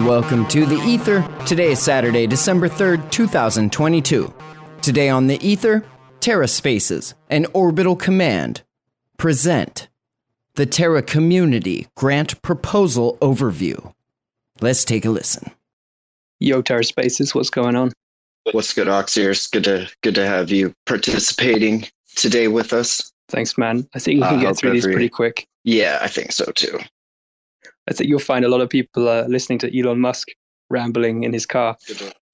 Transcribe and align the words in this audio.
and 0.05 0.09
welcome 0.11 0.47
to 0.47 0.65
The 0.67 0.75
Ether. 0.85 1.27
Today 1.47 1.71
is 1.71 1.79
Saturday, 1.79 2.27
December 2.27 2.69
3rd, 2.69 3.09
2022. 3.11 4.31
Today 4.81 5.09
on 5.09 5.25
The 5.27 5.43
Ether, 5.45 5.83
Terra 6.19 6.47
Spaces 6.47 7.15
and 7.29 7.47
Orbital 7.53 7.95
Command 7.95 8.61
present 9.17 9.87
the 10.55 10.65
Terra 10.67 11.01
Community 11.01 11.87
Grant 11.95 12.39
Proposal 12.43 13.17
Overview. 13.19 13.93
Let's 14.61 14.85
take 14.85 15.05
a 15.05 15.09
listen. 15.09 15.51
Yo, 16.39 16.61
Terra 16.61 16.83
Spaces, 16.83 17.33
what's 17.33 17.49
going 17.49 17.75
on? 17.75 17.91
What's 18.51 18.73
good, 18.73 18.87
0xEars? 18.87 19.49
Good 19.51 19.63
to 19.63 19.89
good 20.03 20.15
to 20.15 20.27
have 20.27 20.51
you 20.51 20.71
participating 20.85 21.87
today 22.15 22.47
with 22.47 22.73
us. 22.73 23.11
Thanks, 23.29 23.57
man. 23.57 23.87
I 23.95 23.99
think 23.99 24.17
you 24.17 24.23
can 24.23 24.35
Uh, 24.35 24.39
get 24.39 24.47
hope 24.49 24.57
through 24.57 24.71
these 24.73 24.85
pretty 24.85 25.09
quick. 25.09 25.47
Yeah, 25.63 25.97
I 26.01 26.07
think 26.07 26.31
so 26.31 26.45
too. 26.53 26.77
I 27.87 27.93
think 27.93 28.09
you'll 28.09 28.19
find 28.19 28.45
a 28.45 28.49
lot 28.49 28.61
of 28.61 28.69
people 28.69 29.07
are 29.07 29.27
listening 29.27 29.59
to 29.59 29.79
Elon 29.79 29.99
Musk 29.99 30.29
rambling 30.69 31.23
in 31.23 31.33
his 31.33 31.45
car. 31.45 31.77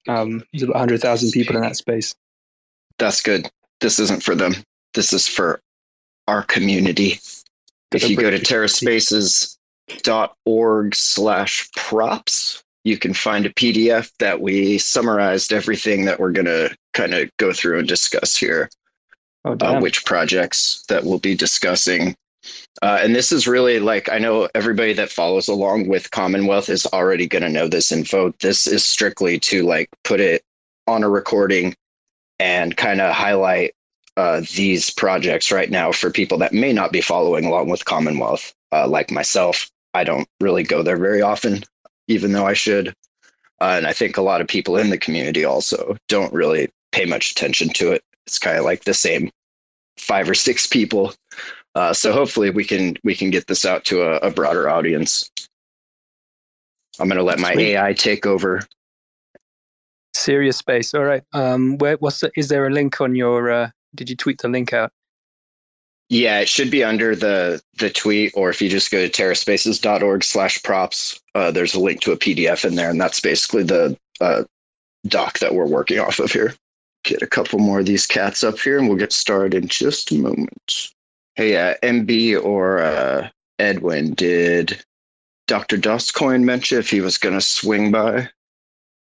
Um, 0.08 0.42
there's 0.52 0.62
about 0.62 0.76
100,000 0.76 1.32
people 1.32 1.56
in 1.56 1.62
that 1.62 1.76
space. 1.76 2.14
That's 2.98 3.22
good. 3.22 3.48
This 3.80 3.98
isn't 3.98 4.22
for 4.22 4.34
them. 4.34 4.54
This 4.94 5.12
is 5.12 5.28
for 5.28 5.60
our 6.28 6.42
community. 6.42 7.18
If 7.92 8.08
you 8.08 8.16
go 8.16 8.30
to 8.30 8.38
terraspaces.org 8.38 10.94
slash 10.94 11.68
props, 11.76 12.64
you 12.84 12.96
can 12.98 13.14
find 13.14 13.46
a 13.46 13.52
PDF 13.52 14.10
that 14.18 14.40
we 14.40 14.78
summarized 14.78 15.52
everything 15.52 16.06
that 16.06 16.18
we're 16.18 16.32
going 16.32 16.46
to 16.46 16.74
kind 16.94 17.14
of 17.14 17.30
go 17.36 17.52
through 17.52 17.78
and 17.78 17.86
discuss 17.86 18.36
here. 18.36 18.68
Oh, 19.44 19.56
uh, 19.60 19.80
which 19.80 20.04
projects 20.04 20.84
that 20.88 21.02
we'll 21.02 21.18
be 21.18 21.34
discussing. 21.34 22.14
Uh, 22.80 22.98
and 23.00 23.14
this 23.14 23.32
is 23.32 23.46
really 23.46 23.78
like 23.78 24.10
I 24.10 24.18
know 24.18 24.48
everybody 24.54 24.92
that 24.94 25.10
follows 25.10 25.48
along 25.48 25.88
with 25.88 26.10
Commonwealth 26.10 26.68
is 26.68 26.86
already 26.86 27.26
going 27.26 27.42
to 27.42 27.48
know 27.48 27.68
this 27.68 27.92
info. 27.92 28.32
This 28.40 28.66
is 28.66 28.84
strictly 28.84 29.38
to 29.40 29.64
like 29.64 29.88
put 30.04 30.20
it 30.20 30.42
on 30.86 31.02
a 31.02 31.08
recording 31.08 31.74
and 32.40 32.76
kind 32.76 33.00
of 33.00 33.14
highlight 33.14 33.74
uh, 34.16 34.42
these 34.54 34.90
projects 34.90 35.52
right 35.52 35.70
now 35.70 35.92
for 35.92 36.10
people 36.10 36.38
that 36.38 36.52
may 36.52 36.72
not 36.72 36.92
be 36.92 37.00
following 37.00 37.44
along 37.44 37.68
with 37.68 37.84
Commonwealth, 37.84 38.52
uh, 38.72 38.86
like 38.86 39.10
myself. 39.10 39.70
I 39.94 40.04
don't 40.04 40.28
really 40.40 40.62
go 40.62 40.82
there 40.82 40.96
very 40.96 41.22
often, 41.22 41.62
even 42.08 42.32
though 42.32 42.46
I 42.46 42.54
should. 42.54 42.88
Uh, 43.60 43.76
and 43.76 43.86
I 43.86 43.92
think 43.92 44.16
a 44.16 44.22
lot 44.22 44.40
of 44.40 44.48
people 44.48 44.76
in 44.76 44.90
the 44.90 44.98
community 44.98 45.44
also 45.44 45.96
don't 46.08 46.32
really 46.32 46.68
pay 46.90 47.04
much 47.04 47.30
attention 47.30 47.68
to 47.74 47.92
it. 47.92 48.02
It's 48.26 48.38
kind 48.38 48.58
of 48.58 48.64
like 48.64 48.84
the 48.84 48.94
same 48.94 49.30
five 49.98 50.28
or 50.28 50.34
six 50.34 50.66
people. 50.66 51.14
Uh, 51.74 51.92
so 51.92 52.12
hopefully 52.12 52.50
we 52.50 52.64
can 52.64 52.96
we 53.02 53.14
can 53.14 53.30
get 53.30 53.46
this 53.46 53.64
out 53.64 53.84
to 53.86 54.02
a, 54.02 54.16
a 54.18 54.30
broader 54.30 54.68
audience. 54.68 55.30
I'm 57.00 57.08
going 57.08 57.16
to 57.16 57.24
let 57.24 57.38
my 57.38 57.54
Sweet. 57.54 57.74
AI 57.74 57.92
take 57.94 58.26
over. 58.26 58.62
Serious 60.14 60.58
space. 60.58 60.92
All 60.94 61.04
right. 61.04 61.22
Um, 61.32 61.78
where, 61.78 61.96
what's 61.96 62.20
the, 62.20 62.30
is 62.36 62.48
there 62.48 62.66
a 62.66 62.70
link 62.70 63.00
on 63.00 63.14
your, 63.14 63.50
uh, 63.50 63.70
did 63.94 64.10
you 64.10 64.16
tweet 64.16 64.40
the 64.42 64.48
link 64.48 64.72
out? 64.72 64.92
Yeah, 66.10 66.40
it 66.40 66.48
should 66.48 66.70
be 66.70 66.84
under 66.84 67.16
the 67.16 67.62
the 67.78 67.88
tweet, 67.88 68.32
or 68.36 68.50
if 68.50 68.60
you 68.60 68.68
just 68.68 68.90
go 68.90 69.08
to 69.08 69.10
terraspaces.org 69.10 70.22
slash 70.22 70.62
props, 70.62 71.18
uh, 71.34 71.50
there's 71.50 71.72
a 71.72 71.80
link 71.80 72.02
to 72.02 72.12
a 72.12 72.18
PDF 72.18 72.66
in 72.66 72.74
there, 72.74 72.90
and 72.90 73.00
that's 73.00 73.18
basically 73.18 73.62
the 73.62 73.96
uh, 74.20 74.44
doc 75.06 75.38
that 75.38 75.54
we're 75.54 75.66
working 75.66 75.98
off 75.98 76.18
of 76.18 76.30
here. 76.30 76.54
Get 77.04 77.22
a 77.22 77.26
couple 77.26 77.60
more 77.60 77.80
of 77.80 77.86
these 77.86 78.06
cats 78.06 78.44
up 78.44 78.58
here, 78.58 78.78
and 78.78 78.88
we'll 78.88 78.98
get 78.98 79.10
started 79.10 79.54
in 79.54 79.68
just 79.68 80.12
a 80.12 80.16
moment. 80.16 80.91
Hey, 81.34 81.56
uh, 81.56 81.74
MB 81.82 82.44
or 82.44 82.82
uh, 82.82 83.28
Edwin, 83.58 84.12
did 84.14 84.82
Dr. 85.46 85.78
Doscoin 85.78 86.42
mention 86.42 86.78
if 86.78 86.90
he 86.90 87.00
was 87.00 87.16
going 87.16 87.34
to 87.34 87.40
swing 87.40 87.90
by? 87.90 88.28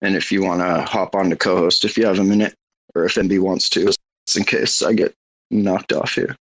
And 0.02 0.16
if 0.16 0.32
you 0.32 0.44
want 0.44 0.62
to 0.62 0.82
hop 0.82 1.16
on 1.16 1.30
to 1.30 1.36
co 1.36 1.58
host 1.58 1.86
if 1.86 1.98
you 1.98 2.06
have 2.06 2.20
a 2.20 2.24
minute, 2.24 2.56
or 2.96 3.06
if 3.06 3.16
MB 3.16 3.40
wants 3.42 3.70
to, 3.70 3.86
just 3.86 4.00
in 4.36 4.44
case 4.44 4.82
I 4.82 4.94
get 4.94 5.14
knocked 5.52 5.94
off 5.94 6.14
here. 6.14 6.36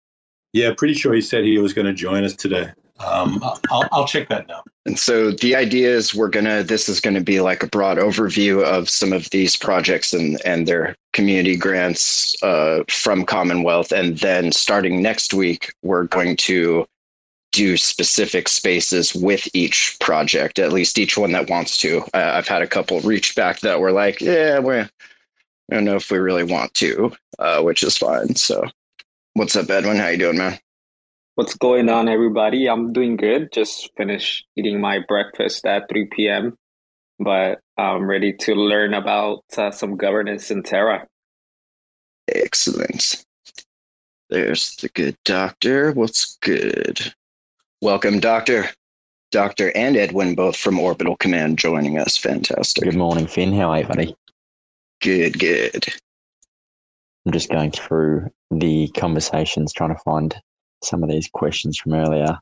Yeah, 0.53 0.75
pretty 0.77 0.95
sure 0.95 1.15
he 1.15 1.23
said 1.23 1.45
he 1.45 1.59
was 1.59 1.73
going 1.73 1.87
to 1.87 1.95
join 1.95 2.25
us 2.25 2.37
today. 2.37 2.71
Um, 3.01 3.43
I'll, 3.71 3.89
I'll 3.91 4.07
check 4.07 4.29
that 4.29 4.47
now. 4.49 4.63
And 4.87 4.99
so 4.99 5.33
the 5.33 5.57
idea 5.57 5.89
is 5.89 6.15
we're 6.15 6.29
gonna 6.29 6.63
this 6.63 6.89
is 6.89 7.01
gonna 7.01 7.21
be 7.21 7.41
like 7.41 7.63
a 7.63 7.69
broad 7.69 7.99
overview 7.99 8.63
of 8.63 8.89
some 8.89 9.13
of 9.13 9.31
these 9.31 9.57
projects 9.57 10.13
and 10.13 10.41
and 10.45 10.67
their 10.67 10.97
community 11.13 11.57
grants 11.57 12.41
uh, 12.43 12.83
from 12.89 13.25
Commonwealth, 13.25 13.93
and 13.93 14.19
then 14.19 14.53
starting 14.53 15.03
next 15.03 15.35
week 15.35 15.73
we're 15.83 16.05
going 16.05 16.37
to 16.37 16.87
do 17.53 17.77
specific 17.77 18.49
spaces 18.49 19.15
with 19.15 19.47
each 19.53 19.97
project, 20.01 20.59
at 20.59 20.73
least 20.73 20.99
each 20.99 21.19
one 21.19 21.33
that 21.33 21.51
wants 21.51 21.77
to. 21.77 21.99
Uh, 22.15 22.33
I've 22.35 22.49
had 22.49 22.63
a 22.63 22.67
couple 22.67 22.99
reach 23.01 23.37
back 23.37 23.61
that 23.61 23.79
were 23.79 23.93
like, 23.93 24.21
yeah, 24.21 24.59
we 24.59 24.79
I 24.79 24.89
don't 25.71 25.85
know 25.85 25.97
if 25.97 26.11
we 26.11 26.19
really 26.19 26.45
want 26.45 26.75
to, 26.75 27.13
uh, 27.39 27.63
which 27.63 27.83
is 27.83 27.97
fine. 27.97 28.35
So, 28.35 28.65
what's 29.35 29.57
up, 29.57 29.71
Edwin? 29.71 29.97
How 29.97 30.09
you 30.09 30.19
doing, 30.19 30.39
man? 30.39 30.59
What's 31.35 31.55
going 31.55 31.89
on, 31.89 32.11
everybody? 32.11 32.69
I'm 32.69 32.93
doing 32.93 33.17
good. 33.17 33.53
Just 33.55 33.89
finished 33.97 34.45
eating 34.55 34.83
my 34.83 34.99
breakfast 35.09 35.65
at 35.65 35.89
3 35.89 36.09
p.m., 36.15 36.59
but 37.19 37.61
I'm 37.79 38.05
ready 38.05 38.35
to 38.35 38.55
learn 38.55 38.93
about 38.93 39.43
uh, 39.57 39.71
some 39.71 39.97
governance 39.97 40.51
in 40.51 40.63
Terra. 40.63 41.07
Excellent. 42.29 43.25
There's 44.29 44.77
the 44.77 44.91
good 44.91 45.17
doctor. 45.25 45.93
What's 45.93 46.37
good? 46.43 47.15
Welcome, 47.81 48.21
Doctor. 48.21 48.69
Doctor 49.31 49.73
and 49.75 49.97
Edwin, 49.97 50.35
both 50.35 50.59
from 50.59 50.79
Orbital 50.79 51.17
Command, 51.17 51.59
joining 51.59 51.99
us. 51.99 52.19
Fantastic. 52.19 52.85
Good 52.85 52.95
morning, 52.95 53.27
Finn. 53.27 53.55
How 53.55 53.71
are 53.71 53.81
you, 53.81 53.87
buddy? 53.87 54.15
Good, 55.01 55.39
good. 55.39 55.87
I'm 57.25 57.33
just 57.33 57.49
going 57.49 57.71
through 57.71 58.29
the 58.51 58.89
conversations, 58.89 59.73
trying 59.73 59.95
to 59.95 60.03
find 60.05 60.35
some 60.83 61.03
of 61.03 61.09
these 61.09 61.29
questions 61.29 61.79
from 61.79 61.95
earlier. 61.95 62.39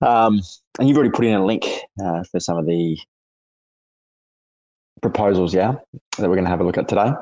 Um, 0.00 0.40
and 0.78 0.88
you've 0.88 0.96
already 0.96 1.12
put 1.12 1.24
in 1.24 1.34
a 1.34 1.44
link 1.44 1.66
uh, 2.02 2.22
for 2.24 2.40
some 2.40 2.56
of 2.58 2.66
the 2.66 2.98
proposals, 5.00 5.54
yeah, 5.54 5.74
that 6.18 6.28
we're 6.28 6.34
going 6.34 6.44
to 6.44 6.50
have 6.50 6.60
a 6.60 6.64
look 6.64 6.78
at 6.78 6.88
today. 6.88 7.12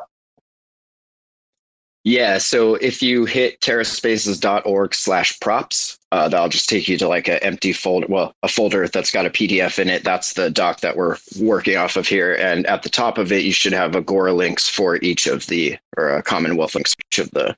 Yeah, 2.05 2.39
so 2.39 2.77
if 2.77 3.03
you 3.03 3.25
hit 3.25 3.61
terraspaces.org 3.61 4.95
slash 4.95 5.41
props, 5.41 5.99
uh, 6.13 6.29
that'll 6.29 6.49
just 6.49 6.69
take 6.69 6.87
you 6.87 6.97
to 6.99 7.09
like 7.09 7.27
an 7.27 7.41
empty 7.43 7.73
folder, 7.73 8.07
well, 8.09 8.33
a 8.45 8.49
folder 8.49 8.87
that's 8.87 9.11
got 9.11 9.27
a 9.27 9.31
PDF 9.31 9.81
in 9.81 9.89
it. 9.89 10.05
That's 10.05 10.35
the 10.35 10.49
doc 10.49 10.83
that 10.83 10.97
we're 10.97 11.17
working 11.41 11.77
off 11.77 11.97
of 11.97 12.07
here. 12.07 12.35
And 12.35 12.65
at 12.67 12.85
the 12.85 12.91
top 12.91 13.19
of 13.19 13.33
it, 13.33 13.43
you 13.43 13.53
should 13.53 13.73
have 13.73 13.97
Agora 13.97 14.33
links 14.33 14.69
for 14.69 14.99
each 15.03 15.27
of 15.27 15.49
the, 15.49 15.79
or 15.97 16.11
a 16.11 16.23
Commonwealth 16.23 16.77
links 16.77 16.95
for 16.95 17.03
each 17.11 17.19
of 17.19 17.31
the, 17.33 17.57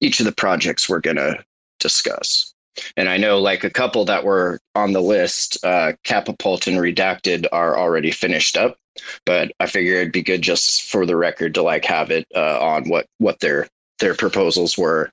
each 0.00 0.20
of 0.20 0.26
the 0.26 0.32
projects 0.32 0.88
we're 0.88 1.00
going 1.00 1.16
to 1.16 1.42
discuss. 1.80 2.54
And 2.96 3.08
I 3.08 3.18
know 3.18 3.38
like 3.38 3.64
a 3.64 3.70
couple 3.70 4.04
that 4.06 4.24
were 4.24 4.58
on 4.74 4.92
the 4.92 5.02
list, 5.02 5.62
uh, 5.64 5.92
Capapult 6.04 6.66
and 6.66 6.78
Redacted 6.78 7.46
are 7.52 7.76
already 7.76 8.10
finished 8.10 8.56
up 8.56 8.78
but 9.24 9.52
I 9.60 9.66
figure 9.66 9.96
it'd 9.96 10.12
be 10.12 10.22
good 10.22 10.42
just 10.42 10.84
for 10.84 11.06
the 11.06 11.16
record 11.16 11.54
to 11.54 11.62
like 11.62 11.84
have 11.84 12.10
it 12.10 12.26
uh, 12.34 12.58
on 12.60 12.88
what 12.88 13.06
what 13.18 13.40
their 13.40 13.68
their 13.98 14.14
proposals 14.14 14.76
were 14.76 15.10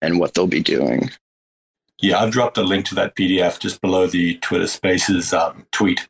and 0.00 0.18
what 0.18 0.34
they'll 0.34 0.46
be 0.46 0.62
doing. 0.62 1.10
Yeah, 2.00 2.18
I've 2.18 2.32
dropped 2.32 2.58
a 2.58 2.62
link 2.62 2.86
to 2.86 2.94
that 2.96 3.14
PDF 3.14 3.60
just 3.60 3.80
below 3.80 4.06
the 4.06 4.36
Twitter 4.38 4.66
Spaces 4.66 5.32
um, 5.32 5.66
tweet, 5.70 6.08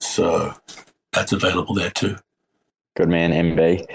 so 0.00 0.54
that's 1.12 1.32
available 1.32 1.74
there 1.74 1.90
too. 1.90 2.16
Good 2.96 3.08
man, 3.08 3.32
MB. 3.32 3.86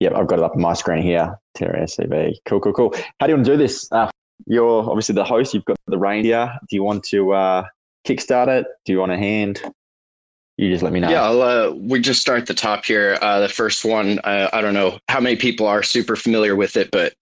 Yep, 0.00 0.14
I've 0.14 0.26
got 0.26 0.38
it 0.38 0.44
up 0.44 0.54
on 0.54 0.62
my 0.62 0.72
screen 0.72 1.02
here. 1.02 1.38
Terra 1.54 1.82
SCV. 1.82 2.34
Cool, 2.46 2.60
cool, 2.60 2.72
cool. 2.72 2.94
How 3.20 3.26
do 3.26 3.32
you 3.32 3.36
want 3.36 3.46
to 3.46 3.52
do 3.52 3.58
this? 3.58 3.86
Uh, 3.92 4.10
you're 4.46 4.88
obviously 4.88 5.14
the 5.14 5.24
host. 5.24 5.52
You've 5.52 5.66
got 5.66 5.76
the 5.86 5.98
reindeer. 5.98 6.52
Do 6.68 6.76
you 6.76 6.82
want 6.82 7.04
to 7.04 7.32
uh, 7.32 7.64
kickstart 8.06 8.48
it? 8.48 8.66
Do 8.86 8.92
you 8.92 8.98
want 8.98 9.12
a 9.12 9.18
hand? 9.18 9.60
You 10.56 10.70
just 10.70 10.82
let 10.82 10.92
me 10.92 11.00
know. 11.00 11.10
Yeah, 11.10 11.24
uh, 11.24 11.74
we 11.74 12.00
just 12.00 12.20
start 12.20 12.46
the 12.46 12.54
top 12.54 12.84
here. 12.84 13.18
Uh, 13.20 13.40
the 13.40 13.48
first 13.48 13.84
one, 13.84 14.18
uh, 14.20 14.48
I 14.52 14.60
don't 14.60 14.74
know 14.74 14.98
how 15.08 15.20
many 15.20 15.36
people 15.36 15.66
are 15.66 15.82
super 15.82 16.16
familiar 16.16 16.56
with 16.56 16.76
it, 16.76 16.90
but 16.90 17.14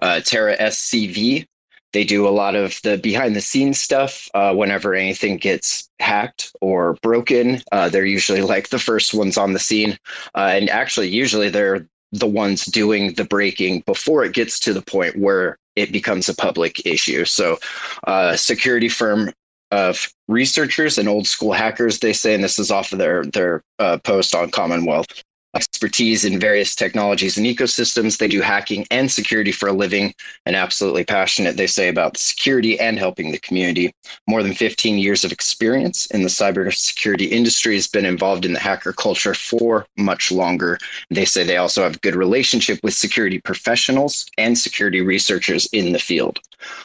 uh, 0.00 0.20
Terra 0.20 0.56
SCV, 0.56 1.46
they 1.92 2.04
do 2.04 2.28
a 2.28 2.30
lot 2.30 2.54
of 2.54 2.80
the 2.82 2.98
behind 2.98 3.34
the 3.34 3.40
scenes 3.40 3.80
stuff. 3.80 4.28
Whenever 4.34 4.94
anything 4.94 5.36
gets 5.36 5.88
hacked 6.00 6.54
or 6.60 6.94
broken, 7.02 7.62
they're 7.72 8.04
usually 8.04 8.42
like 8.42 8.68
the 8.68 8.78
first 8.78 9.14
ones 9.14 9.36
on 9.36 9.52
the 9.52 9.58
scene. 9.58 9.98
And 10.34 10.68
actually, 10.68 11.08
usually 11.08 11.48
they're 11.48 11.88
the 12.12 12.26
ones 12.26 12.64
doing 12.64 13.14
the 13.14 13.24
breaking 13.24 13.82
before 13.86 14.24
it 14.24 14.32
gets 14.32 14.58
to 14.60 14.72
the 14.72 14.82
point 14.82 15.16
where 15.18 15.58
it 15.74 15.92
becomes 15.92 16.28
a 16.28 16.34
public 16.34 16.86
issue. 16.86 17.24
So, 17.24 17.58
uh, 18.06 18.36
security 18.36 18.88
firm 18.88 19.32
of 19.70 20.08
researchers 20.28 20.96
and 20.96 21.08
old 21.08 21.26
school 21.26 21.52
hackers, 21.52 21.98
they 21.98 22.12
say, 22.12 22.34
and 22.34 22.42
this 22.42 22.58
is 22.58 22.70
off 22.70 22.92
of 22.92 22.98
their 22.98 23.24
their 23.24 23.62
uh, 23.78 23.98
post 23.98 24.34
on 24.34 24.50
Commonwealth 24.50 25.22
expertise 25.56 26.24
in 26.24 26.38
various 26.38 26.74
technologies 26.74 27.36
and 27.36 27.46
ecosystems. 27.46 28.18
They 28.18 28.28
do 28.28 28.40
hacking 28.40 28.86
and 28.90 29.10
security 29.10 29.52
for 29.52 29.68
a 29.68 29.72
living 29.72 30.14
and 30.44 30.54
absolutely 30.54 31.04
passionate, 31.04 31.56
they 31.56 31.66
say, 31.66 31.88
about 31.88 32.16
security 32.16 32.78
and 32.78 32.98
helping 32.98 33.32
the 33.32 33.38
community. 33.38 33.92
More 34.26 34.42
than 34.42 34.54
15 34.54 34.98
years 34.98 35.24
of 35.24 35.32
experience 35.32 36.06
in 36.06 36.22
the 36.22 36.28
cybersecurity 36.28 37.30
industry 37.30 37.74
has 37.74 37.88
been 37.88 38.06
involved 38.06 38.44
in 38.44 38.52
the 38.52 38.60
hacker 38.60 38.92
culture 38.92 39.34
for 39.34 39.86
much 39.96 40.30
longer. 40.30 40.78
They 41.10 41.24
say 41.24 41.44
they 41.44 41.56
also 41.56 41.82
have 41.82 42.00
good 42.00 42.14
relationship 42.14 42.78
with 42.82 42.94
security 42.94 43.40
professionals 43.40 44.26
and 44.38 44.56
security 44.56 45.00
researchers 45.00 45.66
in 45.72 45.92
the 45.92 45.98
field. 45.98 46.38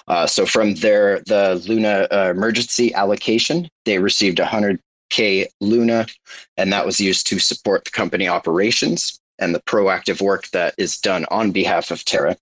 Uh, 0.07 0.27
so 0.27 0.45
from 0.45 0.75
their 0.75 1.21
the 1.21 1.62
Luna 1.67 2.07
uh, 2.12 2.31
emergency 2.31 2.94
allocation, 2.94 3.69
they 3.85 3.97
received 3.97 4.39
100 4.39 4.79
K 5.12 5.48
Luna, 5.60 6.08
and 6.58 6.74
that 6.74 6.86
was 6.86 7.00
used 7.00 7.28
to 7.28 7.38
support 7.38 7.86
the 7.86 7.92
company 7.92 8.28
operations 8.28 9.19
and 9.38 9.54
the 9.54 9.62
proactive 9.62 10.22
work 10.22 10.50
that 10.50 10.74
is 10.78 10.98
done 10.98 11.25
on 11.30 11.52
behalf 11.52 11.92
of 11.92 12.04
Terra. 12.04 12.36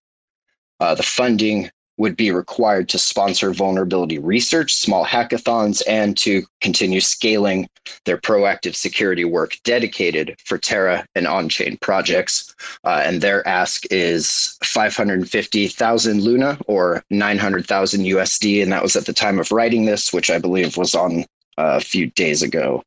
Uh, 0.80 0.96
the 0.96 1.04
funding 1.04 1.70
would 2.00 2.16
be 2.16 2.32
required 2.32 2.88
to 2.88 2.98
sponsor 2.98 3.52
vulnerability 3.52 4.18
research, 4.18 4.74
small 4.74 5.06
hackathons, 5.06 5.84
and 5.86 6.18
to 6.18 6.44
continue 6.62 7.02
scaling 7.02 7.68
their 8.06 8.18
proactive 8.18 8.74
security 8.74 9.26
work 9.26 9.58
dedicated 9.66 10.36
for 10.46 10.58
Terra 10.58 11.06
and 11.14 11.28
on 11.28 11.50
chain 11.50 11.78
projects. 11.82 12.56
Uh, 12.86 13.02
and 13.04 13.20
their 13.20 13.46
ask 13.46 13.84
is 13.92 14.58
550,000 14.64 16.22
Luna 16.22 16.58
or 16.68 17.04
900,000 17.10 18.06
USD. 18.06 18.64
And 18.64 18.72
that 18.72 18.82
was 18.82 18.96
at 18.96 19.06
the 19.06 19.14
time 19.14 19.38
of 19.38 19.52
writing 19.52 19.84
this, 19.84 20.14
which 20.14 20.30
I 20.30 20.40
believe 20.40 20.78
was 20.78 20.96
on 20.96 21.26
a 21.60 21.82
few 21.82 22.08
days 22.08 22.42
ago. 22.42 22.84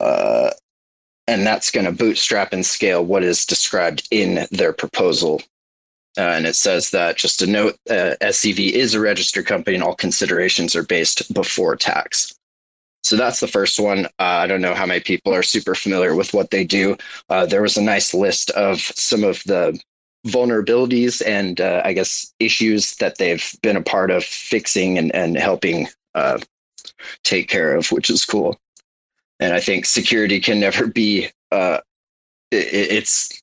Uh, 0.00 0.50
and 1.28 1.46
that's 1.46 1.70
going 1.70 1.86
to 1.86 1.92
bootstrap 1.92 2.52
and 2.52 2.66
scale 2.66 3.04
what 3.04 3.22
is 3.22 3.46
described 3.46 4.06
in 4.10 4.46
their 4.50 4.72
proposal. 4.72 5.40
Uh, 6.18 6.22
and 6.22 6.46
it 6.46 6.56
says 6.56 6.90
that 6.90 7.16
just 7.16 7.40
a 7.40 7.46
note 7.46 7.76
uh, 7.88 8.14
SCV 8.20 8.72
is 8.72 8.94
a 8.94 9.00
registered 9.00 9.46
company 9.46 9.76
and 9.76 9.84
all 9.84 9.94
considerations 9.94 10.76
are 10.76 10.82
based 10.82 11.32
before 11.32 11.76
tax. 11.76 12.34
So 13.02 13.16
that's 13.16 13.40
the 13.40 13.48
first 13.48 13.80
one. 13.80 14.06
Uh, 14.06 14.08
I 14.18 14.46
don't 14.46 14.60
know 14.60 14.74
how 14.74 14.86
many 14.86 15.00
people 15.00 15.34
are 15.34 15.42
super 15.42 15.74
familiar 15.74 16.14
with 16.14 16.34
what 16.34 16.50
they 16.50 16.64
do. 16.64 16.96
Uh, 17.28 17.46
there 17.46 17.62
was 17.62 17.76
a 17.76 17.82
nice 17.82 18.14
list 18.14 18.50
of 18.50 18.80
some 18.80 19.24
of 19.24 19.42
the 19.44 19.80
vulnerabilities 20.26 21.20
and 21.26 21.60
uh, 21.60 21.82
I 21.84 21.94
guess 21.94 22.32
issues 22.38 22.94
that 22.96 23.18
they've 23.18 23.44
been 23.62 23.76
a 23.76 23.82
part 23.82 24.10
of 24.10 24.22
fixing 24.22 24.98
and, 24.98 25.12
and 25.14 25.36
helping 25.36 25.88
uh, 26.14 26.38
take 27.24 27.48
care 27.48 27.74
of, 27.76 27.90
which 27.92 28.10
is 28.10 28.24
cool. 28.24 28.58
And 29.40 29.52
I 29.52 29.60
think 29.60 29.86
security 29.86 30.40
can 30.40 30.60
never 30.60 30.86
be 30.86 31.28
uh, 31.50 31.78
it, 32.50 32.92
it's 32.92 33.42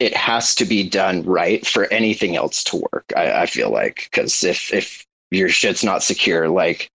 it 0.00 0.14
has 0.16 0.54
to 0.56 0.64
be 0.64 0.88
done 0.88 1.22
right 1.24 1.66
for 1.66 1.84
anything 1.92 2.36
else 2.36 2.64
to 2.64 2.76
work. 2.92 3.12
I, 3.16 3.42
I 3.42 3.46
feel 3.46 3.70
like 3.70 4.08
because 4.10 4.44
if 4.44 4.72
if 4.72 5.04
your 5.30 5.48
shit's 5.48 5.84
not 5.84 6.02
secure, 6.02 6.48
like 6.48 6.90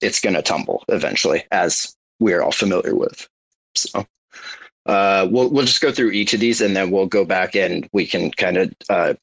it's 0.00 0.20
gonna 0.20 0.42
tumble 0.42 0.84
eventually, 0.88 1.44
as 1.50 1.94
we're 2.20 2.42
all 2.42 2.52
familiar 2.52 2.94
with. 2.94 3.28
So 3.74 4.06
uh, 4.86 5.28
we'll 5.30 5.50
we'll 5.50 5.64
just 5.66 5.80
go 5.80 5.92
through 5.92 6.12
each 6.12 6.34
of 6.34 6.40
these, 6.40 6.60
and 6.60 6.76
then 6.76 6.90
we'll 6.90 7.06
go 7.06 7.24
back 7.24 7.56
and 7.56 7.88
we 7.92 8.06
can 8.06 8.30
kind 8.32 8.56
of 8.56 8.72
uh, 8.88 9.14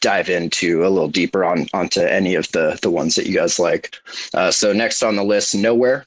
dive 0.00 0.28
into 0.28 0.86
a 0.86 0.90
little 0.90 1.08
deeper 1.08 1.44
on 1.44 1.66
onto 1.72 2.00
any 2.00 2.34
of 2.34 2.50
the 2.52 2.78
the 2.82 2.90
ones 2.90 3.14
that 3.14 3.26
you 3.26 3.34
guys 3.34 3.58
like. 3.58 3.94
Uh, 4.34 4.50
so 4.50 4.72
next 4.72 5.02
on 5.02 5.16
the 5.16 5.24
list, 5.24 5.54
Knowhere. 5.54 6.04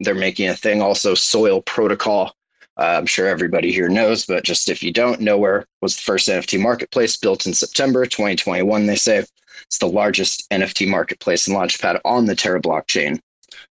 They're 0.00 0.14
making 0.14 0.48
a 0.48 0.56
thing 0.56 0.82
also 0.82 1.14
Soil 1.14 1.62
Protocol. 1.62 2.34
Uh, 2.76 2.96
I'm 2.98 3.06
sure 3.06 3.28
everybody 3.28 3.72
here 3.72 3.88
knows, 3.88 4.26
but 4.26 4.42
just 4.42 4.68
if 4.68 4.82
you 4.82 4.92
don't, 4.92 5.20
Knowhere 5.20 5.64
was 5.80 5.94
the 5.94 6.02
first 6.02 6.28
NFT 6.28 6.60
marketplace 6.60 7.16
built 7.16 7.46
in 7.46 7.54
September 7.54 8.04
2021. 8.04 8.86
They 8.86 8.96
say 8.96 9.24
it's 9.66 9.78
the 9.78 9.86
largest 9.86 10.48
NFT 10.50 10.88
marketplace 10.88 11.46
and 11.46 11.56
launchpad 11.56 12.00
on 12.04 12.26
the 12.26 12.34
Terra 12.34 12.60
blockchain. 12.60 13.20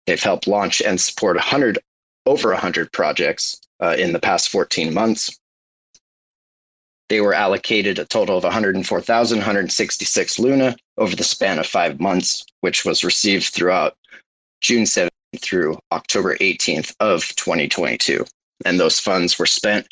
They've 0.07 0.21
helped 0.21 0.47
launch 0.47 0.81
and 0.81 0.99
support 0.99 1.35
100 1.35 1.79
over 2.25 2.49
100 2.49 2.91
projects 2.93 3.59
uh, 3.81 3.95
in 3.97 4.13
the 4.13 4.19
past 4.19 4.49
14 4.49 4.93
months. 4.93 5.37
They 7.13 7.21
were 7.21 7.35
allocated 7.35 7.99
a 7.99 8.05
total 8.05 8.39
of 8.39 8.43
104,166 8.43 10.39
Luna 10.39 10.75
over 10.97 11.15
the 11.15 11.23
span 11.23 11.59
of 11.59 11.67
five 11.67 11.99
months, 11.99 12.43
which 12.61 12.85
was 12.85 13.03
received 13.03 13.53
throughout 13.53 13.95
June 14.61 14.85
7th 14.85 15.11
through 15.37 15.77
October 15.91 16.35
18th 16.37 16.95
of 16.99 17.27
2022. 17.35 18.25
And 18.65 18.79
those 18.79 18.99
funds 18.99 19.37
were 19.37 19.45
spent, 19.45 19.85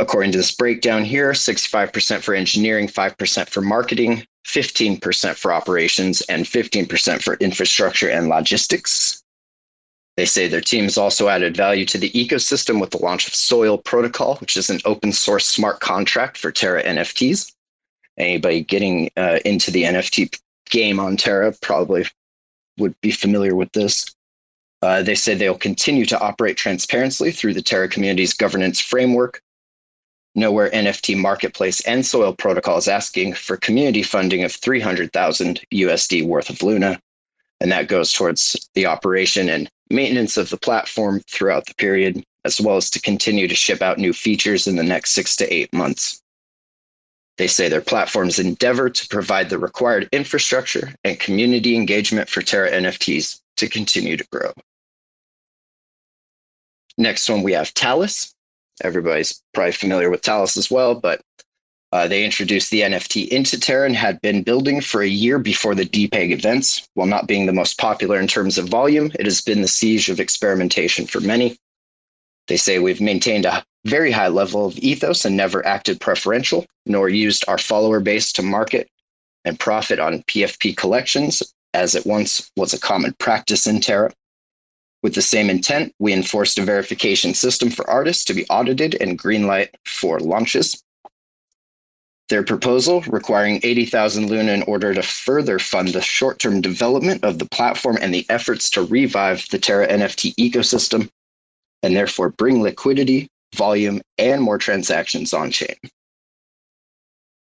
according 0.00 0.32
to 0.32 0.38
this 0.38 0.50
breakdown 0.50 1.04
here, 1.04 1.30
65% 1.30 2.22
for 2.22 2.34
engineering, 2.34 2.88
5% 2.88 3.48
for 3.48 3.60
marketing, 3.60 4.26
15% 4.48 5.36
for 5.36 5.52
operations, 5.52 6.22
and 6.22 6.44
15% 6.44 7.22
for 7.22 7.34
infrastructure 7.34 8.10
and 8.10 8.28
logistics. 8.28 9.19
They 10.20 10.26
say 10.26 10.48
their 10.48 10.60
team 10.60 10.84
has 10.84 10.98
also 10.98 11.28
added 11.28 11.56
value 11.56 11.86
to 11.86 11.96
the 11.96 12.10
ecosystem 12.10 12.78
with 12.78 12.90
the 12.90 12.98
launch 12.98 13.26
of 13.26 13.34
Soil 13.34 13.78
Protocol, 13.78 14.36
which 14.36 14.54
is 14.54 14.68
an 14.68 14.78
open 14.84 15.12
source 15.12 15.46
smart 15.46 15.80
contract 15.80 16.36
for 16.36 16.52
Terra 16.52 16.84
NFTs. 16.84 17.50
Anybody 18.18 18.62
getting 18.62 19.10
uh, 19.16 19.38
into 19.46 19.70
the 19.70 19.84
NFT 19.84 20.38
game 20.68 21.00
on 21.00 21.16
Terra 21.16 21.54
probably 21.62 22.04
would 22.76 22.94
be 23.00 23.10
familiar 23.10 23.56
with 23.56 23.72
this. 23.72 24.14
Uh, 24.82 25.00
they 25.00 25.14
say 25.14 25.34
they'll 25.34 25.56
continue 25.56 26.04
to 26.04 26.20
operate 26.20 26.58
transparently 26.58 27.32
through 27.32 27.54
the 27.54 27.62
Terra 27.62 27.88
community's 27.88 28.34
governance 28.34 28.78
framework. 28.78 29.40
Knowhere 30.36 30.70
NFT 30.70 31.16
Marketplace 31.16 31.80
and 31.86 32.04
Soil 32.04 32.34
Protocol 32.34 32.76
is 32.76 32.88
asking 32.88 33.32
for 33.32 33.56
community 33.56 34.02
funding 34.02 34.44
of 34.44 34.52
300,000 34.52 35.62
USD 35.72 36.26
worth 36.26 36.50
of 36.50 36.62
Luna, 36.62 37.00
and 37.58 37.72
that 37.72 37.88
goes 37.88 38.12
towards 38.12 38.68
the 38.74 38.84
operation 38.84 39.48
and 39.48 39.70
maintenance 39.90 40.36
of 40.36 40.50
the 40.50 40.56
platform 40.56 41.20
throughout 41.28 41.66
the 41.66 41.74
period, 41.74 42.24
as 42.44 42.60
well 42.60 42.76
as 42.76 42.90
to 42.90 43.00
continue 43.00 43.48
to 43.48 43.54
ship 43.54 43.82
out 43.82 43.98
new 43.98 44.12
features 44.12 44.66
in 44.66 44.76
the 44.76 44.82
next 44.82 45.10
six 45.12 45.36
to 45.36 45.52
eight 45.52 45.72
months. 45.72 46.22
They 47.36 47.46
say 47.46 47.68
their 47.68 47.80
platforms 47.80 48.38
endeavor 48.38 48.90
to 48.90 49.08
provide 49.08 49.48
the 49.48 49.58
required 49.58 50.08
infrastructure 50.12 50.94
and 51.04 51.18
community 51.18 51.74
engagement 51.74 52.28
for 52.28 52.42
Terra 52.42 52.70
NFTs 52.70 53.40
to 53.56 53.68
continue 53.68 54.16
to 54.16 54.26
grow. 54.30 54.52
Next 56.98 57.28
one, 57.30 57.42
we 57.42 57.52
have 57.52 57.72
Talis. 57.72 58.34
Everybody's 58.82 59.42
probably 59.54 59.72
familiar 59.72 60.10
with 60.10 60.22
Talis 60.22 60.56
as 60.56 60.70
well, 60.70 60.94
but 60.94 61.22
uh, 61.92 62.06
they 62.06 62.24
introduced 62.24 62.70
the 62.70 62.82
NFT 62.82 63.28
into 63.28 63.58
Terra 63.58 63.86
and 63.86 63.96
had 63.96 64.20
been 64.20 64.42
building 64.42 64.80
for 64.80 65.02
a 65.02 65.08
year 65.08 65.38
before 65.38 65.74
the 65.74 65.84
DPEG 65.84 66.30
events. 66.30 66.86
While 66.94 67.08
not 67.08 67.26
being 67.26 67.46
the 67.46 67.52
most 67.52 67.78
popular 67.78 68.20
in 68.20 68.28
terms 68.28 68.58
of 68.58 68.68
volume, 68.68 69.10
it 69.18 69.26
has 69.26 69.40
been 69.40 69.60
the 69.60 69.68
siege 69.68 70.08
of 70.08 70.20
experimentation 70.20 71.06
for 71.06 71.20
many. 71.20 71.58
They 72.46 72.56
say 72.56 72.78
we've 72.78 73.00
maintained 73.00 73.44
a 73.44 73.64
very 73.84 74.12
high 74.12 74.28
level 74.28 74.66
of 74.66 74.78
ethos 74.78 75.24
and 75.24 75.36
never 75.36 75.66
acted 75.66 76.00
preferential, 76.00 76.64
nor 76.86 77.08
used 77.08 77.44
our 77.48 77.58
follower 77.58 77.98
base 77.98 78.32
to 78.34 78.42
market 78.42 78.88
and 79.44 79.58
profit 79.58 79.98
on 79.98 80.22
PFP 80.24 80.76
collections, 80.76 81.42
as 81.74 81.94
it 81.94 82.06
once 82.06 82.50
was 82.56 82.72
a 82.72 82.80
common 82.80 83.14
practice 83.18 83.66
in 83.66 83.80
Terra. 83.80 84.12
With 85.02 85.14
the 85.14 85.22
same 85.22 85.48
intent, 85.48 85.94
we 85.98 86.12
enforced 86.12 86.58
a 86.58 86.62
verification 86.62 87.34
system 87.34 87.70
for 87.70 87.88
artists 87.88 88.24
to 88.26 88.34
be 88.34 88.46
audited 88.48 88.96
and 89.00 89.18
greenlight 89.18 89.70
for 89.86 90.20
launches. 90.20 90.82
Their 92.30 92.44
proposal, 92.44 93.00
requiring 93.08 93.58
80,000 93.64 94.28
Luna 94.30 94.52
in 94.52 94.62
order 94.62 94.94
to 94.94 95.02
further 95.02 95.58
fund 95.58 95.88
the 95.88 96.00
short 96.00 96.38
term 96.38 96.60
development 96.60 97.24
of 97.24 97.40
the 97.40 97.44
platform 97.46 97.98
and 98.00 98.14
the 98.14 98.24
efforts 98.30 98.70
to 98.70 98.84
revive 98.84 99.48
the 99.50 99.58
Terra 99.58 99.88
NFT 99.88 100.36
ecosystem, 100.36 101.08
and 101.82 101.96
therefore 101.96 102.28
bring 102.28 102.62
liquidity, 102.62 103.26
volume, 103.56 104.00
and 104.16 104.40
more 104.40 104.58
transactions 104.58 105.34
on 105.34 105.50
chain. 105.50 105.74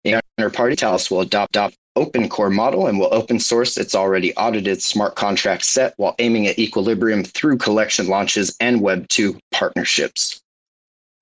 The 0.04 0.22
counterparty 0.38 0.78
Talis 0.78 1.10
will 1.10 1.20
adopt, 1.20 1.54
adopt 1.54 1.76
open 1.94 2.30
core 2.30 2.48
model 2.48 2.86
and 2.86 2.98
will 2.98 3.12
open 3.12 3.38
source 3.38 3.76
its 3.76 3.94
already 3.94 4.34
audited 4.36 4.82
smart 4.82 5.14
contract 5.14 5.66
set 5.66 5.92
while 5.98 6.14
aiming 6.18 6.46
at 6.46 6.58
equilibrium 6.58 7.22
through 7.22 7.58
collection 7.58 8.08
launches 8.08 8.56
and 8.60 8.80
Web 8.80 9.06
2 9.08 9.38
partnerships. 9.52 10.40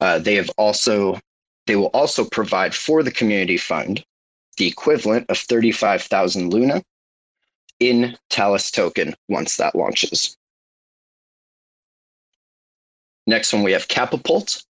Uh, 0.00 0.20
they 0.20 0.36
have 0.36 0.48
also 0.56 1.18
they 1.68 1.76
will 1.76 1.86
also 1.88 2.24
provide 2.24 2.74
for 2.74 3.02
the 3.02 3.12
community 3.12 3.58
fund 3.58 4.02
the 4.56 4.66
equivalent 4.66 5.26
of 5.28 5.38
35,000 5.38 6.50
Luna 6.50 6.82
in 7.78 8.16
Talis 8.30 8.70
token 8.72 9.14
once 9.28 9.56
that 9.58 9.76
launches. 9.76 10.36
Next 13.26 13.52
one, 13.52 13.62
we 13.62 13.72
have 13.72 13.86
Capapult. 13.86 14.64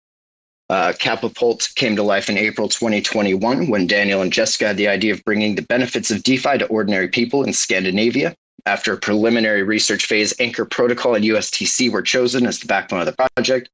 Uh, 0.69 0.91
Capapult 0.99 1.73
came 1.75 1.95
to 1.95 2.03
life 2.03 2.29
in 2.29 2.37
April 2.37 2.67
2021 2.67 3.67
when 3.67 3.87
Daniel 3.87 4.23
and 4.23 4.33
Jessica 4.33 4.67
had 4.67 4.77
the 4.77 4.87
idea 4.87 5.13
of 5.13 5.23
bringing 5.23 5.53
the 5.53 5.61
benefits 5.61 6.09
of 6.09 6.23
DeFi 6.23 6.57
to 6.57 6.65
ordinary 6.65 7.07
people 7.07 7.43
in 7.43 7.53
Scandinavia. 7.53 8.35
After 8.65 8.91
a 8.91 8.97
preliminary 8.97 9.61
research 9.61 10.07
phase, 10.07 10.33
Anchor 10.39 10.65
Protocol 10.65 11.13
and 11.13 11.23
USTC 11.23 11.91
were 11.91 12.01
chosen 12.01 12.47
as 12.47 12.59
the 12.59 12.65
backbone 12.65 12.99
of 12.99 13.05
the 13.05 13.29
project. 13.35 13.69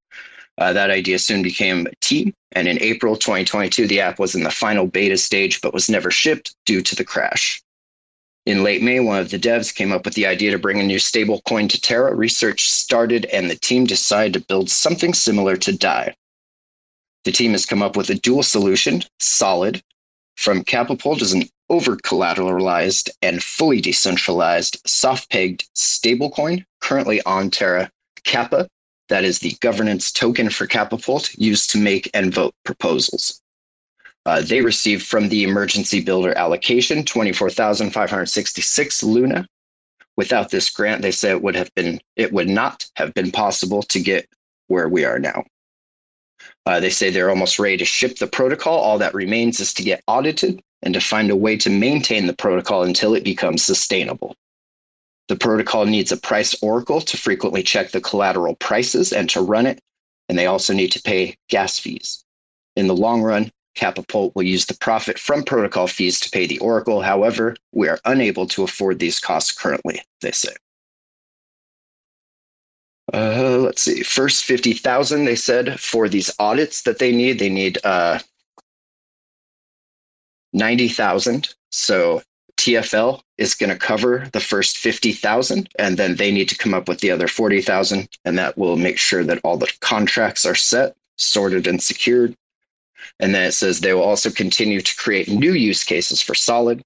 Uh, 0.57 0.73
that 0.73 0.91
idea 0.91 1.17
soon 1.17 1.41
became 1.41 1.87
a 1.87 1.95
team, 2.01 2.33
and 2.51 2.67
in 2.67 2.81
April 2.81 3.15
2022, 3.15 3.87
the 3.87 3.99
app 3.99 4.19
was 4.19 4.35
in 4.35 4.43
the 4.43 4.51
final 4.51 4.85
beta 4.85 5.17
stage 5.17 5.61
but 5.61 5.73
was 5.73 5.89
never 5.89 6.11
shipped 6.11 6.55
due 6.65 6.81
to 6.81 6.95
the 6.95 7.03
crash. 7.03 7.61
In 8.45 8.63
late 8.63 8.83
May, 8.83 8.99
one 8.99 9.19
of 9.19 9.31
the 9.31 9.39
devs 9.39 9.73
came 9.73 9.91
up 9.91 10.05
with 10.05 10.15
the 10.15 10.27
idea 10.27 10.51
to 10.51 10.59
bring 10.59 10.79
a 10.79 10.83
new 10.83 10.97
stablecoin 10.97 11.69
to 11.69 11.81
Terra. 11.81 12.13
Research 12.13 12.69
started, 12.69 13.25
and 13.25 13.49
the 13.49 13.55
team 13.55 13.85
decided 13.85 14.33
to 14.33 14.45
build 14.47 14.69
something 14.69 15.13
similar 15.13 15.55
to 15.57 15.77
DAI. 15.77 16.13
The 17.23 17.31
team 17.31 17.53
has 17.53 17.65
come 17.65 17.81
up 17.81 17.95
with 17.95 18.09
a 18.09 18.15
dual 18.15 18.43
solution, 18.43 19.01
Solid, 19.19 19.81
from 20.35 20.63
Capapult 20.63 21.21
is 21.21 21.33
an 21.33 21.43
over 21.69 21.95
collateralized 21.95 23.09
and 23.21 23.43
fully 23.43 23.79
decentralized 23.79 24.81
soft 24.85 25.29
pegged 25.29 25.69
stablecoin 25.75 26.65
currently 26.81 27.21
on 27.23 27.49
Terra. 27.49 27.91
Kappa, 28.23 28.67
that 29.09 29.23
is 29.23 29.39
the 29.39 29.55
governance 29.61 30.11
token 30.11 30.49
for 30.49 30.67
Capapult 30.67 31.37
used 31.37 31.69
to 31.71 31.77
make 31.77 32.09
and 32.13 32.33
vote 32.33 32.53
proposals. 32.63 33.41
Uh, 34.25 34.41
they 34.41 34.61
received 34.61 35.05
from 35.05 35.29
the 35.29 35.43
emergency 35.43 36.01
builder 36.01 36.35
allocation 36.37 37.03
24,566 37.03 39.03
Luna. 39.03 39.47
Without 40.15 40.49
this 40.49 40.69
grant, 40.69 41.01
they 41.01 41.11
say 41.11 41.31
it 41.31 41.41
would 41.41 41.55
have 41.55 41.73
been 41.75 41.99
it 42.15 42.31
would 42.31 42.47
not 42.47 42.85
have 42.95 43.13
been 43.13 43.31
possible 43.31 43.83
to 43.83 43.99
get 43.99 44.29
where 44.67 44.87
we 44.87 45.03
are 45.03 45.19
now. 45.19 45.43
Uh, 46.65 46.79
they 46.79 46.89
say 46.89 47.09
they're 47.09 47.29
almost 47.29 47.59
ready 47.59 47.77
to 47.77 47.85
ship 47.85 48.17
the 48.17 48.27
protocol. 48.27 48.79
All 48.79 48.97
that 48.99 49.13
remains 49.13 49.59
is 49.59 49.73
to 49.73 49.83
get 49.83 50.03
audited 50.07 50.61
and 50.81 50.93
to 50.93 51.01
find 51.01 51.29
a 51.29 51.35
way 51.35 51.57
to 51.57 51.69
maintain 51.69 52.27
the 52.27 52.35
protocol 52.35 52.83
until 52.83 53.15
it 53.15 53.23
becomes 53.23 53.63
sustainable. 53.63 54.35
The 55.29 55.35
protocol 55.37 55.85
needs 55.85 56.11
a 56.11 56.17
price 56.17 56.53
oracle 56.61 57.01
to 57.01 57.17
frequently 57.17 57.63
check 57.63 57.91
the 57.91 58.01
collateral 58.01 58.55
prices 58.55 59.13
and 59.13 59.29
to 59.29 59.41
run 59.41 59.65
it, 59.65 59.79
and 60.27 60.37
they 60.37 60.47
also 60.47 60.73
need 60.73 60.91
to 60.91 61.01
pay 61.01 61.37
gas 61.49 61.79
fees. 61.79 62.23
In 62.75 62.87
the 62.87 62.95
long 62.95 63.21
run, 63.21 63.51
Capapult 63.75 64.35
will 64.35 64.43
use 64.43 64.65
the 64.65 64.77
profit 64.77 65.17
from 65.17 65.43
protocol 65.43 65.87
fees 65.87 66.19
to 66.19 66.29
pay 66.29 66.45
the 66.45 66.59
oracle. 66.59 67.01
However, 67.01 67.55
we 67.71 67.87
are 67.87 67.99
unable 68.05 68.45
to 68.47 68.63
afford 68.63 68.99
these 68.99 69.19
costs 69.19 69.51
currently, 69.51 70.01
they 70.21 70.31
say. 70.31 70.53
Uh, 73.13 73.57
let's 73.59 73.81
see. 73.81 74.03
First 74.03 74.43
fifty 74.45 74.73
thousand, 74.73 75.25
they 75.25 75.35
said 75.35 75.79
for 75.79 76.07
these 76.09 76.31
audits 76.39 76.83
that 76.83 76.99
they 76.99 77.11
need. 77.11 77.39
They 77.39 77.49
need 77.49 77.77
uh, 77.83 78.19
ninety 80.51 80.87
thousand. 80.87 81.53
So 81.71 82.21
TFL 82.57 83.21
is 83.37 83.55
going 83.55 83.69
to 83.71 83.77
cover 83.77 84.29
the 84.31 84.39
first 84.39 84.77
fifty 84.77 85.11
thousand, 85.11 85.69
and 85.77 85.97
then 85.97 86.15
they 86.15 86.31
need 86.31 86.49
to 86.49 86.57
come 86.57 86.73
up 86.73 86.87
with 86.87 86.99
the 86.99 87.11
other 87.11 87.27
forty 87.27 87.61
thousand, 87.61 88.09
and 88.25 88.37
that 88.37 88.57
will 88.57 88.77
make 88.77 88.97
sure 88.97 89.23
that 89.23 89.41
all 89.43 89.57
the 89.57 89.71
contracts 89.81 90.45
are 90.45 90.55
set, 90.55 90.95
sorted, 91.17 91.67
and 91.67 91.81
secured. 91.81 92.35
And 93.19 93.35
then 93.35 93.43
it 93.43 93.53
says 93.53 93.79
they 93.79 93.93
will 93.93 94.03
also 94.03 94.29
continue 94.29 94.81
to 94.81 94.95
create 94.95 95.27
new 95.27 95.53
use 95.53 95.83
cases 95.83 96.21
for 96.21 96.35
Solid 96.35 96.81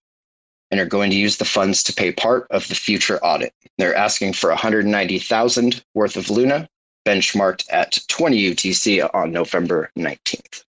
and 0.71 0.79
are 0.79 0.85
going 0.85 1.09
to 1.11 1.15
use 1.15 1.37
the 1.37 1.45
funds 1.45 1.83
to 1.83 1.93
pay 1.93 2.11
part 2.11 2.47
of 2.49 2.67
the 2.67 2.75
future 2.75 3.23
audit. 3.23 3.53
They're 3.77 3.95
asking 3.95 4.33
for 4.33 4.49
190,000 4.49 5.83
worth 5.93 6.17
of 6.17 6.29
Luna, 6.29 6.67
benchmarked 7.05 7.65
at 7.69 7.97
20 8.09 8.51
UTC 8.51 9.09
on 9.13 9.31
November 9.31 9.91
19th. 9.97 10.63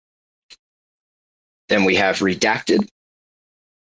Then 1.69 1.85
we 1.85 1.95
have 1.95 2.19
Redacted. 2.19 2.89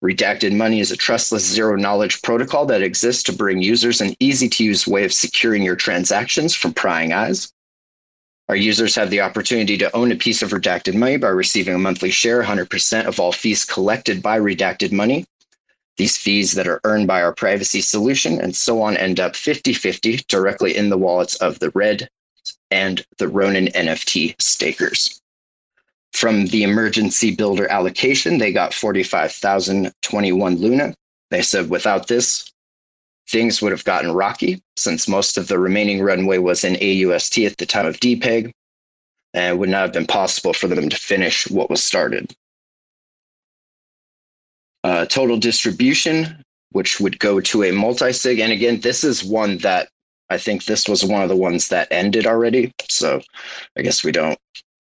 Redacted 0.02 0.56
Money 0.56 0.80
is 0.80 0.90
a 0.90 0.96
trustless 0.96 1.44
zero 1.44 1.76
knowledge 1.76 2.22
protocol 2.22 2.64
that 2.66 2.82
exists 2.82 3.22
to 3.24 3.34
bring 3.34 3.60
users 3.60 4.00
an 4.00 4.14
easy 4.18 4.48
to 4.48 4.64
use 4.64 4.86
way 4.86 5.04
of 5.04 5.12
securing 5.12 5.62
your 5.62 5.76
transactions 5.76 6.54
from 6.54 6.72
prying 6.72 7.12
eyes. 7.12 7.52
Our 8.48 8.56
users 8.56 8.94
have 8.94 9.10
the 9.10 9.20
opportunity 9.20 9.76
to 9.76 9.94
own 9.94 10.10
a 10.10 10.16
piece 10.16 10.40
of 10.40 10.50
redacted 10.50 10.94
money 10.94 11.18
by 11.18 11.28
receiving 11.28 11.74
a 11.74 11.78
monthly 11.78 12.10
share, 12.10 12.42
100% 12.42 13.04
of 13.04 13.20
all 13.20 13.30
fees 13.30 13.64
collected 13.64 14.22
by 14.22 14.40
redacted 14.40 14.90
money, 14.90 15.26
these 15.98 16.16
fees 16.16 16.52
that 16.52 16.66
are 16.66 16.80
earned 16.84 17.06
by 17.06 17.22
our 17.22 17.34
privacy 17.34 17.82
solution 17.82 18.40
and 18.40 18.56
so 18.56 18.80
on 18.80 18.96
end 18.96 19.20
up 19.20 19.36
50 19.36 19.74
50 19.74 20.16
directly 20.28 20.74
in 20.74 20.88
the 20.88 20.96
wallets 20.96 21.34
of 21.36 21.58
the 21.58 21.68
Red 21.74 22.08
and 22.70 23.04
the 23.18 23.28
Ronin 23.28 23.66
NFT 23.66 24.40
stakers. 24.40 25.19
From 26.12 26.46
the 26.46 26.64
emergency 26.64 27.34
builder 27.34 27.68
allocation, 27.68 28.38
they 28.38 28.52
got 28.52 28.74
45,021 28.74 30.56
Luna. 30.56 30.94
They 31.30 31.42
said 31.42 31.70
without 31.70 32.08
this, 32.08 32.50
things 33.28 33.62
would 33.62 33.72
have 33.72 33.84
gotten 33.84 34.12
rocky 34.12 34.60
since 34.76 35.06
most 35.06 35.38
of 35.38 35.48
the 35.48 35.58
remaining 35.58 36.02
runway 36.02 36.38
was 36.38 36.64
in 36.64 36.74
AUST 36.74 37.46
at 37.46 37.56
the 37.58 37.66
time 37.66 37.86
of 37.86 38.00
DPEG, 38.00 38.52
and 39.34 39.54
it 39.54 39.58
would 39.58 39.68
not 39.68 39.82
have 39.82 39.92
been 39.92 40.06
possible 40.06 40.52
for 40.52 40.66
them 40.66 40.88
to 40.88 40.96
finish 40.96 41.48
what 41.48 41.70
was 41.70 41.82
started 41.82 42.34
uh, 44.84 45.06
total 45.06 45.36
distribution, 45.36 46.42
which 46.72 47.00
would 47.00 47.18
go 47.18 47.40
to 47.40 47.64
a 47.64 47.72
multi-sig. 47.72 48.38
And 48.38 48.52
again, 48.52 48.80
this 48.80 49.04
is 49.04 49.24
one 49.24 49.58
that 49.58 49.88
I 50.30 50.38
think 50.38 50.64
this 50.64 50.88
was 50.88 51.04
one 51.04 51.22
of 51.22 51.28
the 51.28 51.36
ones 51.36 51.68
that 51.68 51.88
ended 51.90 52.26
already. 52.26 52.72
So 52.88 53.20
I 53.76 53.82
guess 53.82 54.04
we 54.04 54.12
don't 54.12 54.38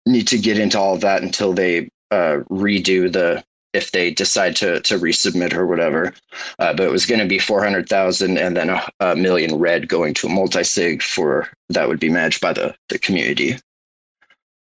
need 0.05 0.27
to 0.27 0.37
get 0.37 0.59
into 0.59 0.79
all 0.79 0.95
of 0.95 1.01
that 1.01 1.21
until 1.21 1.53
they 1.53 1.89
uh, 2.11 2.39
redo 2.49 3.11
the 3.11 3.43
if 3.73 3.91
they 3.91 4.11
decide 4.11 4.55
to 4.57 4.81
to 4.81 4.99
resubmit 4.99 5.53
or 5.53 5.65
whatever. 5.65 6.13
Uh, 6.59 6.73
but 6.73 6.85
it 6.85 6.91
was 6.91 7.05
going 7.05 7.21
to 7.21 7.27
be 7.27 7.39
four 7.39 7.63
hundred 7.63 7.87
thousand 7.87 8.37
and 8.37 8.55
then 8.55 8.69
a, 8.69 8.87
a, 8.99 9.15
million 9.15 9.55
red 9.55 9.87
going 9.87 10.13
to 10.15 10.27
a 10.27 10.29
multi 10.29 10.63
sig 10.63 11.01
for 11.01 11.49
that 11.69 11.87
would 11.87 11.99
be 11.99 12.09
managed 12.09 12.41
by 12.41 12.53
the 12.53 12.75
the 12.89 12.99
community. 12.99 13.57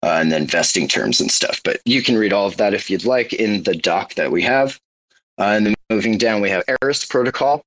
Uh, 0.01 0.19
and 0.21 0.31
then 0.31 0.47
vesting 0.47 0.87
terms 0.87 1.21
and 1.21 1.29
stuff. 1.29 1.61
But 1.65 1.81
you 1.85 2.05
can 2.05 2.17
read 2.17 2.33
all 2.33 2.47
of 2.47 2.57
that 2.59 2.73
if 2.73 2.89
you'd 2.89 3.05
like 3.05 3.33
in 3.33 3.65
the 3.65 3.75
doc 3.75 4.15
that 4.15 4.31
we 4.31 4.43
have. 4.43 4.79
Uh, 5.39 5.55
and 5.57 5.67
then 5.67 5.75
moving 5.91 6.19
down, 6.19 6.41
we 6.41 6.51
have 6.51 6.63
Eris 6.81 7.05
protocol. 7.05 7.65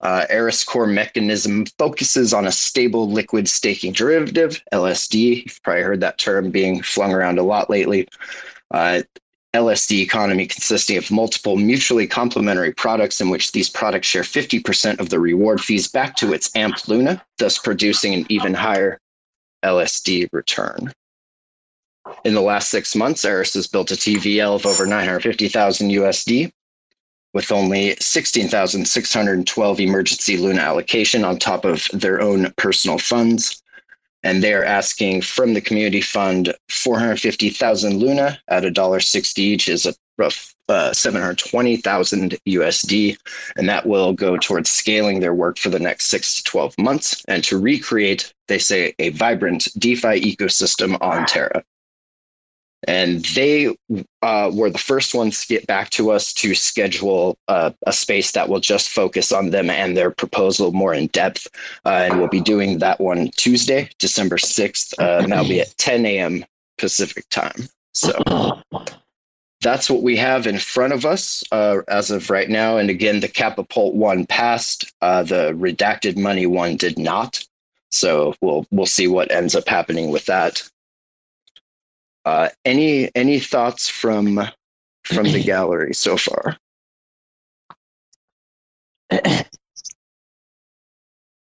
Uh, 0.00 0.26
Eris 0.28 0.62
core 0.62 0.86
mechanism 0.86 1.64
focuses 1.78 2.34
on 2.34 2.46
a 2.46 2.52
stable 2.52 3.10
liquid 3.10 3.48
staking 3.48 3.92
derivative, 3.92 4.62
LSD. 4.72 5.44
You've 5.44 5.62
probably 5.62 5.82
heard 5.82 6.00
that 6.00 6.18
term 6.18 6.50
being 6.50 6.82
flung 6.82 7.12
around 7.12 7.38
a 7.38 7.42
lot 7.42 7.70
lately. 7.70 8.06
Uh, 8.70 9.02
LSD 9.54 10.02
economy 10.02 10.46
consisting 10.46 10.98
of 10.98 11.10
multiple 11.10 11.56
mutually 11.56 12.06
complementary 12.06 12.72
products 12.72 13.22
in 13.22 13.30
which 13.30 13.52
these 13.52 13.70
products 13.70 14.06
share 14.06 14.22
50% 14.22 15.00
of 15.00 15.08
the 15.08 15.18
reward 15.18 15.62
fees 15.62 15.88
back 15.88 16.14
to 16.16 16.34
its 16.34 16.54
AMP 16.54 16.88
Luna, 16.88 17.24
thus 17.38 17.56
producing 17.56 18.12
an 18.12 18.26
even 18.28 18.52
higher 18.52 19.00
LSD 19.64 20.28
return. 20.32 20.92
In 22.24 22.34
the 22.34 22.42
last 22.42 22.68
six 22.68 22.94
months, 22.94 23.24
Eris 23.24 23.54
has 23.54 23.66
built 23.66 23.90
a 23.90 23.94
TVL 23.94 24.54
of 24.54 24.66
over 24.66 24.86
950,000 24.86 25.90
USD, 25.90 26.52
with 27.36 27.52
only 27.52 27.94
16,612 28.00 29.80
emergency 29.80 30.38
Luna 30.38 30.62
allocation 30.62 31.22
on 31.22 31.38
top 31.38 31.66
of 31.66 31.86
their 31.92 32.18
own 32.18 32.50
personal 32.56 32.96
funds. 32.96 33.62
And 34.22 34.42
they're 34.42 34.64
asking 34.64 35.20
from 35.20 35.52
the 35.52 35.60
community 35.60 36.00
fund 36.00 36.54
450,000 36.70 37.98
Luna 37.98 38.40
at 38.48 38.62
$1.60 38.62 39.38
each 39.38 39.68
is 39.68 39.84
a 39.84 39.94
rough 40.16 40.54
uh, 40.70 40.94
720,000 40.94 42.38
USD. 42.48 43.18
And 43.56 43.68
that 43.68 43.84
will 43.84 44.14
go 44.14 44.38
towards 44.38 44.70
scaling 44.70 45.20
their 45.20 45.34
work 45.34 45.58
for 45.58 45.68
the 45.68 45.78
next 45.78 46.06
six 46.06 46.36
to 46.36 46.44
12 46.44 46.78
months 46.78 47.22
and 47.28 47.44
to 47.44 47.58
recreate, 47.58 48.32
they 48.48 48.58
say, 48.58 48.94
a 48.98 49.10
vibrant 49.10 49.68
DeFi 49.78 50.34
ecosystem 50.34 50.96
on 51.02 51.26
Terra 51.26 51.62
and 52.86 53.24
they 53.26 53.74
uh, 54.22 54.50
were 54.52 54.70
the 54.70 54.78
first 54.78 55.14
ones 55.14 55.40
to 55.40 55.48
get 55.48 55.66
back 55.66 55.90
to 55.90 56.10
us 56.10 56.32
to 56.34 56.54
schedule 56.54 57.36
uh, 57.48 57.70
a 57.86 57.92
space 57.92 58.32
that 58.32 58.48
will 58.48 58.60
just 58.60 58.88
focus 58.88 59.32
on 59.32 59.50
them 59.50 59.70
and 59.70 59.96
their 59.96 60.10
proposal 60.10 60.72
more 60.72 60.94
in 60.94 61.08
depth. 61.08 61.48
Uh, 61.84 62.06
and 62.08 62.18
we'll 62.18 62.28
be 62.28 62.40
doing 62.40 62.78
that 62.78 63.00
one 63.00 63.30
Tuesday, 63.36 63.88
December 63.98 64.36
6th, 64.36 64.94
uh, 64.98 65.22
and 65.22 65.32
that'll 65.32 65.48
be 65.48 65.60
at 65.60 65.76
10 65.78 66.06
a.m. 66.06 66.44
Pacific 66.78 67.28
time. 67.30 67.68
So 67.92 68.12
that's 69.62 69.88
what 69.90 70.02
we 70.02 70.16
have 70.16 70.46
in 70.46 70.58
front 70.58 70.92
of 70.92 71.04
us 71.04 71.42
uh, 71.50 71.78
as 71.88 72.10
of 72.10 72.30
right 72.30 72.48
now. 72.48 72.76
And 72.76 72.90
again, 72.90 73.20
the 73.20 73.28
Capapult 73.28 73.94
one 73.94 74.26
passed. 74.26 74.92
Uh, 75.00 75.22
the 75.22 75.52
redacted 75.54 76.16
money 76.16 76.46
one 76.46 76.76
did 76.76 76.98
not. 76.98 77.44
So 77.90 78.34
we'll 78.42 78.66
we'll 78.70 78.86
see 78.86 79.08
what 79.08 79.30
ends 79.30 79.54
up 79.54 79.66
happening 79.66 80.10
with 80.10 80.26
that. 80.26 80.62
Uh, 82.26 82.48
any 82.64 83.08
any 83.14 83.38
thoughts 83.38 83.88
from 83.88 84.40
from 85.04 85.24
the 85.24 85.42
gallery 85.46 85.94
so 85.94 86.16
far? 86.16 86.56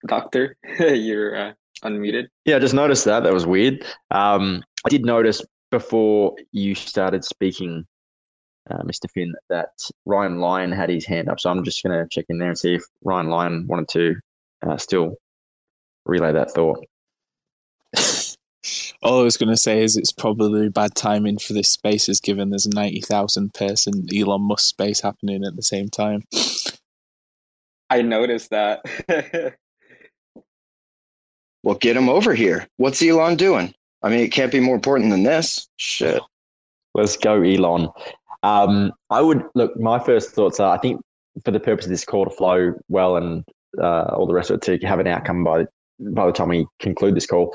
Doctor, 0.08 0.56
you're 0.80 1.36
uh, 1.36 1.52
unmuted. 1.84 2.26
Yeah, 2.44 2.56
I 2.56 2.58
just 2.58 2.74
noticed 2.74 3.04
that. 3.04 3.22
That 3.22 3.32
was 3.32 3.46
weird. 3.46 3.84
Um, 4.10 4.64
I 4.84 4.88
did 4.88 5.04
notice 5.04 5.40
before 5.70 6.34
you 6.50 6.74
started 6.74 7.24
speaking, 7.24 7.86
uh, 8.68 8.82
Mr. 8.82 9.08
Finn, 9.14 9.32
that 9.50 9.70
Ryan 10.04 10.40
Lion 10.40 10.72
had 10.72 10.90
his 10.90 11.06
hand 11.06 11.28
up. 11.28 11.38
So 11.38 11.48
I'm 11.48 11.62
just 11.62 11.80
going 11.84 11.96
to 11.96 12.08
check 12.10 12.24
in 12.28 12.38
there 12.38 12.48
and 12.48 12.58
see 12.58 12.74
if 12.74 12.82
Ryan 13.04 13.28
Lion 13.28 13.66
wanted 13.68 13.86
to 13.90 14.16
uh, 14.66 14.76
still 14.78 15.14
relay 16.06 16.32
that 16.32 16.50
thought. 16.50 16.84
All 19.02 19.20
I 19.20 19.24
was 19.24 19.36
going 19.36 19.48
to 19.48 19.56
say 19.56 19.82
is 19.82 19.96
it's 19.96 20.12
probably 20.12 20.68
bad 20.68 20.94
timing 20.94 21.38
for 21.38 21.54
this 21.54 21.70
spaces 21.70 22.20
given 22.20 22.50
there's 22.50 22.66
a 22.66 22.74
90,000 22.74 23.52
person 23.52 24.06
Elon 24.16 24.42
Musk 24.42 24.68
space 24.68 25.00
happening 25.00 25.44
at 25.44 25.56
the 25.56 25.62
same 25.62 25.88
time. 25.88 26.22
I 27.90 28.02
noticed 28.02 28.50
that. 28.50 28.80
well, 31.62 31.74
get 31.74 31.96
him 31.96 32.08
over 32.08 32.32
here. 32.32 32.68
What's 32.76 33.02
Elon 33.02 33.36
doing? 33.36 33.74
I 34.02 34.08
mean, 34.08 34.20
it 34.20 34.32
can't 34.32 34.52
be 34.52 34.60
more 34.60 34.76
important 34.76 35.10
than 35.10 35.24
this. 35.24 35.68
Shit. 35.76 36.22
Let's 36.94 37.16
go, 37.16 37.42
Elon. 37.42 37.88
Um, 38.42 38.92
I 39.10 39.20
would 39.20 39.42
look. 39.54 39.78
My 39.78 39.98
first 39.98 40.30
thoughts 40.30 40.60
are: 40.60 40.74
I 40.74 40.78
think 40.78 41.00
for 41.44 41.50
the 41.50 41.60
purpose 41.60 41.86
of 41.86 41.90
this 41.90 42.04
call 42.04 42.24
to 42.24 42.30
flow 42.30 42.74
well 42.88 43.16
and 43.16 43.44
uh, 43.80 44.14
all 44.14 44.26
the 44.26 44.34
rest 44.34 44.50
of 44.50 44.56
it 44.56 44.80
to 44.80 44.86
have 44.86 45.00
an 45.00 45.06
outcome 45.06 45.44
by 45.44 45.66
by 46.00 46.26
the 46.26 46.32
time 46.32 46.48
we 46.48 46.66
conclude 46.80 47.14
this 47.14 47.26
call, 47.26 47.54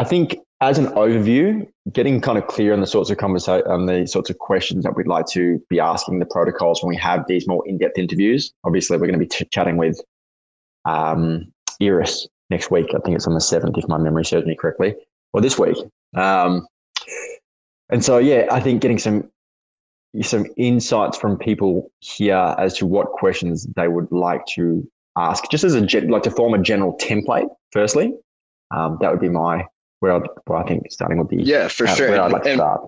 I 0.00 0.04
think 0.04 0.38
as 0.62 0.78
an 0.78 0.86
overview, 0.86 1.68
getting 1.92 2.22
kind 2.22 2.38
of 2.38 2.46
clear 2.46 2.72
on 2.72 2.80
the 2.80 2.86
sorts 2.86 3.10
of 3.10 3.18
conversation, 3.18 3.66
on 3.70 3.84
the 3.84 4.06
sorts 4.06 4.30
of 4.30 4.38
questions 4.38 4.84
that 4.84 4.96
we'd 4.96 5.06
like 5.06 5.26
to 5.26 5.62
be 5.68 5.78
asking 5.78 6.20
the 6.20 6.24
protocols 6.24 6.82
when 6.82 6.88
we 6.88 6.96
have 6.96 7.26
these 7.28 7.46
more 7.46 7.62
in-depth 7.68 7.98
interviews. 7.98 8.50
Obviously, 8.64 8.96
we're 8.96 9.08
going 9.08 9.18
to 9.18 9.26
be 9.26 9.26
t- 9.26 9.44
chatting 9.50 9.76
with 9.76 10.00
um, 10.86 11.52
Eris 11.82 12.26
next 12.48 12.70
week. 12.70 12.86
I 12.94 13.00
think 13.00 13.14
it's 13.14 13.26
on 13.26 13.34
the 13.34 13.42
seventh, 13.42 13.76
if 13.76 13.86
my 13.88 13.98
memory 13.98 14.24
serves 14.24 14.46
me 14.46 14.56
correctly, 14.56 14.94
or 15.34 15.42
this 15.42 15.58
week. 15.58 15.76
Um, 16.16 16.66
and 17.90 18.02
so, 18.02 18.16
yeah, 18.16 18.46
I 18.50 18.60
think 18.60 18.80
getting 18.80 18.98
some 18.98 19.30
some 20.22 20.46
insights 20.56 21.18
from 21.18 21.36
people 21.36 21.90
here 22.00 22.54
as 22.58 22.74
to 22.78 22.86
what 22.86 23.08
questions 23.08 23.66
they 23.76 23.88
would 23.88 24.10
like 24.10 24.46
to 24.54 24.82
ask, 25.18 25.44
just 25.50 25.62
as 25.62 25.74
a 25.74 25.80
like 26.08 26.22
to 26.22 26.30
form 26.30 26.54
a 26.54 26.58
general 26.58 26.96
template. 26.96 27.50
Firstly, 27.70 28.14
um, 28.70 28.96
that 29.02 29.10
would 29.10 29.20
be 29.20 29.28
my 29.28 29.66
where, 30.00 30.12
I'd, 30.12 30.22
where 30.46 30.58
I 30.58 30.66
think 30.66 30.90
starting 30.90 31.18
would 31.18 31.28
be. 31.28 31.42
Yeah, 31.42 31.68
for 31.68 31.86
uh, 31.86 31.94
sure. 31.94 32.10
Where 32.10 32.22
I'd 32.22 32.32
like 32.32 32.42
to 32.42 32.50
And 32.50 32.58
start. 32.58 32.80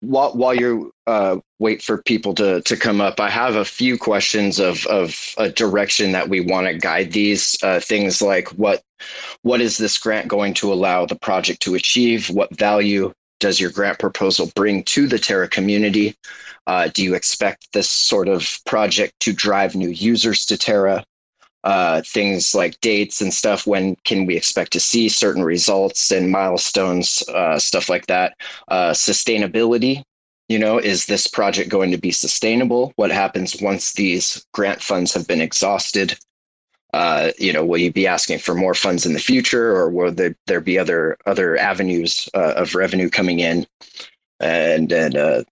while 0.00 0.32
while 0.32 0.54
you 0.54 0.92
uh, 1.06 1.38
wait 1.58 1.82
for 1.82 2.02
people 2.02 2.34
to 2.34 2.60
to 2.62 2.76
come 2.76 3.00
up, 3.00 3.20
I 3.20 3.30
have 3.30 3.54
a 3.54 3.64
few 3.64 3.96
questions 3.96 4.58
of 4.58 4.86
of 4.86 5.34
a 5.38 5.48
direction 5.48 6.12
that 6.12 6.28
we 6.28 6.40
want 6.40 6.66
to 6.66 6.76
guide 6.76 7.12
these 7.12 7.56
uh, 7.62 7.80
things 7.80 8.20
like 8.20 8.48
what 8.50 8.82
what 9.42 9.60
is 9.60 9.78
this 9.78 9.98
grant 9.98 10.28
going 10.28 10.54
to 10.54 10.72
allow 10.72 11.06
the 11.06 11.16
project 11.16 11.62
to 11.62 11.74
achieve? 11.74 12.28
What 12.30 12.54
value 12.56 13.12
does 13.38 13.60
your 13.60 13.70
grant 13.70 13.98
proposal 13.98 14.50
bring 14.54 14.82
to 14.84 15.06
the 15.06 15.18
Terra 15.18 15.48
community? 15.48 16.14
Uh, 16.66 16.88
do 16.88 17.04
you 17.04 17.14
expect 17.14 17.72
this 17.72 17.88
sort 17.88 18.28
of 18.28 18.58
project 18.64 19.12
to 19.20 19.32
drive 19.32 19.76
new 19.76 19.90
users 19.90 20.44
to 20.46 20.56
Terra? 20.56 21.04
Uh, 21.66 22.00
things 22.06 22.54
like 22.54 22.80
dates 22.80 23.20
and 23.20 23.34
stuff. 23.34 23.66
When 23.66 23.96
can 24.04 24.24
we 24.24 24.36
expect 24.36 24.72
to 24.74 24.78
see 24.78 25.08
certain 25.08 25.42
results 25.42 26.12
and 26.12 26.30
milestones, 26.30 27.24
uh, 27.28 27.58
stuff 27.58 27.88
like 27.88 28.06
that? 28.06 28.36
Uh, 28.68 28.92
sustainability. 28.92 30.04
You 30.48 30.60
know, 30.60 30.78
is 30.78 31.06
this 31.06 31.26
project 31.26 31.68
going 31.68 31.90
to 31.90 31.98
be 31.98 32.12
sustainable? 32.12 32.92
What 32.94 33.10
happens 33.10 33.60
once 33.60 33.94
these 33.94 34.46
grant 34.54 34.80
funds 34.80 35.12
have 35.14 35.26
been 35.26 35.40
exhausted? 35.40 36.16
Uh, 36.94 37.32
you 37.36 37.52
know, 37.52 37.64
will 37.64 37.78
you 37.78 37.92
be 37.92 38.06
asking 38.06 38.38
for 38.38 38.54
more 38.54 38.74
funds 38.74 39.04
in 39.04 39.12
the 39.12 39.18
future, 39.18 39.74
or 39.74 39.90
will 39.90 40.12
there, 40.12 40.36
there 40.46 40.60
be 40.60 40.78
other 40.78 41.18
other 41.26 41.56
avenues 41.56 42.28
uh, 42.32 42.54
of 42.54 42.76
revenue 42.76 43.10
coming 43.10 43.40
in? 43.40 43.66
And 44.38 44.92
and 44.92 45.16
uh, 45.16 45.42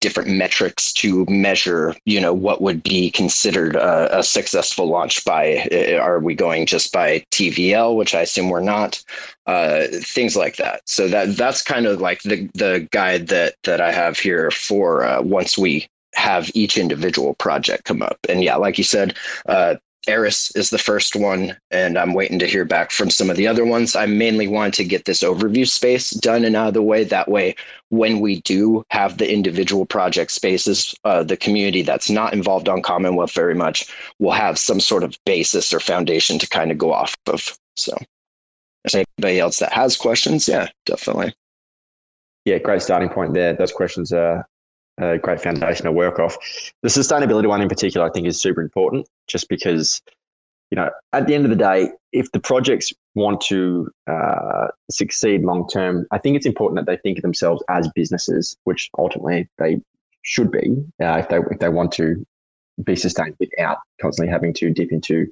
different 0.00 0.30
metrics 0.30 0.92
to 0.94 1.24
measure, 1.28 1.94
you 2.04 2.20
know, 2.20 2.32
what 2.32 2.60
would 2.62 2.82
be 2.82 3.10
considered 3.10 3.76
a, 3.76 4.18
a 4.18 4.22
successful 4.22 4.86
launch 4.86 5.24
by. 5.24 5.68
uh, 5.72 5.96
Are 5.96 6.18
we 6.20 6.34
going 6.34 6.66
just 6.66 6.92
by 6.92 7.24
TVL, 7.30 7.96
which 7.96 8.14
I 8.14 8.22
assume 8.22 8.48
we're 8.48 8.60
not? 8.60 9.02
Uh, 9.46 9.86
things 10.02 10.36
like 10.36 10.56
that. 10.56 10.82
So 10.86 11.08
that 11.08 11.36
that's 11.36 11.62
kind 11.62 11.86
of 11.86 12.00
like 12.00 12.22
the 12.22 12.48
the 12.54 12.88
guide 12.92 13.28
that 13.28 13.54
that 13.64 13.80
I 13.80 13.92
have 13.92 14.18
here 14.18 14.50
for 14.50 15.04
uh, 15.04 15.22
once 15.22 15.58
we 15.58 15.88
have 16.14 16.50
each 16.54 16.76
individual 16.78 17.34
project 17.34 17.84
come 17.84 18.02
up. 18.02 18.18
And 18.28 18.42
yeah, 18.42 18.56
like 18.56 18.78
you 18.78 18.84
said, 18.84 19.16
uh, 19.46 19.76
Eris 20.06 20.50
is 20.56 20.70
the 20.70 20.78
first 20.78 21.14
one, 21.14 21.56
and 21.70 21.98
I'm 21.98 22.14
waiting 22.14 22.38
to 22.38 22.46
hear 22.46 22.64
back 22.64 22.90
from 22.90 23.10
some 23.10 23.28
of 23.28 23.36
the 23.36 23.46
other 23.46 23.64
ones. 23.64 23.94
I 23.94 24.06
mainly 24.06 24.48
want 24.48 24.74
to 24.74 24.84
get 24.84 25.04
this 25.04 25.22
overview 25.22 25.68
space 25.68 26.10
done 26.10 26.44
and 26.44 26.56
out 26.56 26.68
of 26.68 26.74
the 26.74 26.82
way. 26.82 27.04
That 27.04 27.28
way, 27.28 27.54
when 27.90 28.20
we 28.20 28.40
do 28.40 28.82
have 28.90 29.18
the 29.18 29.30
individual 29.30 29.84
project 29.84 30.30
spaces, 30.30 30.94
uh, 31.04 31.22
the 31.22 31.36
community 31.36 31.82
that's 31.82 32.08
not 32.08 32.32
involved 32.32 32.68
on 32.68 32.82
Commonwealth 32.82 33.32
very 33.32 33.54
much 33.54 33.86
will 34.18 34.32
have 34.32 34.58
some 34.58 34.80
sort 34.80 35.04
of 35.04 35.18
basis 35.26 35.72
or 35.72 35.80
foundation 35.80 36.38
to 36.38 36.48
kind 36.48 36.70
of 36.70 36.78
go 36.78 36.92
off 36.92 37.14
of. 37.26 37.58
So, 37.76 37.96
anybody 38.94 39.38
else 39.38 39.58
that 39.58 39.72
has 39.72 39.96
questions, 39.96 40.48
yeah, 40.48 40.68
definitely. 40.86 41.34
Yeah, 42.46 42.58
great 42.58 42.82
starting 42.82 43.10
point 43.10 43.34
there. 43.34 43.52
Those 43.52 43.72
questions 43.72 44.12
are 44.12 44.46
a 44.98 45.18
great 45.18 45.40
foundation 45.40 45.84
to 45.86 45.92
work 45.92 46.18
off. 46.18 46.36
The 46.82 46.88
sustainability 46.88 47.46
one 47.46 47.62
in 47.62 47.68
particular, 47.68 48.06
I 48.06 48.10
think, 48.10 48.26
is 48.26 48.40
super 48.40 48.60
important 48.60 49.08
just 49.28 49.48
because, 49.48 50.00
you 50.70 50.76
know, 50.76 50.90
at 51.12 51.26
the 51.26 51.34
end 51.34 51.44
of 51.44 51.50
the 51.50 51.56
day, 51.56 51.90
if 52.12 52.30
the 52.32 52.40
projects 52.40 52.92
want 53.14 53.40
to 53.42 53.90
uh, 54.06 54.68
succeed 54.90 55.42
long 55.42 55.68
term, 55.68 56.06
I 56.10 56.18
think 56.18 56.36
it's 56.36 56.46
important 56.46 56.76
that 56.76 56.90
they 56.90 56.98
think 56.98 57.18
of 57.18 57.22
themselves 57.22 57.62
as 57.68 57.88
businesses, 57.94 58.56
which 58.64 58.90
ultimately 58.98 59.48
they 59.58 59.80
should 60.22 60.50
be 60.50 60.76
uh, 61.02 61.18
if 61.18 61.28
they 61.28 61.38
if 61.50 61.58
they 61.60 61.68
want 61.68 61.92
to 61.92 62.26
be 62.84 62.96
sustained 62.96 63.36
without 63.40 63.78
constantly 64.00 64.30
having 64.30 64.52
to 64.54 64.70
dip 64.70 64.92
into 64.92 65.26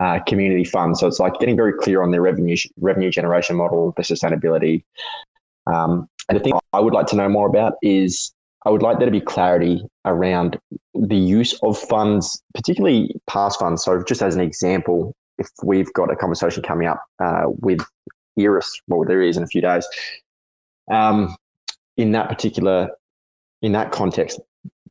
uh, 0.00 0.18
community 0.26 0.64
funds. 0.64 1.00
So 1.00 1.06
it's 1.06 1.20
like 1.20 1.38
getting 1.38 1.56
very 1.56 1.72
clear 1.72 2.02
on 2.02 2.10
their 2.10 2.22
revenue 2.22 2.56
revenue 2.80 3.10
generation 3.10 3.56
model, 3.56 3.92
the 3.96 4.02
sustainability. 4.02 4.84
Um, 5.66 6.08
and 6.28 6.38
the 6.38 6.42
thing 6.42 6.54
I 6.72 6.80
would 6.80 6.94
like 6.94 7.06
to 7.08 7.16
know 7.16 7.28
more 7.28 7.46
about 7.46 7.74
is 7.82 8.32
I 8.64 8.70
would 8.70 8.82
like 8.82 8.98
there 8.98 9.06
to 9.06 9.12
be 9.12 9.20
clarity 9.20 9.82
around 10.04 10.58
the 10.94 11.16
use 11.16 11.58
of 11.62 11.78
funds, 11.78 12.42
particularly 12.54 13.14
past 13.26 13.58
funds. 13.58 13.84
So, 13.84 14.02
just 14.04 14.22
as 14.22 14.34
an 14.34 14.40
example, 14.40 15.14
if 15.38 15.48
we've 15.64 15.92
got 15.92 16.10
a 16.10 16.16
conversation 16.16 16.62
coming 16.62 16.86
up 16.86 17.02
uh, 17.18 17.44
with 17.46 17.80
Eris, 18.38 18.80
well, 18.88 19.04
there 19.04 19.22
is 19.22 19.36
in 19.36 19.42
a 19.42 19.46
few 19.46 19.60
days, 19.60 19.86
um, 20.90 21.34
in 21.96 22.12
that 22.12 22.28
particular, 22.28 22.90
in 23.62 23.72
that 23.72 23.92
context, 23.92 24.40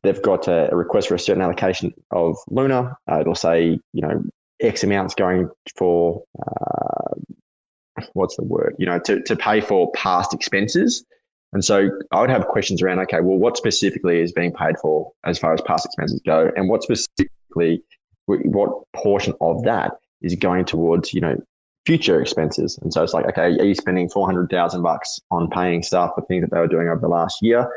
they've 0.02 0.22
got 0.22 0.48
a, 0.48 0.70
a 0.70 0.76
request 0.76 1.08
for 1.08 1.14
a 1.14 1.18
certain 1.18 1.42
allocation 1.42 1.92
of 2.10 2.36
Luna. 2.48 2.96
Uh, 3.10 3.20
it'll 3.20 3.34
say, 3.34 3.78
you 3.92 4.02
know, 4.02 4.22
X 4.60 4.84
amounts 4.84 5.14
going 5.14 5.48
for, 5.76 6.22
uh, 6.38 7.14
what's 8.12 8.36
the 8.36 8.44
word, 8.44 8.76
you 8.78 8.86
know, 8.86 8.98
to, 9.00 9.20
to 9.22 9.36
pay 9.36 9.60
for 9.60 9.90
past 9.92 10.34
expenses. 10.34 11.04
And 11.52 11.64
so 11.64 11.90
I 12.12 12.20
would 12.20 12.30
have 12.30 12.46
questions 12.48 12.82
around, 12.82 12.98
okay, 13.00 13.20
well, 13.20 13.36
what 13.36 13.56
specifically 13.56 14.20
is 14.20 14.32
being 14.32 14.52
paid 14.52 14.78
for 14.80 15.12
as 15.24 15.38
far 15.38 15.52
as 15.52 15.60
past 15.60 15.84
expenses 15.84 16.20
go? 16.24 16.50
And 16.56 16.68
what 16.68 16.82
specifically, 16.82 17.82
what 18.26 18.70
portion 18.94 19.34
of 19.40 19.62
that 19.64 19.92
is 20.22 20.34
going 20.34 20.64
towards, 20.64 21.12
you 21.12 21.20
know, 21.20 21.36
future 21.84 22.22
expenses? 22.22 22.78
And 22.80 22.92
so 22.92 23.02
it's 23.02 23.12
like, 23.12 23.26
okay, 23.26 23.58
are 23.58 23.64
you 23.64 23.74
spending 23.74 24.08
400,000 24.08 24.82
bucks 24.82 25.20
on 25.30 25.50
paying 25.50 25.82
staff 25.82 26.12
for 26.14 26.24
things 26.24 26.42
that 26.42 26.50
they 26.50 26.58
were 26.58 26.68
doing 26.68 26.88
over 26.88 27.00
the 27.00 27.08
last 27.08 27.42
year? 27.42 27.70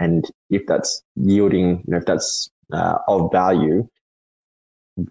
And 0.00 0.28
if 0.48 0.66
that's 0.66 1.02
yielding, 1.14 1.84
you 1.86 1.92
know, 1.92 1.98
if 1.98 2.06
that's 2.06 2.50
uh, 2.72 2.98
of 3.06 3.30
value, 3.30 3.86
you 4.96 5.06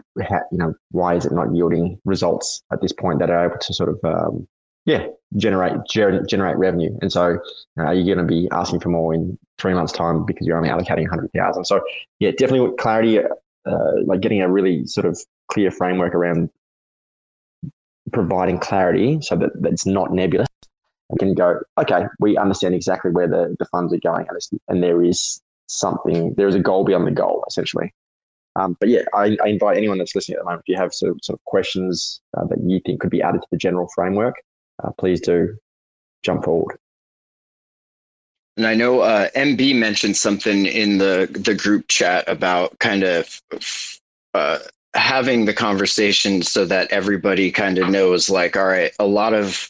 know, 0.51 0.73
why 0.91 1.15
is 1.15 1.25
it 1.25 1.32
not 1.32 1.55
yielding 1.55 2.01
results 2.03 2.63
at 2.71 2.82
this 2.82 2.91
point 2.91 3.19
that 3.19 3.29
are 3.29 3.45
able 3.45 3.60
to 3.60 3.73
sort 3.73 3.89
of, 3.89 3.99
um, 4.03 4.47
yeah, 4.86 5.08
generate 5.38 5.74
ger- 5.89 6.24
generate 6.26 6.58
revenue. 6.58 6.98
And 7.02 7.12
so 7.12 7.39
uh, 7.80 7.92
you're 7.92 8.15
going 8.15 8.26
to 8.26 8.32
be 8.32 8.48
asking 8.52 8.80
for 8.80 8.89
more 8.89 9.13
in 9.13 9.38
three 9.58 9.74
months' 9.74 9.94
time 9.94 10.26
because 10.26 10.46
you're 10.48 10.58
only 10.58 10.70
allocating 10.70 11.04
100,000. 11.04 11.65
So 11.65 11.82
yeah, 12.20 12.32
definitely 12.32 12.62
with 12.62 12.78
clarity, 12.78 13.20
uh, 13.20 13.92
like 14.06 14.22
getting 14.22 14.42
a 14.42 14.50
really 14.50 14.86
sort 14.86 15.06
of 15.06 15.20
clear 15.52 15.72
framework 15.72 16.15
around 16.15 16.50
providing 18.12 18.58
clarity 18.60 19.20
so 19.22 19.36
that, 19.36 19.52
that 19.62 19.74
it's 19.74 19.86
not 19.86 20.12
nebulous. 20.13 20.48
We 21.10 21.18
can 21.18 21.34
go, 21.34 21.60
okay, 21.80 22.06
we 22.20 22.38
understand 22.38 22.76
exactly 22.76 23.12
where 23.12 23.28
the, 23.28 23.56
the 23.58 23.65
funds 23.65 23.94
are 23.94 24.00
going, 24.00 24.28
and, 24.30 24.62
and 24.68 24.84
there 24.84 25.04
is 25.04 25.42
something. 25.65 26.36
There 26.36 26.48
is 26.48 26.54
a 26.54 26.60
goal 26.60 26.84
beyond 26.84 27.08
the 27.08 27.12
goal, 27.12 27.44
essentially. 27.48 27.94
Um, 28.56 28.78
but 28.80 28.89
yeah, 28.89 29.02
I, 29.13 29.38
I, 29.44 29.50
invite 29.50 29.78
anyone 29.78 30.00
that's 30.00 30.15
listening 30.15 30.36
at 30.36 30.42
the 30.42 30.46
moment, 30.46 30.63
if 30.68 30.70
you 30.70 30.76
have 30.76 30.94
sort 30.94 31.12
of, 31.12 31.20
sort 31.24 31.39
of 31.39 31.46
questions 31.46 32.20
uh, 32.36 32.46
that 32.48 32.60
you 32.63 32.80
think 32.86 33.00
could 33.00 33.10
be 33.10 33.22
added 33.22 33.42
to 33.42 33.48
the 33.52 33.58
general 33.58 33.88
framework, 33.96 34.36
uh, 34.84 34.92
please 34.98 35.22
do 35.22 35.58
jump 36.24 36.44
forward. 36.44 36.80
And 38.58 38.68
I 38.68 38.74
know 38.76 39.00
uh, 39.00 39.30
MB 39.36 39.76
mentioned 39.78 40.18
something 40.18 40.65
in 40.65 40.98
the 40.98 41.30
the 41.32 41.56
group 41.56 41.88
chat 41.88 42.28
about 42.28 42.78
kind 42.80 43.04
of 43.04 43.42
uh, 44.34 44.60
having 44.94 45.46
the 45.46 45.54
conversation 45.54 46.42
so 46.42 46.65
that 46.65 46.92
everybody 46.92 47.52
kind 47.52 47.78
of 47.78 47.89
knows, 47.89 48.30
like, 48.30 48.58
all 48.58 48.65
right, 48.65 48.92
a 49.00 49.06
lot 49.06 49.34
of 49.34 49.70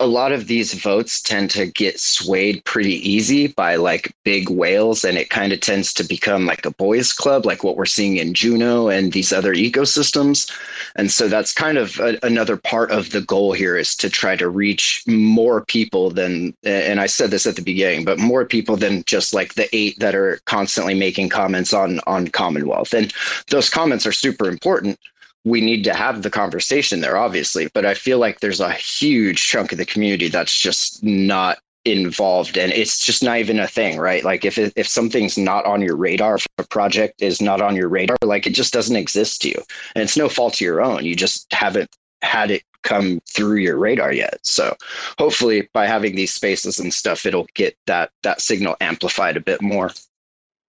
a 0.00 0.06
lot 0.06 0.32
of 0.32 0.46
these 0.46 0.72
votes 0.72 1.20
tend 1.20 1.50
to 1.50 1.66
get 1.66 2.00
swayed 2.00 2.64
pretty 2.64 2.94
easy 3.08 3.48
by 3.48 3.76
like 3.76 4.14
big 4.24 4.48
whales 4.48 5.04
and 5.04 5.18
it 5.18 5.28
kind 5.28 5.52
of 5.52 5.60
tends 5.60 5.92
to 5.92 6.02
become 6.02 6.46
like 6.46 6.64
a 6.64 6.70
boys 6.72 7.12
club 7.12 7.44
like 7.44 7.62
what 7.62 7.76
we're 7.76 7.84
seeing 7.84 8.16
in 8.16 8.32
juno 8.32 8.88
and 8.88 9.12
these 9.12 9.30
other 9.30 9.54
ecosystems. 9.54 10.50
And 10.96 11.10
so 11.10 11.28
that's 11.28 11.52
kind 11.52 11.76
of 11.76 12.00
a, 12.00 12.18
another 12.22 12.56
part 12.56 12.90
of 12.90 13.10
the 13.10 13.20
goal 13.20 13.52
here 13.52 13.76
is 13.76 13.94
to 13.96 14.08
try 14.08 14.36
to 14.36 14.48
reach 14.48 15.04
more 15.06 15.64
people 15.66 16.10
than 16.10 16.54
and 16.64 17.00
i 17.00 17.06
said 17.06 17.30
this 17.30 17.46
at 17.46 17.56
the 17.56 17.62
beginning 17.62 18.04
but 18.04 18.18
more 18.18 18.44
people 18.44 18.76
than 18.76 19.04
just 19.04 19.34
like 19.34 19.54
the 19.54 19.68
eight 19.76 19.98
that 19.98 20.14
are 20.14 20.40
constantly 20.46 20.94
making 20.94 21.28
comments 21.28 21.74
on 21.74 22.00
on 22.06 22.28
commonwealth. 22.28 22.94
And 22.94 23.12
those 23.48 23.68
comments 23.68 24.06
are 24.06 24.12
super 24.12 24.48
important 24.48 24.98
we 25.44 25.60
need 25.60 25.84
to 25.84 25.94
have 25.94 26.22
the 26.22 26.30
conversation 26.30 27.00
there, 27.00 27.16
obviously. 27.16 27.68
But 27.72 27.86
I 27.86 27.94
feel 27.94 28.18
like 28.18 28.40
there's 28.40 28.60
a 28.60 28.72
huge 28.72 29.42
chunk 29.42 29.72
of 29.72 29.78
the 29.78 29.86
community 29.86 30.28
that's 30.28 30.58
just 30.58 31.02
not 31.02 31.58
involved 31.86 32.58
and 32.58 32.72
it's 32.72 33.02
just 33.02 33.22
not 33.22 33.38
even 33.38 33.58
a 33.58 33.66
thing 33.66 33.98
right? 33.98 34.22
Like 34.22 34.44
if 34.44 34.58
if 34.58 34.86
something's 34.86 35.38
not 35.38 35.64
on 35.64 35.80
your 35.80 35.96
radar 35.96 36.34
if 36.34 36.46
a 36.58 36.64
project 36.64 37.22
is 37.22 37.40
not 37.40 37.62
on 37.62 37.74
your 37.74 37.88
radar 37.88 38.18
like 38.22 38.46
it 38.46 38.52
just 38.52 38.74
doesn't 38.74 38.96
exist 38.96 39.40
to 39.42 39.48
you 39.48 39.62
and 39.94 40.02
it's 40.02 40.16
no 40.16 40.28
fault 40.28 40.56
of 40.56 40.60
your 40.60 40.82
own 40.82 41.06
you 41.06 41.16
just 41.16 41.50
haven't 41.54 41.88
had 42.20 42.50
it 42.50 42.62
come 42.82 43.20
through 43.26 43.56
your 43.56 43.78
radar 43.78 44.12
yet. 44.12 44.40
So 44.42 44.76
hopefully 45.18 45.70
by 45.72 45.86
having 45.86 46.16
these 46.16 46.34
spaces 46.34 46.78
and 46.78 46.92
stuff 46.92 47.24
it'll 47.24 47.48
get 47.54 47.78
that 47.86 48.10
that 48.24 48.42
signal 48.42 48.76
amplified 48.82 49.38
a 49.38 49.40
bit 49.40 49.62
more. 49.62 49.90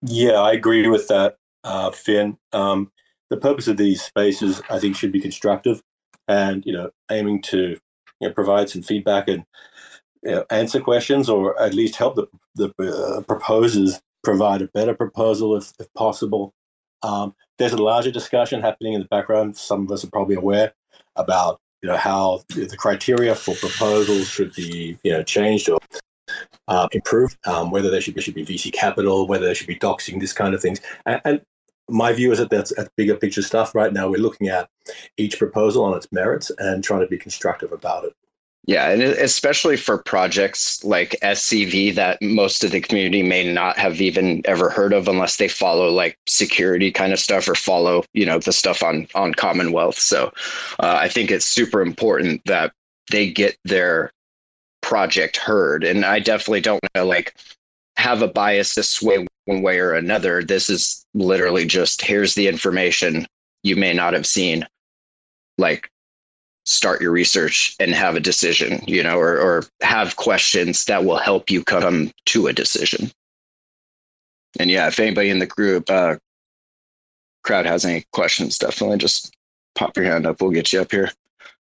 Yeah 0.04 0.40
i 0.40 0.54
agree 0.54 0.88
with 0.88 1.10
that 1.10 1.36
uh, 1.64 1.92
finn. 1.92 2.38
Um, 2.54 2.92
the 3.32 3.38
purpose 3.38 3.68
of 3.70 3.78
these 3.78 4.02
spaces, 4.04 4.62
I 4.70 4.78
think, 4.78 4.96
should 4.96 5.14
be 5.14 5.22
constructive, 5.22 5.82
and 6.28 6.64
you 6.66 6.74
know, 6.74 6.92
aiming 7.10 7.42
to 7.44 7.78
you 8.20 8.28
know, 8.28 8.34
provide 8.34 8.70
some 8.70 8.84
feedback 8.84 9.28
and 9.30 9.46
you 10.22 10.32
know, 10.32 10.46
answer 10.52 10.82
questions, 10.82 11.30
or 11.30 11.60
at 11.60 11.74
least 11.74 11.96
help 11.96 12.16
the 12.16 12.28
the 12.56 12.74
uh, 12.78 13.22
proposers 13.22 14.02
provide 14.24 14.62
a 14.62 14.68
better 14.68 14.94
proposal 14.94 15.56
if, 15.56 15.72
if 15.80 15.92
possible. 15.94 16.54
Um, 17.04 17.34
there's 17.58 17.74
a 17.74 17.82
larger 17.82 18.12
discussion 18.12 18.62
happening 18.62 18.94
in 18.94 19.02
the 19.02 19.08
background. 19.08 19.58
Some 19.58 19.86
of 19.86 19.92
us 19.92 20.04
are 20.04 20.10
probably 20.12 20.36
aware 20.36 20.74
about 21.16 21.60
you 21.82 21.90
know 21.90 21.98
how 21.98 22.44
the 22.50 22.76
criteria 22.78 23.34
for 23.34 23.56
proposals 23.56 24.28
should 24.28 24.54
be 24.54 24.98
you 25.04 25.12
know 25.12 25.24
changed 25.24 25.70
or 25.70 25.80
uh, 26.68 26.90
improved. 26.92 27.38
Um, 27.48 27.72
whether 27.72 27.90
there 27.90 28.02
should 28.02 28.14
be, 28.16 28.22
should 28.22 28.36
be 28.36 28.46
VC 28.46 28.74
capital, 28.74 29.26
whether 29.26 29.46
there 29.46 29.56
should 29.56 29.68
be 29.68 29.80
doxing, 29.80 30.20
this 30.20 30.34
kind 30.34 30.54
of 30.54 30.62
things, 30.62 30.82
and, 31.06 31.22
and 31.24 31.42
my 31.92 32.14
view 32.14 32.32
is 32.32 32.40
that 32.40 32.50
that's, 32.50 32.74
that's 32.76 32.90
bigger 32.96 33.16
picture 33.16 33.42
stuff. 33.42 33.76
Right 33.76 33.94
now, 33.94 34.10
we're 34.10 34.20
looking 34.20 34.48
at 34.48 34.70
each 35.18 35.38
proposal 35.38 35.84
on 35.84 35.96
its 35.96 36.12
merits 36.12 36.52
and 36.58 36.84
trying 36.84 37.02
to 37.02 37.08
be 37.08 37.18
constructive 37.18 37.72
about 37.72 38.06
it. 38.06 38.14
Yeah, 38.66 38.90
and 38.90 39.02
especially 39.02 39.76
for 39.76 39.98
projects 39.98 40.84
like 40.84 41.18
SCV 41.24 41.96
that 41.96 42.22
most 42.22 42.64
of 42.64 42.70
the 42.70 42.80
community 42.80 43.24
may 43.24 43.52
not 43.52 43.78
have 43.80 44.00
even 44.00 44.44
ever 44.46 44.70
heard 44.70 44.94
of 44.94 45.08
unless 45.08 45.38
they 45.38 45.48
follow 45.48 45.90
like 45.90 46.16
security 46.28 46.92
kind 46.92 47.12
of 47.12 47.20
stuff 47.20 47.50
or 47.50 47.56
follow, 47.56 48.04
you 48.14 48.24
know, 48.24 48.38
the 48.38 48.54
stuff 48.54 48.84
on 48.84 49.08
on 49.16 49.34
Commonwealth. 49.34 49.98
So 49.98 50.32
uh, 50.80 50.98
I 51.02 51.10
think 51.10 51.32
it's 51.32 51.48
super 51.48 51.82
important 51.82 52.42
that 52.46 52.72
they 53.10 53.32
get 53.32 53.58
their 53.66 54.12
project 54.82 55.38
heard. 55.38 55.84
And 55.84 56.06
I 56.06 56.20
definitely 56.20 56.62
don't 56.62 56.82
know 56.94 57.06
like 57.06 57.36
have 57.98 58.22
a 58.22 58.28
bias 58.28 58.76
this 58.76 59.02
way 59.02 59.26
one 59.46 59.62
way 59.62 59.80
or 59.80 59.94
another. 59.94 60.44
This 60.44 60.70
is 60.70 61.06
literally 61.14 61.66
just 61.66 62.02
here's 62.02 62.36
the 62.36 62.48
information 62.48 63.26
you 63.64 63.76
may 63.76 63.94
not 63.94 64.14
have 64.14 64.26
seen. 64.26 64.68
Like 65.58 65.90
start 66.66 67.02
your 67.02 67.12
research 67.12 67.76
and 67.80 67.92
have 67.92 68.16
a 68.16 68.20
decision, 68.20 68.82
you 68.88 69.04
know, 69.04 69.18
or, 69.18 69.38
or 69.40 69.64
have 69.82 70.16
questions 70.16 70.86
that 70.86 71.04
will 71.04 71.18
help 71.18 71.50
you 71.50 71.64
come 71.64 72.12
to 72.28 72.48
a 72.48 72.54
decision. 72.54 73.12
And 74.60 74.70
yeah, 74.70 74.88
if 74.88 75.00
anybody 75.00 75.30
in 75.30 75.40
the 75.40 75.46
group 75.46 75.90
uh, 75.90 76.18
crowd 77.44 77.66
has 77.66 77.86
any 77.86 78.06
questions, 78.12 78.58
definitely 78.58 78.98
just 78.98 79.34
pop 79.76 79.96
your 79.96 80.06
hand 80.06 80.26
up. 80.26 80.42
We'll 80.42 80.52
get 80.52 80.74
you 80.74 80.82
up 80.82 80.92
here 80.92 81.12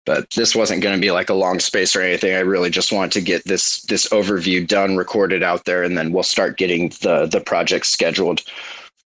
but 0.05 0.29
this 0.31 0.55
wasn't 0.55 0.81
going 0.81 0.95
to 0.95 1.01
be 1.01 1.11
like 1.11 1.29
a 1.29 1.33
long 1.33 1.59
space 1.59 1.95
or 1.95 2.01
anything. 2.01 2.35
I 2.35 2.39
really 2.39 2.69
just 2.69 2.91
wanted 2.91 3.11
to 3.13 3.21
get 3.21 3.43
this 3.45 3.81
this 3.83 4.07
overview 4.09 4.65
done, 4.65 4.97
recorded 4.97 5.43
out 5.43 5.65
there, 5.65 5.83
and 5.83 5.97
then 5.97 6.11
we'll 6.11 6.23
start 6.23 6.57
getting 6.57 6.89
the 7.01 7.27
the 7.31 7.41
project 7.41 7.87
scheduled. 7.87 8.41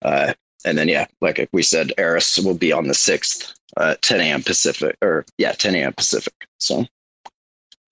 Uh, 0.01 0.33
and 0.65 0.77
then 0.77 0.89
yeah, 0.89 1.07
like 1.21 1.47
we 1.51 1.63
said, 1.63 1.93
Eris 1.97 2.37
will 2.37 2.53
be 2.53 2.71
on 2.71 2.87
the 2.87 2.93
sixth, 2.93 3.53
uh, 3.77 3.95
10 4.01 4.19
a.m. 4.19 4.43
Pacific, 4.43 4.97
or 5.01 5.25
yeah, 5.37 5.53
10 5.53 5.75
a.m. 5.75 5.93
Pacific. 5.93 6.33
So 6.59 6.85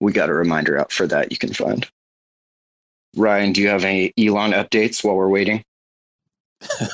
we 0.00 0.12
got 0.12 0.28
a 0.28 0.34
reminder 0.34 0.78
out 0.78 0.92
for 0.92 1.06
that. 1.06 1.32
You 1.32 1.38
can 1.38 1.52
find. 1.52 1.88
Ryan, 3.16 3.52
do 3.52 3.62
you 3.62 3.68
have 3.68 3.84
any 3.84 4.12
Elon 4.18 4.52
updates 4.52 5.02
while 5.02 5.16
we're 5.16 5.28
waiting? 5.28 5.64
I 6.80 6.88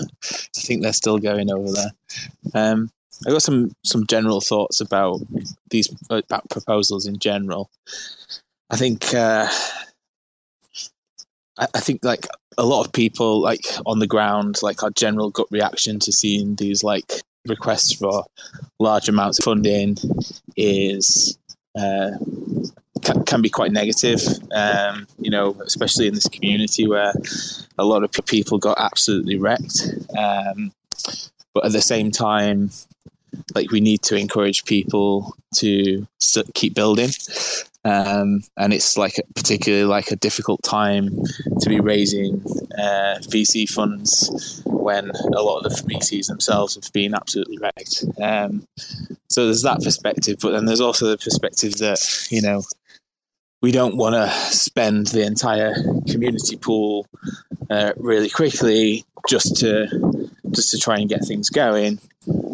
think 0.55 0.83
they're 0.83 0.93
still 0.93 1.19
going 1.19 1.51
over 1.51 1.73
there. 1.73 1.91
Um, 2.55 2.91
I 3.27 3.31
got 3.31 3.43
some 3.43 3.75
some 3.85 4.07
general 4.07 4.41
thoughts 4.41 4.81
about 4.81 5.21
these 5.71 5.89
about 6.11 6.49
proposals 6.51 7.07
in 7.07 7.19
general. 7.19 7.71
I 8.71 8.77
think 8.77 9.15
uh, 9.15 9.49
I, 11.59 11.67
I 11.75 11.81
think 11.81 12.05
like 12.05 12.27
a 12.59 12.65
lot 12.65 12.85
of 12.85 12.93
people 12.93 13.41
like 13.41 13.65
on 13.87 13.99
the 13.99 14.07
ground, 14.07 14.59
like 14.63 14.83
our 14.83 14.91
general 14.91 15.31
gut 15.31 15.47
reaction 15.51 15.99
to 16.01 16.13
seeing 16.13 16.57
these 16.57 16.83
like 16.83 17.23
requests 17.47 17.95
for 17.95 18.25
large 18.79 19.09
amounts 19.09 19.39
of 19.39 19.45
funding 19.45 19.97
is 20.57 21.39
uh, 21.79 22.11
can, 23.03 23.25
can, 23.25 23.43
be 23.43 23.51
quite 23.51 23.73
negative. 23.73 24.21
Um, 24.55 25.07
you 25.19 25.31
know, 25.31 25.57
especially 25.67 26.07
in 26.07 26.15
this 26.15 26.29
community 26.29 26.87
where 26.87 27.13
a 27.79 27.85
lot 27.85 28.05
of 28.05 28.13
people 28.27 28.59
got 28.59 28.79
absolutely 28.79 29.37
wrecked. 29.37 29.89
Um, 30.17 30.73
but 31.53 31.67
at 31.67 31.73
the 31.73 31.83
same 31.83 32.11
time, 32.11 32.71
like 33.55 33.71
we 33.71 33.81
need 33.81 34.03
to 34.03 34.17
encourage 34.17 34.65
people 34.65 35.35
to 35.57 36.07
keep 36.55 36.75
building 36.75 37.11
um, 37.85 38.43
and 38.57 38.73
it's 38.73 38.97
like 38.97 39.21
particularly 39.35 39.85
like 39.85 40.11
a 40.11 40.17
difficult 40.17 40.63
time 40.63 41.11
to 41.61 41.69
be 41.69 41.81
raising 41.81 42.41
uh, 42.79 43.19
VC 43.29 43.69
funds 43.69 44.63
when 44.65 45.11
a 45.11 45.43
lot 45.43 45.59
of 45.59 45.65
the 45.65 45.93
VCs 45.93 46.29
themselves 46.29 46.77
have 46.77 46.91
been 46.95 47.15
absolutely 47.15 47.59
wrecked. 47.59 48.05
Um, 48.21 48.67
so 49.29 49.45
there's 49.45 49.63
that 49.63 49.83
perspective, 49.83 50.39
but 50.41 50.53
then 50.53 50.65
there's 50.65 50.81
also 50.81 51.07
the 51.07 51.19
perspective 51.19 51.77
that 51.79 52.01
you 52.31 52.41
know 52.41 52.63
we 53.61 53.71
don't 53.71 53.97
want 53.97 54.15
to 54.15 54.31
spend 54.31 55.09
the 55.09 55.25
entire 55.27 55.75
community 56.09 56.57
pool 56.57 57.07
uh, 57.69 57.93
really 57.97 58.31
quickly 58.31 59.05
just 59.29 59.57
to 59.57 60.31
just 60.55 60.71
to 60.71 60.79
try 60.79 60.99
and 60.99 61.09
get 61.09 61.25
things 61.25 61.51
going. 61.51 61.99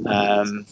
Um, 0.07 0.67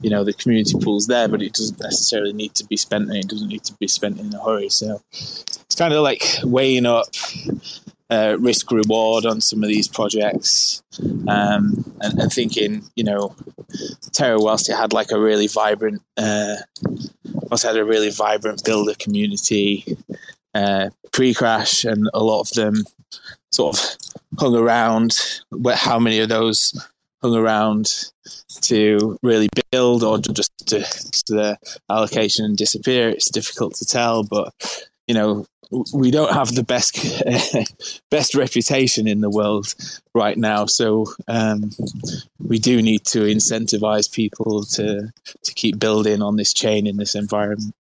you 0.00 0.10
know, 0.10 0.24
the 0.24 0.32
community 0.32 0.74
pool's 0.82 1.06
there, 1.06 1.28
but 1.28 1.42
it 1.42 1.54
doesn't 1.54 1.80
necessarily 1.80 2.32
need 2.32 2.54
to 2.54 2.64
be 2.66 2.76
spent. 2.76 3.10
It 3.10 3.28
doesn't 3.28 3.48
need 3.48 3.64
to 3.64 3.74
be 3.74 3.88
spent 3.88 4.20
in 4.20 4.34
a 4.34 4.44
hurry. 4.44 4.68
So 4.68 5.00
it's 5.10 5.74
kind 5.76 5.94
of 5.94 6.02
like 6.02 6.22
weighing 6.44 6.86
up 6.86 7.06
uh, 8.10 8.36
risk 8.38 8.70
reward 8.70 9.26
on 9.26 9.40
some 9.40 9.62
of 9.62 9.68
these 9.68 9.88
projects 9.88 10.82
um, 11.28 11.92
and, 12.00 12.20
and, 12.20 12.32
thinking, 12.32 12.84
you 12.94 13.02
know, 13.02 13.34
Terra, 14.12 14.38
whilst 14.38 14.68
it 14.68 14.76
had 14.76 14.92
like 14.92 15.10
a 15.10 15.18
really 15.18 15.48
vibrant, 15.48 16.02
uh, 16.16 16.56
whilst 17.24 17.64
had 17.64 17.76
a 17.76 17.84
really 17.84 18.10
vibrant 18.10 18.64
builder 18.64 18.94
community 18.98 19.96
uh, 20.54 20.90
pre-crash, 21.12 21.84
and 21.84 22.08
a 22.14 22.22
lot 22.22 22.40
of 22.40 22.50
them 22.50 22.84
sort 23.50 23.76
of 23.76 23.96
hung 24.38 24.54
around. 24.56 25.16
How 25.74 25.98
many 25.98 26.20
of 26.20 26.28
those 26.28 26.72
hung 27.22 27.34
around 27.34 28.10
to 28.62 29.18
really 29.22 29.48
build 29.70 30.02
or 30.02 30.18
just 30.18 30.50
to, 30.66 30.80
to 30.80 31.34
the 31.34 31.58
allocation 31.90 32.44
and 32.44 32.56
disappear? 32.56 33.08
It's 33.08 33.30
difficult 33.30 33.74
to 33.76 33.84
tell, 33.84 34.22
but 34.24 34.52
you 35.06 35.14
know 35.14 35.46
we 35.92 36.10
don't 36.10 36.32
have 36.32 36.54
the 36.54 36.62
best 36.62 36.96
best 38.10 38.34
reputation 38.34 39.08
in 39.08 39.20
the 39.20 39.30
world 39.30 39.74
right 40.14 40.36
now 40.36 40.66
so 40.66 41.06
um, 41.28 41.70
we 42.38 42.58
do 42.58 42.80
need 42.80 43.04
to 43.04 43.20
incentivize 43.20 44.12
people 44.12 44.64
to 44.64 45.12
to 45.42 45.54
keep 45.54 45.78
building 45.78 46.22
on 46.22 46.36
this 46.36 46.52
chain 46.52 46.86
in 46.86 46.96
this 46.96 47.14
environment 47.14 47.74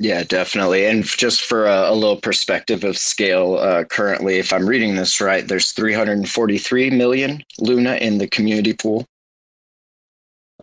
Yeah, 0.00 0.24
definitely. 0.24 0.86
And 0.86 1.04
just 1.04 1.42
for 1.42 1.66
a, 1.66 1.90
a 1.90 1.94
little 1.94 2.16
perspective 2.16 2.84
of 2.84 2.98
scale, 2.98 3.56
uh, 3.56 3.84
currently, 3.84 4.36
if 4.38 4.52
I'm 4.52 4.66
reading 4.68 4.96
this 4.96 5.20
right, 5.20 5.46
there's 5.46 5.72
343 5.72 6.90
million 6.90 7.42
Luna 7.60 7.94
in 7.96 8.18
the 8.18 8.26
community 8.28 8.72
pool. 8.72 9.06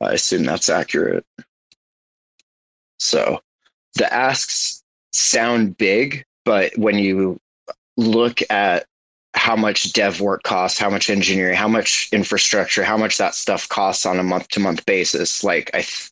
I 0.02 0.13
assume 0.13 0.44
that's 0.44 0.70
accurate. 0.70 1.26
So 3.00 3.39
the 3.96 4.12
asks 4.13 4.84
sound 5.13 5.78
big, 5.78 6.26
but 6.46 6.78
when 6.78 6.98
you 6.98 7.39
look 7.98 8.39
at 8.50 8.86
how 9.36 9.56
much 9.56 9.94
dev 9.94 10.22
work 10.22 10.44
costs, 10.44 10.80
how 10.80 10.89
much 10.89 11.10
engineering, 11.10 11.56
how 11.56 11.67
much 11.67 12.10
infrastructure, 12.13 12.84
how 12.84 12.98
much 12.98 13.17
that 13.17 13.36
stuff 13.36 13.70
costs 13.70 14.06
on 14.06 14.20
a 14.20 14.24
month 14.24 14.50
to 14.50 14.60
month 14.60 14.86
basis, 14.86 15.44
like 15.44 15.72
I, 15.74 15.82
th- 15.82 16.12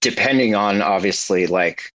depending 0.00 0.54
on 0.54 0.82
obviously 0.82 1.46
like 1.46 1.92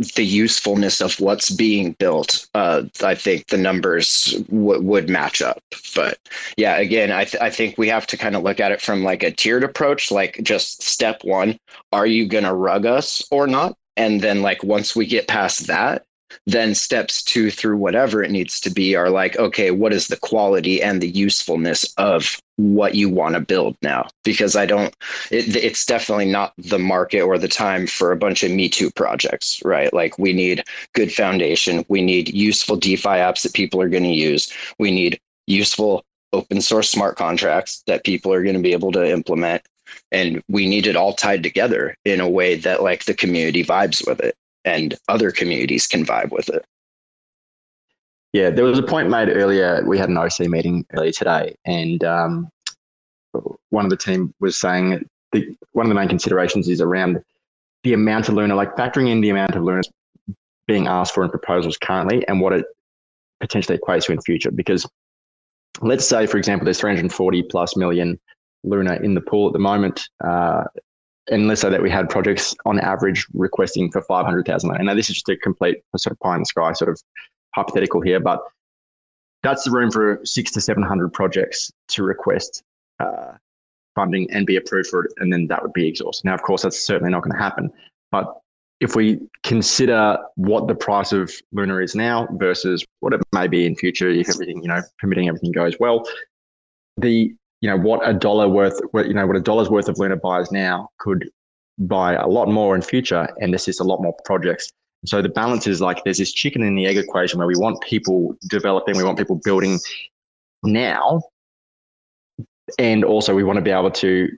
the 0.00 0.24
usefulness 0.24 1.00
of 1.00 1.18
what's 1.20 1.50
being 1.50 1.92
built, 1.92 2.48
uh, 2.54 2.82
I 3.04 3.14
think 3.14 3.48
the 3.48 3.58
numbers 3.58 4.32
w- 4.48 4.80
would 4.80 5.10
match 5.10 5.42
up. 5.42 5.62
But 5.94 6.18
yeah, 6.56 6.76
again, 6.76 7.12
I, 7.12 7.24
th- 7.24 7.42
I 7.42 7.50
think 7.50 7.76
we 7.76 7.88
have 7.88 8.06
to 8.08 8.16
kind 8.16 8.34
of 8.34 8.42
look 8.42 8.60
at 8.60 8.72
it 8.72 8.80
from 8.80 9.04
like 9.04 9.22
a 9.22 9.30
tiered 9.30 9.62
approach, 9.62 10.10
like 10.10 10.40
just 10.42 10.82
step 10.82 11.22
one, 11.22 11.58
are 11.92 12.06
you 12.06 12.26
going 12.26 12.44
to 12.44 12.54
rug 12.54 12.86
us 12.86 13.22
or 13.30 13.46
not? 13.46 13.76
And 13.96 14.22
then 14.22 14.40
like 14.40 14.64
once 14.64 14.96
we 14.96 15.06
get 15.06 15.28
past 15.28 15.66
that, 15.66 16.04
then 16.46 16.74
steps 16.74 17.22
two 17.22 17.50
through 17.50 17.76
whatever 17.76 18.22
it 18.22 18.30
needs 18.30 18.60
to 18.60 18.70
be 18.70 18.94
are 18.94 19.10
like 19.10 19.36
okay 19.38 19.70
what 19.70 19.92
is 19.92 20.08
the 20.08 20.16
quality 20.16 20.82
and 20.82 21.00
the 21.00 21.08
usefulness 21.08 21.92
of 21.96 22.40
what 22.56 22.94
you 22.94 23.08
want 23.08 23.34
to 23.34 23.40
build 23.40 23.76
now? 23.82 24.06
Because 24.24 24.54
i 24.54 24.66
don't 24.66 24.94
it, 25.30 25.56
it's 25.56 25.86
definitely 25.86 26.26
not 26.26 26.52
the 26.58 26.78
market 26.78 27.22
or 27.22 27.38
the 27.38 27.48
time 27.48 27.86
for 27.86 28.12
a 28.12 28.16
bunch 28.16 28.42
of 28.42 28.50
me 28.50 28.68
too 28.68 28.90
projects 28.90 29.60
right? 29.64 29.92
Like 29.92 30.18
we 30.18 30.32
need 30.32 30.64
good 30.94 31.12
foundation. 31.12 31.84
We 31.88 32.02
need 32.02 32.34
useful 32.34 32.76
defi 32.76 33.08
apps 33.08 33.42
that 33.42 33.54
people 33.54 33.80
are 33.80 33.88
going 33.88 34.04
to 34.04 34.10
use. 34.10 34.52
We 34.78 34.90
need 34.90 35.20
useful 35.46 36.04
open 36.32 36.60
source 36.60 36.88
smart 36.88 37.16
contracts 37.16 37.82
that 37.86 38.04
people 38.04 38.32
are 38.32 38.42
going 38.42 38.56
to 38.56 38.62
be 38.62 38.72
able 38.72 38.92
to 38.92 39.08
implement. 39.08 39.62
And 40.12 40.42
we 40.48 40.68
need 40.68 40.86
it 40.86 40.96
all 40.96 41.14
tied 41.14 41.42
together 41.42 41.96
in 42.04 42.20
a 42.20 42.28
way 42.28 42.54
that 42.56 42.82
like 42.82 43.04
the 43.04 43.14
community 43.14 43.64
vibes 43.64 44.06
with 44.06 44.20
it 44.20 44.36
and 44.64 44.94
other 45.08 45.30
communities 45.30 45.86
can 45.86 46.04
vibe 46.04 46.30
with 46.30 46.48
it. 46.48 46.64
Yeah, 48.32 48.50
there 48.50 48.64
was 48.64 48.78
a 48.78 48.82
point 48.82 49.10
made 49.10 49.28
earlier. 49.28 49.82
We 49.84 49.98
had 49.98 50.08
an 50.08 50.16
OC 50.16 50.40
meeting 50.40 50.86
earlier 50.92 51.12
today, 51.12 51.56
and 51.64 52.04
um, 52.04 52.48
one 53.70 53.84
of 53.84 53.90
the 53.90 53.96
team 53.96 54.32
was 54.40 54.56
saying 54.56 55.04
the, 55.32 55.56
one 55.72 55.86
of 55.86 55.88
the 55.88 55.94
main 55.94 56.08
considerations 56.08 56.68
is 56.68 56.80
around 56.80 57.22
the 57.82 57.92
amount 57.92 58.28
of 58.28 58.34
Luna, 58.34 58.54
like 58.54 58.76
factoring 58.76 59.08
in 59.08 59.20
the 59.20 59.30
amount 59.30 59.56
of 59.56 59.62
Luna 59.62 59.82
being 60.66 60.86
asked 60.86 61.14
for 61.14 61.24
in 61.24 61.30
proposals 61.30 61.76
currently 61.76 62.26
and 62.28 62.40
what 62.40 62.52
it 62.52 62.64
potentially 63.40 63.76
equates 63.76 64.04
to 64.04 64.12
in 64.12 64.20
future. 64.20 64.50
Because 64.50 64.86
let's 65.80 66.06
say, 66.06 66.26
for 66.26 66.36
example, 66.36 66.64
there's 66.64 66.78
340 66.78 67.42
plus 67.44 67.76
million 67.76 68.18
Luna 68.62 68.96
in 69.02 69.14
the 69.14 69.20
pool 69.20 69.48
at 69.48 69.52
the 69.52 69.58
moment. 69.58 70.08
Uh, 70.22 70.64
and 71.30 71.46
let's 71.46 71.60
say 71.60 71.70
that 71.70 71.82
we 71.82 71.90
had 71.90 72.08
projects 72.08 72.54
on 72.66 72.80
average 72.80 73.26
requesting 73.32 73.90
for 73.90 74.02
500,000. 74.02 74.70
And 74.74 74.86
now 74.86 74.94
this 74.94 75.08
is 75.08 75.16
just 75.16 75.28
a 75.28 75.36
complete 75.36 75.78
sort 75.96 76.12
of 76.12 76.20
pie 76.20 76.34
in 76.34 76.40
the 76.40 76.46
sky 76.46 76.72
sort 76.72 76.90
of 76.90 77.00
hypothetical 77.54 78.00
here, 78.00 78.20
but 78.20 78.40
that's 79.42 79.64
the 79.64 79.70
room 79.70 79.90
for 79.90 80.20
six 80.24 80.50
to 80.52 80.60
700 80.60 81.12
projects 81.12 81.70
to 81.88 82.02
request 82.02 82.62
uh, 82.98 83.32
funding 83.94 84.30
and 84.30 84.46
be 84.46 84.56
approved 84.56 84.88
for 84.88 85.04
it. 85.04 85.12
And 85.18 85.32
then 85.32 85.46
that 85.46 85.62
would 85.62 85.72
be 85.72 85.86
exhausted. 85.86 86.26
Now, 86.26 86.34
of 86.34 86.42
course, 86.42 86.62
that's 86.62 86.80
certainly 86.80 87.10
not 87.10 87.22
going 87.22 87.32
to 87.32 87.42
happen. 87.42 87.72
But 88.10 88.36
if 88.80 88.96
we 88.96 89.20
consider 89.44 90.18
what 90.36 90.66
the 90.66 90.74
price 90.74 91.12
of 91.12 91.32
Luna 91.52 91.78
is 91.78 91.94
now 91.94 92.26
versus 92.32 92.84
what 93.00 93.12
it 93.12 93.20
may 93.32 93.46
be 93.46 93.66
in 93.66 93.76
future, 93.76 94.08
if 94.08 94.28
everything, 94.28 94.62
you 94.62 94.68
know, 94.68 94.80
permitting 94.98 95.28
everything 95.28 95.52
goes 95.52 95.76
well, 95.78 96.06
the 96.96 97.34
you 97.60 97.68
know 97.68 97.76
what 97.76 98.06
a 98.08 98.12
dollar 98.12 98.48
worth 98.48 98.80
what 98.92 99.06
you 99.06 99.14
know 99.14 99.26
what 99.26 99.36
a 99.36 99.40
dollar's 99.40 99.68
worth 99.68 99.88
of 99.88 99.98
Luna 99.98 100.16
buys 100.16 100.50
now 100.50 100.88
could 100.98 101.30
buy 101.78 102.14
a 102.14 102.26
lot 102.26 102.48
more 102.48 102.74
in 102.74 102.82
future 102.82 103.28
and 103.40 103.54
is 103.54 103.80
a 103.80 103.84
lot 103.84 104.02
more 104.02 104.14
projects. 104.24 104.70
So 105.06 105.22
the 105.22 105.30
balance 105.30 105.66
is 105.66 105.80
like 105.80 106.04
there's 106.04 106.18
this 106.18 106.32
chicken 106.32 106.62
and 106.62 106.76
the 106.76 106.86
egg 106.86 106.98
equation 106.98 107.38
where 107.38 107.48
we 107.48 107.56
want 107.56 107.80
people 107.80 108.36
developing 108.48 108.96
we 108.96 109.04
want 109.04 109.16
people 109.16 109.40
building 109.42 109.78
now 110.62 111.22
and 112.78 113.02
also 113.02 113.34
we 113.34 113.42
want 113.42 113.56
to 113.56 113.62
be 113.62 113.70
able 113.70 113.90
to 113.90 114.28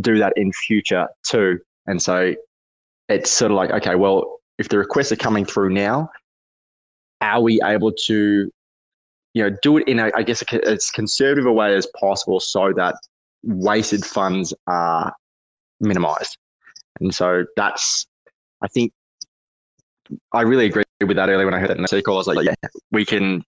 do 0.00 0.18
that 0.18 0.34
in 0.36 0.52
future 0.52 1.08
too. 1.26 1.58
And 1.86 2.02
so 2.02 2.34
it's 3.08 3.30
sort 3.30 3.52
of 3.52 3.56
like 3.56 3.70
okay 3.70 3.94
well 3.94 4.38
if 4.58 4.68
the 4.68 4.78
requests 4.78 5.12
are 5.12 5.16
coming 5.16 5.44
through 5.44 5.70
now 5.70 6.10
are 7.20 7.40
we 7.40 7.60
able 7.62 7.92
to 7.92 8.50
you 9.36 9.42
know, 9.42 9.54
do 9.60 9.76
it 9.76 9.86
in 9.86 9.98
a, 9.98 10.10
I 10.16 10.22
guess, 10.22 10.42
as 10.64 10.90
conservative 10.90 11.44
a 11.44 11.52
way 11.52 11.74
as 11.74 11.86
possible 12.00 12.40
so 12.40 12.72
that 12.74 12.94
wasted 13.42 14.02
funds 14.02 14.54
are 14.66 15.12
minimized. 15.78 16.38
And 17.00 17.14
so 17.14 17.44
that's, 17.54 18.06
I 18.62 18.68
think, 18.68 18.94
I 20.32 20.40
really 20.40 20.64
agree 20.64 20.84
with 21.06 21.18
that 21.18 21.28
earlier 21.28 21.44
when 21.44 21.52
I 21.52 21.58
heard 21.58 21.68
that 21.68 21.76
in 21.76 21.82
the. 21.82 22.02
I 22.08 22.10
was 22.12 22.26
like, 22.26 22.46
yeah, 22.46 22.54
we 22.92 23.04
can, 23.04 23.44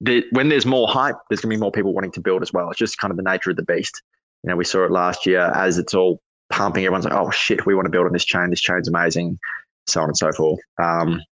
the, 0.00 0.24
when 0.32 0.48
there's 0.48 0.66
more 0.66 0.88
hype, 0.88 1.14
there's 1.30 1.40
going 1.40 1.52
to 1.52 1.56
be 1.56 1.60
more 1.60 1.70
people 1.70 1.94
wanting 1.94 2.10
to 2.10 2.20
build 2.20 2.42
as 2.42 2.52
well. 2.52 2.68
It's 2.70 2.78
just 2.80 2.98
kind 2.98 3.12
of 3.12 3.16
the 3.16 3.22
nature 3.22 3.50
of 3.50 3.56
the 3.56 3.62
beast. 3.62 4.02
You 4.42 4.50
know, 4.50 4.56
we 4.56 4.64
saw 4.64 4.84
it 4.86 4.90
last 4.90 5.24
year 5.24 5.52
as 5.54 5.78
it's 5.78 5.94
all 5.94 6.20
pumping. 6.50 6.84
Everyone's 6.84 7.04
like, 7.04 7.14
oh 7.14 7.30
shit, 7.30 7.64
we 7.64 7.76
want 7.76 7.86
to 7.86 7.92
build 7.92 8.06
on 8.06 8.12
this 8.12 8.24
chain. 8.24 8.50
This 8.50 8.60
chain's 8.60 8.88
amazing, 8.88 9.38
so 9.86 10.00
on 10.00 10.08
and 10.08 10.16
so 10.16 10.32
forth. 10.32 10.58
Um, 10.82 11.22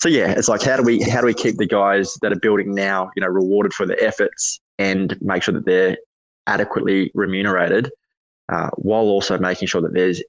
so 0.00 0.08
yeah, 0.08 0.30
it's 0.30 0.48
like 0.48 0.62
how 0.62 0.76
do 0.76 0.82
we 0.82 1.02
how 1.02 1.20
do 1.20 1.26
we 1.26 1.34
keep 1.34 1.56
the 1.56 1.66
guys 1.66 2.14
that 2.22 2.32
are 2.32 2.38
building 2.38 2.74
now, 2.74 3.10
you 3.16 3.22
know, 3.22 3.28
rewarded 3.28 3.72
for 3.72 3.86
their 3.86 4.02
efforts 4.02 4.60
and 4.78 5.16
make 5.22 5.42
sure 5.42 5.54
that 5.54 5.64
they're 5.64 5.96
adequately 6.46 7.10
remunerated, 7.14 7.90
uh, 8.50 8.70
while 8.76 9.04
also 9.04 9.38
making 9.38 9.68
sure 9.68 9.80
that 9.80 9.94
there's 9.94 10.22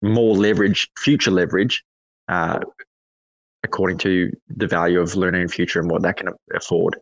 more 0.00 0.34
leverage, 0.34 0.90
future 0.98 1.30
leverage, 1.30 1.84
uh, 2.28 2.58
according 3.62 3.98
to 3.98 4.32
the 4.48 4.66
value 4.66 5.00
of 5.00 5.14
learning 5.16 5.42
in 5.42 5.48
future 5.48 5.78
and 5.78 5.90
what 5.90 6.02
that 6.02 6.16
can 6.16 6.30
afford. 6.54 6.96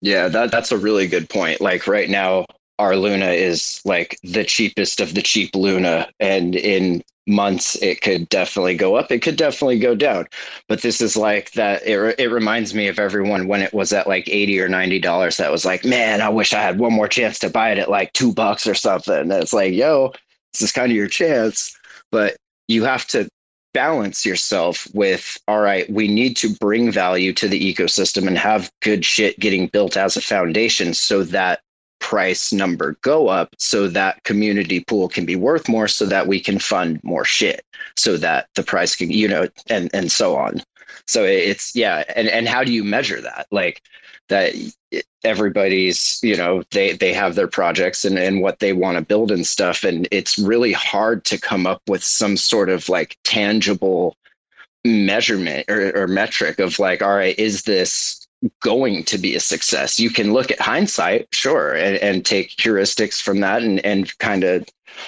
Yeah, 0.00 0.28
that 0.28 0.50
that's 0.50 0.72
a 0.72 0.78
really 0.78 1.06
good 1.06 1.28
point. 1.28 1.60
Like 1.60 1.86
right 1.86 2.08
now, 2.08 2.46
our 2.78 2.96
Luna 2.96 3.28
is 3.28 3.80
like 3.84 4.18
the 4.22 4.44
cheapest 4.44 5.00
of 5.00 5.14
the 5.14 5.22
cheap 5.22 5.54
Luna, 5.54 6.08
and 6.20 6.54
in 6.56 7.02
months 7.26 7.80
it 7.82 8.00
could 8.02 8.28
definitely 8.28 8.76
go 8.76 8.96
up. 8.96 9.10
It 9.10 9.20
could 9.22 9.36
definitely 9.36 9.78
go 9.78 9.94
down. 9.94 10.26
But 10.68 10.82
this 10.82 11.00
is 11.00 11.16
like 11.16 11.52
that. 11.52 11.86
It 11.86 12.18
it 12.18 12.28
reminds 12.28 12.74
me 12.74 12.88
of 12.88 12.98
everyone 12.98 13.48
when 13.48 13.62
it 13.62 13.72
was 13.72 13.92
at 13.92 14.06
like 14.06 14.28
eighty 14.28 14.60
or 14.60 14.68
ninety 14.68 14.98
dollars. 14.98 15.36
That 15.36 15.52
was 15.52 15.64
like, 15.64 15.84
man, 15.84 16.20
I 16.20 16.28
wish 16.28 16.52
I 16.52 16.62
had 16.62 16.78
one 16.78 16.92
more 16.92 17.08
chance 17.08 17.38
to 17.40 17.50
buy 17.50 17.70
it 17.70 17.78
at 17.78 17.90
like 17.90 18.12
two 18.12 18.32
bucks 18.32 18.66
or 18.66 18.74
something. 18.74 19.14
And 19.14 19.32
it's 19.32 19.52
like, 19.52 19.72
yo, 19.72 20.12
this 20.52 20.62
is 20.62 20.72
kind 20.72 20.90
of 20.90 20.96
your 20.96 21.08
chance, 21.08 21.76
but 22.10 22.36
you 22.68 22.84
have 22.84 23.06
to 23.08 23.28
balance 23.74 24.24
yourself 24.24 24.86
with 24.94 25.36
all 25.48 25.60
right 25.60 25.90
we 25.90 26.06
need 26.06 26.36
to 26.36 26.54
bring 26.60 26.92
value 26.92 27.32
to 27.32 27.48
the 27.48 27.74
ecosystem 27.74 28.28
and 28.28 28.38
have 28.38 28.70
good 28.82 29.04
shit 29.04 29.36
getting 29.40 29.66
built 29.66 29.96
as 29.96 30.16
a 30.16 30.20
foundation 30.20 30.94
so 30.94 31.24
that 31.24 31.58
price 32.04 32.52
number 32.52 32.98
go 33.00 33.28
up 33.28 33.54
so 33.56 33.88
that 33.88 34.22
community 34.24 34.80
pool 34.80 35.08
can 35.08 35.24
be 35.24 35.36
worth 35.36 35.70
more 35.70 35.88
so 35.88 36.04
that 36.04 36.26
we 36.26 36.38
can 36.38 36.58
fund 36.58 37.02
more 37.02 37.24
shit 37.24 37.64
so 37.96 38.18
that 38.18 38.46
the 38.56 38.62
price 38.62 38.94
can 38.94 39.10
you 39.10 39.26
know 39.26 39.48
and 39.70 39.88
and 39.94 40.12
so 40.12 40.36
on. 40.36 40.62
So 41.06 41.24
it's 41.24 41.74
yeah 41.74 42.04
and 42.14 42.28
and 42.28 42.46
how 42.46 42.62
do 42.62 42.74
you 42.74 42.84
measure 42.84 43.22
that? 43.22 43.46
Like 43.50 43.80
that 44.28 44.52
everybody's 45.24 46.20
you 46.22 46.36
know 46.36 46.62
they 46.72 46.92
they 46.92 47.14
have 47.14 47.36
their 47.36 47.48
projects 47.48 48.04
and 48.04 48.18
and 48.18 48.42
what 48.42 48.58
they 48.58 48.74
want 48.74 48.98
to 48.98 49.04
build 49.04 49.30
and 49.30 49.46
stuff 49.46 49.82
and 49.82 50.06
it's 50.10 50.38
really 50.38 50.72
hard 50.72 51.24
to 51.24 51.40
come 51.40 51.66
up 51.66 51.80
with 51.88 52.04
some 52.04 52.36
sort 52.36 52.68
of 52.68 52.90
like 52.90 53.16
tangible 53.24 54.14
measurement 54.84 55.64
or, 55.70 55.90
or 55.96 56.06
metric 56.06 56.58
of 56.58 56.78
like 56.78 57.02
all 57.02 57.16
right 57.16 57.38
is 57.38 57.62
this 57.62 58.23
going 58.60 59.04
to 59.04 59.18
be 59.18 59.34
a 59.34 59.40
success. 59.40 59.98
You 59.98 60.10
can 60.10 60.32
look 60.32 60.50
at 60.50 60.60
hindsight, 60.60 61.28
sure, 61.32 61.74
and, 61.74 61.96
and 61.96 62.24
take 62.24 62.56
heuristics 62.56 63.20
from 63.20 63.40
that 63.40 63.62
and, 63.62 63.84
and 63.84 64.16
kind 64.18 64.44
of 64.44 64.66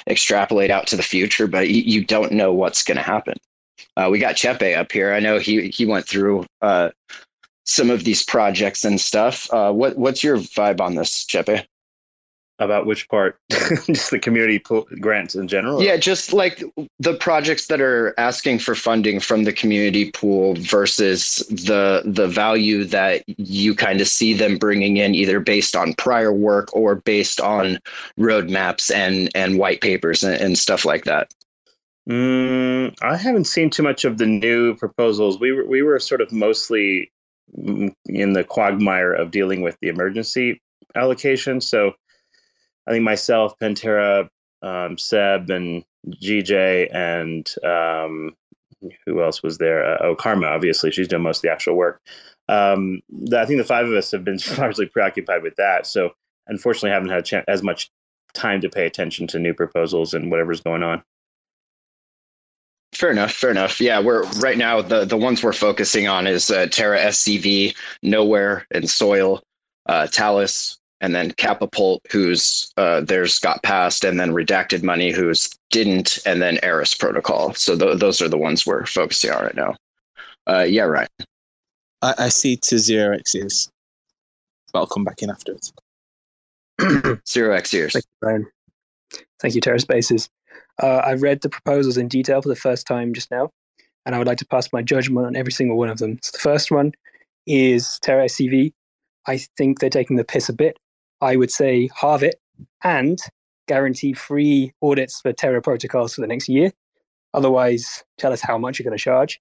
extrapolate 0.09 0.71
out 0.71 0.87
to 0.89 0.97
the 0.97 1.03
future, 1.03 1.47
but 1.47 1.69
you, 1.69 1.83
you 1.83 2.05
don't 2.05 2.33
know 2.33 2.53
what's 2.53 2.83
going 2.83 2.97
to 2.97 3.03
happen. 3.03 3.35
Uh, 3.97 4.09
we 4.11 4.19
got 4.19 4.39
Cephii 4.39 4.75
up 4.75 4.93
here. 4.93 5.15
I 5.15 5.21
know 5.21 5.39
he 5.39 5.69
he 5.69 5.87
went 5.87 6.07
through 6.07 6.45
uh, 6.61 6.91
some 7.65 7.91
of 7.91 8.05
these 8.05 8.25
projects 8.25 8.85
and 8.85 9.01
stuff. 9.01 9.51
Uh, 9.53 9.73
what 9.73 9.97
what's 9.97 10.23
your 10.23 10.37
vibe 10.39 10.81
on 10.81 10.97
this, 10.97 11.27
Cephii? 11.29 11.67
About 12.59 12.87
which 12.87 13.09
part 13.09 13.39
just 13.87 14.11
the 14.11 14.19
community 14.19 14.59
grants 15.01 15.35
in 15.35 15.47
general 15.47 15.83
yeah 15.83 15.97
just 15.97 16.33
like 16.33 16.63
the 16.99 17.15
projects 17.15 17.67
that 17.67 17.81
are 17.81 18.15
asking 18.19 18.59
for 18.59 18.75
funding 18.75 19.21
from 19.21 19.45
the 19.45 19.53
community 19.53 20.11
pool 20.11 20.55
versus 20.59 21.37
the 21.49 22.03
the 22.05 22.29
value 22.29 22.85
that 22.85 23.23
you 23.27 23.75
kind 23.75 24.01
of 24.01 24.09
see 24.09 24.33
them 24.33 24.57
bringing 24.57 24.97
in 24.97 25.15
either 25.15 25.41
based 25.41 25.77
on 25.77 25.93
prior 25.95 26.33
work 26.33 26.75
or 26.75 26.95
based 26.95 27.41
on 27.41 27.79
roadmaps 28.19 28.95
and 28.95 29.31
and 29.35 29.59
white 29.59 29.81
papers 29.81 30.23
and, 30.23 30.41
and 30.41 30.59
stuff 30.59 30.85
like 30.85 31.05
that 31.05 31.33
Mm, 32.09 32.95
I 33.03 33.17
haven't 33.17 33.47
seen 33.47 33.69
too 33.69 33.83
much 33.83 34.05
of 34.05 34.19
the 34.19 34.27
new 34.27 34.77
proposals. 34.77 35.41
We 35.41 35.53
were 35.53 35.67
we 35.67 35.83
were 35.83 35.99
sort 35.99 36.21
of 36.21 36.33
mostly 36.33 37.11
mm, 37.59 37.93
in 38.07 38.33
the 38.33 38.45
quagmire 38.45 39.13
of 39.13 39.33
dealing 39.33 39.61
with 39.61 39.77
the 39.81 39.89
emergency 39.89 40.61
allocation. 40.95 41.61
So 41.61 41.93
I 42.87 42.93
think 42.93 43.05
myself, 43.05 43.59
Pantera, 43.59 44.29
um, 44.63 44.99
Seb, 44.99 45.51
and 45.51 45.85
GJ, 46.09 46.95
and 46.95 47.53
um, 47.65 48.37
who 49.05 49.23
else 49.23 49.43
was 49.43 49.59
there? 49.59 49.85
Uh, 49.85 49.99
oh, 50.03 50.15
Karma, 50.15 50.47
obviously, 50.47 50.91
she's 50.91 51.09
done 51.09 51.23
most 51.23 51.39
of 51.39 51.43
the 51.43 51.51
actual 51.51 51.75
work. 51.75 52.01
Um, 52.49 53.01
I 53.35 53.45
think 53.45 53.59
the 53.59 53.65
five 53.65 53.87
of 53.87 53.93
us 53.93 54.11
have 54.13 54.25
been 54.25 54.39
largely 54.59 54.87
preoccupied 54.87 55.43
with 55.43 55.57
that. 55.57 55.87
So 55.87 56.11
unfortunately, 56.47 56.91
haven't 56.91 57.31
had 57.31 57.45
as 57.49 57.63
much 57.63 57.91
time 58.35 58.61
to 58.61 58.69
pay 58.69 58.87
attention 58.87 59.27
to 59.29 59.39
new 59.39 59.55
proposals 59.55 60.15
and 60.15 60.31
whatever's 60.31 60.61
going 60.61 60.83
on. 60.83 61.03
Fair 62.95 63.11
enough. 63.11 63.33
Fair 63.33 63.51
enough. 63.51 63.81
Yeah, 63.81 64.01
we're 64.01 64.23
right 64.39 64.57
now 64.57 64.81
the 64.81 65.05
the 65.05 65.17
ones 65.17 65.43
we're 65.43 65.53
focusing 65.53 66.09
on 66.09 66.27
is 66.27 66.51
uh, 66.51 66.67
Terra 66.71 66.99
SCV, 66.99 67.75
Knowhere, 68.03 68.65
and 68.71 68.89
Soil, 68.89 69.43
uh, 69.87 70.07
Talis, 70.07 70.79
and 71.01 71.15
then 71.15 71.33
Capapult, 71.33 72.01
who's 72.11 72.73
uh, 72.77 73.01
theirs 73.01 73.39
got 73.39 73.63
passed, 73.63 74.05
and 74.05 74.19
then 74.19 74.33
Redacted 74.33 74.83
Money, 74.83 75.13
who's 75.13 75.49
didn't, 75.71 76.19
and 76.27 76.41
then 76.41 76.59
Eris 76.63 76.95
Protocol. 76.95 77.55
So 77.55 77.77
th- 77.77 77.99
those 77.99 78.23
are 78.23 78.29
the 78.29 78.39
ones 78.39 78.67
we're 78.67 78.87
focusing 78.87 79.31
on 79.31 79.45
right 79.45 79.57
now. 79.57 79.75
Uh, 80.47 80.63
yeah, 80.63 80.85
right. 80.85 81.09
I, 82.03 82.15
I 82.19 82.29
see 82.29 82.57
to 82.57 82.79
zero 82.79 83.17
X's, 83.17 83.71
but 84.73 84.81
I'll 84.81 84.87
come 84.87 85.05
back 85.05 85.23
in 85.23 85.31
afterwards. 85.31 85.73
0xEars. 86.81 87.93
Thank 87.93 88.05
you, 88.05 88.11
Brian. 88.21 88.47
Thank 89.41 89.55
you, 89.55 89.61
Terra 89.61 89.81
Spaces. 89.81 90.29
Uh, 90.83 90.99
I 90.99 91.15
read 91.15 91.41
the 91.41 91.49
proposals 91.49 91.97
in 91.97 92.09
detail 92.09 92.43
for 92.43 92.49
the 92.49 92.57
first 92.57 92.87
time 92.87 93.15
just 93.15 93.31
now, 93.31 93.51
and 94.05 94.15
I 94.15 94.19
would 94.19 94.27
like 94.27 94.39
to 94.39 94.47
pass 94.47 94.73
my 94.73 94.83
judgment 94.83 95.27
on 95.27 95.37
every 95.37 95.53
single 95.53 95.77
one 95.77 95.89
of 95.89 95.99
them. 95.99 96.19
So 96.23 96.31
the 96.33 96.39
first 96.39 96.71
one 96.71 96.93
is 97.47 97.99
Terra 98.03 98.27
SCV. 98.27 98.73
I 99.27 99.39
think 99.57 99.81
they're 99.81 99.91
taking 99.91 100.17
the 100.17 100.25
piss 100.25 100.49
a 100.49 100.53
bit. 100.53 100.79
I 101.21 101.37
would 101.37 101.51
say 101.51 101.89
halve 101.95 102.23
it 102.23 102.37
and 102.83 103.19
guarantee 103.69 104.13
free 104.13 104.73
audits 104.83 105.21
for 105.21 105.33
Terra 105.33 105.61
protocols 105.61 106.15
for 106.15 106.21
the 106.21 106.27
next 106.27 106.49
year. 106.49 106.73
Otherwise, 107.35 108.05
tell 108.19 108.33
us 108.33 108.41
how 108.41 108.57
much 108.57 108.79
you're 108.79 108.85
going 108.85 108.97
to 108.97 109.03
charge. 109.03 109.41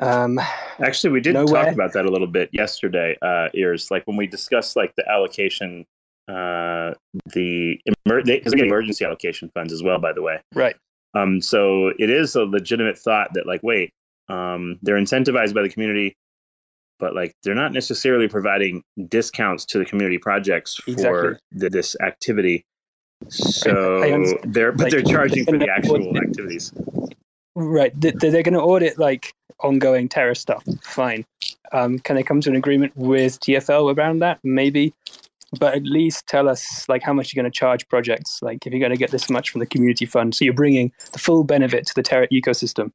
Um, 0.00 0.40
Actually, 0.80 1.12
we 1.12 1.20
did 1.20 1.34
Nowhere. 1.34 1.66
talk 1.66 1.74
about 1.74 1.92
that 1.92 2.04
a 2.04 2.10
little 2.10 2.26
bit 2.26 2.50
yesterday. 2.52 3.16
Uh, 3.22 3.48
ears 3.54 3.90
like 3.90 4.04
when 4.06 4.16
we 4.16 4.26
discussed 4.26 4.76
like 4.76 4.94
the 4.96 5.08
allocation, 5.08 5.86
uh, 6.28 6.94
the 7.32 7.78
emer- 8.06 8.24
they, 8.24 8.40
they 8.40 8.50
get 8.56 8.66
emergency 8.66 9.04
allocation 9.04 9.48
funds 9.50 9.72
as 9.72 9.82
well. 9.82 9.98
By 9.98 10.12
the 10.12 10.22
way, 10.22 10.40
right. 10.54 10.74
Um, 11.14 11.40
so 11.40 11.92
it 11.98 12.10
is 12.10 12.34
a 12.34 12.42
legitimate 12.42 12.98
thought 12.98 13.34
that 13.34 13.46
like, 13.46 13.62
wait, 13.62 13.92
um, 14.28 14.78
they're 14.82 14.96
incentivized 14.96 15.54
by 15.54 15.62
the 15.62 15.68
community, 15.68 16.16
but 16.98 17.14
like 17.14 17.32
they're 17.42 17.54
not 17.54 17.72
necessarily 17.72 18.28
providing 18.28 18.82
discounts 19.08 19.64
to 19.66 19.78
the 19.78 19.84
community 19.84 20.18
projects 20.18 20.76
for 20.76 20.90
Exactly. 20.90 21.32
the, 21.52 21.70
this 21.70 21.96
activity. 22.00 22.64
So 23.28 24.34
they're 24.44 24.72
but 24.72 24.84
Like, 24.84 24.90
they're 24.92 25.02
charging 25.02 25.44
for 25.44 25.52
the 25.58 25.64
and- 25.64 25.70
actual 25.70 26.16
activities. 26.18 26.72
Right. 27.56 27.92
They- 28.00 28.10
They're 28.12 28.42
going 28.42 28.54
to 28.54 28.60
audit 28.60 28.98
like 28.98 29.32
ongoing 29.60 30.08
Terra 30.08 30.34
stuff. 30.34 30.64
Fine. 30.82 31.24
Um, 31.72 31.98
can 32.00 32.16
they 32.16 32.22
come 32.22 32.40
to 32.42 32.50
an 32.50 32.56
agreement 32.56 32.92
with 32.96 33.38
TFL 33.40 33.96
around 33.96 34.18
that? 34.20 34.40
Maybe. 34.42 34.92
But 35.60 35.74
at 35.74 35.84
least 35.84 36.26
tell 36.26 36.48
us 36.48 36.84
like 36.88 37.02
how 37.02 37.12
much 37.12 37.32
you're 37.32 37.40
going 37.40 37.50
to 37.50 37.56
charge 37.56 37.86
projects. 37.88 38.40
Like 38.42 38.66
if 38.66 38.72
you're 38.72 38.80
going 38.80 38.90
to 38.90 38.98
get 38.98 39.12
this 39.12 39.30
much 39.30 39.50
from 39.50 39.60
the 39.60 39.66
community 39.66 40.04
fund, 40.04 40.34
so 40.34 40.44
you're 40.44 40.52
bringing 40.54 40.90
the 41.12 41.18
full 41.20 41.44
benefit 41.44 41.86
to 41.86 41.94
the 41.94 42.02
Terra 42.02 42.26
ecosystem. 42.28 42.90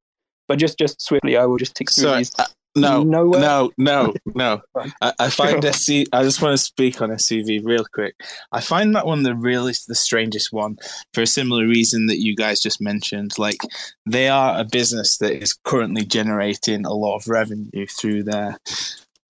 But 0.50 0.60
just 0.60 0.78
just 0.78 1.02
swiftly, 1.02 1.38
I 1.38 1.46
will 1.46 1.58
just 1.58 1.76
tick 1.76 1.90
through 1.90 2.04
So, 2.04 2.18
these. 2.18 2.36
No, 2.76 3.04
Nowhere. 3.04 3.42
no, 3.42 3.72
no, 3.78 4.14
no. 4.26 4.62
I, 5.02 5.14
I 5.20 5.30
find 5.30 5.64
SC. 5.64 6.06
I 6.14 6.24
just 6.24 6.42
want 6.42 6.58
to 6.58 6.64
speak 6.64 7.02
on 7.02 7.10
SCV 7.10 7.62
real 7.64 7.86
quick. 7.94 8.16
I 8.52 8.62
find 8.62 8.96
that 8.96 9.06
one 9.06 9.24
the 9.24 9.36
really 9.36 9.74
the 9.88 9.96
strangest 9.96 10.54
one 10.54 10.78
for 11.14 11.22
a 11.22 11.28
similar 11.28 11.66
reason 11.66 12.06
that 12.08 12.22
you 12.22 12.36
guys 12.36 12.62
just 12.62 12.82
mentioned. 12.82 13.38
Like 13.38 13.58
they 14.06 14.30
are 14.30 14.60
a 14.60 14.64
business 14.64 15.18
that 15.18 15.42
is 15.42 15.54
currently 15.64 16.06
generating 16.06 16.86
a 16.86 16.94
lot 16.94 17.16
of 17.16 17.28
revenue 17.28 17.88
through 17.88 18.24
their 18.24 18.58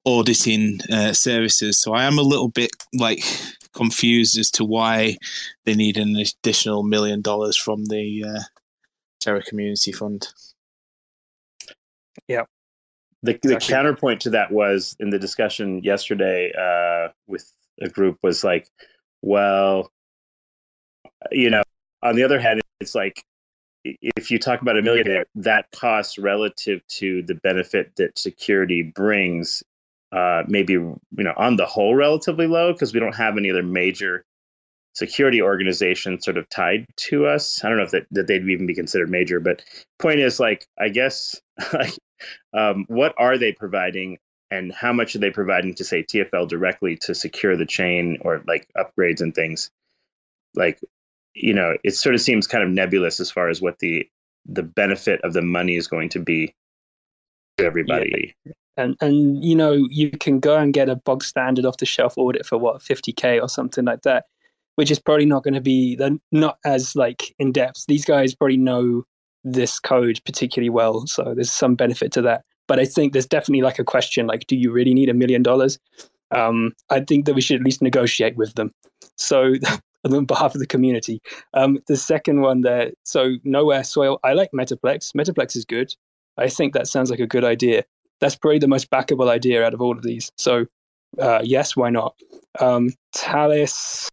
auditing 0.05 0.79
uh, 0.91 1.13
services. 1.13 1.79
So 1.81 1.93
I 1.93 2.03
am 2.05 2.17
a 2.17 2.23
little 2.23 2.49
bit 2.49 2.71
like 2.93 3.23
confused 3.73 4.37
as 4.37 4.51
to 4.51 4.65
why 4.65 5.17
they 5.65 5.75
need 5.75 5.97
an 5.97 6.15
additional 6.15 6.83
million 6.83 7.21
dollars 7.21 7.55
from 7.55 7.85
the 7.85 8.25
uh, 8.27 8.41
Terra 9.19 9.43
Community 9.43 9.91
Fund. 9.91 10.27
The, 13.21 13.33
the 13.43 13.55
Exactly. 13.55 13.73
counterpoint 13.73 14.21
to 14.21 14.29
that 14.31 14.51
was 14.51 14.95
in 14.99 15.09
the 15.09 15.19
discussion 15.19 15.83
yesterday 15.83 16.51
uh, 16.57 17.11
with 17.27 17.51
a 17.81 17.89
group 17.89 18.17
was 18.23 18.43
like, 18.43 18.69
well, 19.21 19.91
you 21.31 21.49
know, 21.49 21.63
on 22.01 22.15
the 22.15 22.23
other 22.23 22.39
hand, 22.39 22.61
it's 22.79 22.95
like 22.95 23.23
if 23.83 24.29
you 24.31 24.39
talk 24.39 24.61
about 24.61 24.77
a 24.77 24.81
millionaire, 24.81 25.25
that 25.35 25.65
cost 25.73 26.17
relative 26.17 26.85
to 26.87 27.23
the 27.23 27.35
benefit 27.35 27.91
that 27.97 28.17
security 28.17 28.83
brings, 28.83 29.63
uh, 30.11 30.43
maybe 30.47 30.73
you 30.73 30.99
know, 31.11 31.33
on 31.37 31.55
the 31.55 31.65
whole, 31.65 31.95
relatively 31.95 32.47
low 32.47 32.73
because 32.73 32.93
we 32.93 32.99
don't 32.99 33.15
have 33.15 33.37
any 33.37 33.49
other 33.49 33.63
major 33.63 34.25
security 34.93 35.41
organization 35.41 36.19
sort 36.21 36.37
of 36.37 36.49
tied 36.49 36.85
to 36.97 37.25
us. 37.25 37.63
I 37.63 37.69
don't 37.69 37.77
know 37.77 37.83
if 37.83 37.91
that, 37.91 38.07
that 38.11 38.27
they'd 38.27 38.47
even 38.47 38.65
be 38.65 38.75
considered 38.75 39.09
major, 39.09 39.39
but 39.39 39.63
point 39.97 40.19
is 40.19 40.39
like, 40.39 40.65
I 40.79 40.89
guess, 40.89 41.39
like, 41.73 41.93
um, 42.53 42.85
what 42.87 43.13
are 43.17 43.37
they 43.37 43.51
providing 43.51 44.17
and 44.51 44.73
how 44.73 44.91
much 44.91 45.15
are 45.15 45.19
they 45.19 45.29
providing 45.29 45.73
to 45.75 45.83
say 45.83 46.03
TFL 46.03 46.47
directly 46.47 46.95
to 46.97 47.13
secure 47.13 47.55
the 47.55 47.65
chain 47.65 48.17
or 48.21 48.41
like 48.47 48.67
upgrades 48.77 49.21
and 49.21 49.33
things? 49.33 49.69
Like, 50.55 50.79
you 51.35 51.53
know, 51.53 51.77
it 51.83 51.91
sort 51.91 52.15
of 52.15 52.21
seems 52.21 52.47
kind 52.47 52.63
of 52.63 52.69
nebulous 52.69 53.19
as 53.19 53.29
far 53.29 53.49
as 53.49 53.61
what 53.61 53.79
the 53.79 54.07
the 54.45 54.63
benefit 54.63 55.21
of 55.23 55.33
the 55.33 55.41
money 55.41 55.75
is 55.75 55.87
going 55.87 56.09
to 56.09 56.19
be 56.19 56.55
to 57.57 57.65
everybody. 57.65 58.35
and 58.77 58.95
and 59.01 59.43
you 59.43 59.55
know 59.55 59.73
you 59.73 60.09
can 60.09 60.39
go 60.39 60.57
and 60.57 60.73
get 60.73 60.89
a 60.89 60.95
bog 60.95 61.23
standard 61.23 61.65
off 61.65 61.77
the 61.77 61.85
shelf 61.85 62.17
audit 62.17 62.45
for 62.45 62.57
what 62.57 62.81
50k 62.81 63.41
or 63.41 63.49
something 63.49 63.85
like 63.85 64.01
that 64.03 64.25
which 64.75 64.89
is 64.89 64.97
probably 64.97 65.25
not 65.25 65.43
going 65.43 65.53
to 65.53 65.61
be 65.61 65.95
they're 65.95 66.17
not 66.31 66.57
as 66.65 66.95
like 66.95 67.35
in 67.37 67.51
depth 67.51 67.85
these 67.87 68.05
guys 68.05 68.33
probably 68.33 68.57
know 68.57 69.03
this 69.43 69.79
code 69.79 70.19
particularly 70.25 70.69
well 70.69 71.05
so 71.07 71.33
there's 71.33 71.51
some 71.51 71.75
benefit 71.75 72.11
to 72.11 72.21
that 72.21 72.43
but 72.67 72.79
i 72.79 72.85
think 72.85 73.13
there's 73.13 73.25
definitely 73.25 73.61
like 73.61 73.79
a 73.79 73.83
question 73.83 74.27
like 74.27 74.45
do 74.47 74.55
you 74.55 74.71
really 74.71 74.93
need 74.93 75.09
a 75.09 75.13
million 75.13 75.41
dollars 75.41 75.79
um 76.31 76.71
i 76.89 76.99
think 76.99 77.25
that 77.25 77.33
we 77.33 77.41
should 77.41 77.59
at 77.59 77.65
least 77.65 77.81
negotiate 77.81 78.35
with 78.35 78.53
them 78.55 78.71
so 79.17 79.53
on 80.05 80.25
behalf 80.25 80.55
of 80.55 80.59
the 80.59 80.67
community 80.67 81.21
um 81.53 81.77
the 81.87 81.97
second 81.97 82.41
one 82.41 82.61
there 82.61 82.91
so 83.03 83.35
Knowhere 83.45 83.85
soil 83.85 84.19
i 84.23 84.33
like 84.33 84.51
metaplex 84.51 85.11
metaplex 85.15 85.55
is 85.55 85.65
good 85.65 85.93
i 86.37 86.47
think 86.47 86.73
that 86.73 86.87
sounds 86.87 87.09
like 87.09 87.19
a 87.19 87.27
good 87.27 87.43
idea 87.43 87.83
that's 88.19 88.35
probably 88.35 88.59
the 88.59 88.67
most 88.67 88.89
backable 88.89 89.29
idea 89.29 89.63
out 89.63 89.73
of 89.73 89.81
all 89.81 89.97
of 89.97 90.03
these. 90.03 90.31
So, 90.37 90.65
uh, 91.19 91.41
yes, 91.43 91.75
why 91.75 91.89
not? 91.89 92.15
Um, 92.59 92.91
Talis, 93.13 94.09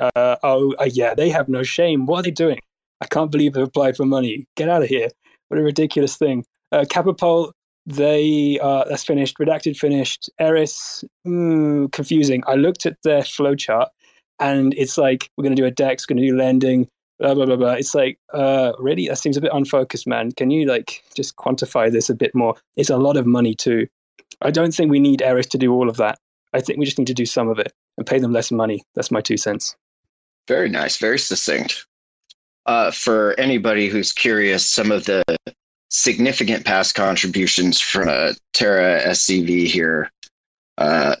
uh, 0.00 0.36
oh, 0.42 0.74
uh, 0.78 0.88
yeah, 0.90 1.14
they 1.14 1.30
have 1.30 1.48
no 1.48 1.62
shame. 1.62 2.06
What 2.06 2.20
are 2.20 2.22
they 2.22 2.30
doing? 2.30 2.60
I 3.02 3.06
can't 3.06 3.32
believe 3.32 3.52
they've 3.52 3.64
applied 3.64 3.96
for 3.96 4.06
money. 4.06 4.46
Get 4.56 4.68
out 4.68 4.82
of 4.82 4.88
here. 4.88 5.08
What 5.48 5.58
a 5.58 5.62
ridiculous 5.62 6.16
thing. 6.16 6.44
Uh, 6.70 6.84
they, 7.84 8.60
uh, 8.62 8.84
that's 8.88 9.02
finished. 9.02 9.38
Redacted 9.38 9.76
finished. 9.76 10.30
Eris, 10.38 11.02
mm, 11.26 11.90
confusing. 11.90 12.44
I 12.46 12.54
looked 12.54 12.86
at 12.86 12.96
their 13.02 13.22
flowchart 13.22 13.88
and 14.38 14.72
it's 14.74 14.96
like, 14.96 15.28
we're 15.36 15.42
going 15.42 15.56
to 15.56 15.60
do 15.60 15.66
a 15.66 15.70
DEX, 15.72 16.06
going 16.06 16.18
to 16.18 16.26
do 16.26 16.36
lending, 16.36 16.86
blah 17.18 17.34
blah 17.34 17.44
blah 17.44 17.56
blah. 17.56 17.72
It's 17.72 17.92
like, 17.92 18.18
uh, 18.32 18.72
really, 18.78 19.08
that 19.08 19.18
seems 19.18 19.36
a 19.36 19.40
bit 19.40 19.50
unfocused, 19.52 20.06
man. 20.06 20.30
Can 20.30 20.52
you 20.52 20.64
like 20.66 21.02
just 21.16 21.34
quantify 21.36 21.90
this 21.90 22.08
a 22.08 22.14
bit 22.14 22.34
more? 22.36 22.54
It's 22.76 22.90
a 22.90 22.96
lot 22.96 23.16
of 23.16 23.26
money 23.26 23.56
too. 23.56 23.88
I 24.42 24.52
don't 24.52 24.72
think 24.72 24.92
we 24.92 25.00
need 25.00 25.22
Eris 25.22 25.46
to 25.48 25.58
do 25.58 25.72
all 25.72 25.88
of 25.88 25.96
that. 25.96 26.18
I 26.52 26.60
think 26.60 26.78
we 26.78 26.84
just 26.84 26.98
need 26.98 27.08
to 27.08 27.14
do 27.14 27.26
some 27.26 27.48
of 27.48 27.58
it 27.58 27.72
and 27.98 28.06
pay 28.06 28.20
them 28.20 28.32
less 28.32 28.52
money. 28.52 28.84
That's 28.94 29.10
my 29.10 29.20
two 29.20 29.36
cents. 29.36 29.74
Very 30.46 30.68
nice, 30.68 30.98
very 30.98 31.18
succinct. 31.18 31.84
Uh, 32.64 32.90
for 32.92 33.38
anybody 33.40 33.88
who's 33.88 34.12
curious, 34.12 34.64
some 34.64 34.92
of 34.92 35.04
the 35.04 35.24
significant 35.90 36.64
past 36.64 36.94
contributions 36.94 37.80
from 37.80 38.08
uh, 38.08 38.32
Terra 38.54 39.02
SCV 39.08 39.66
here. 39.66 40.10
Uh, 40.78 41.16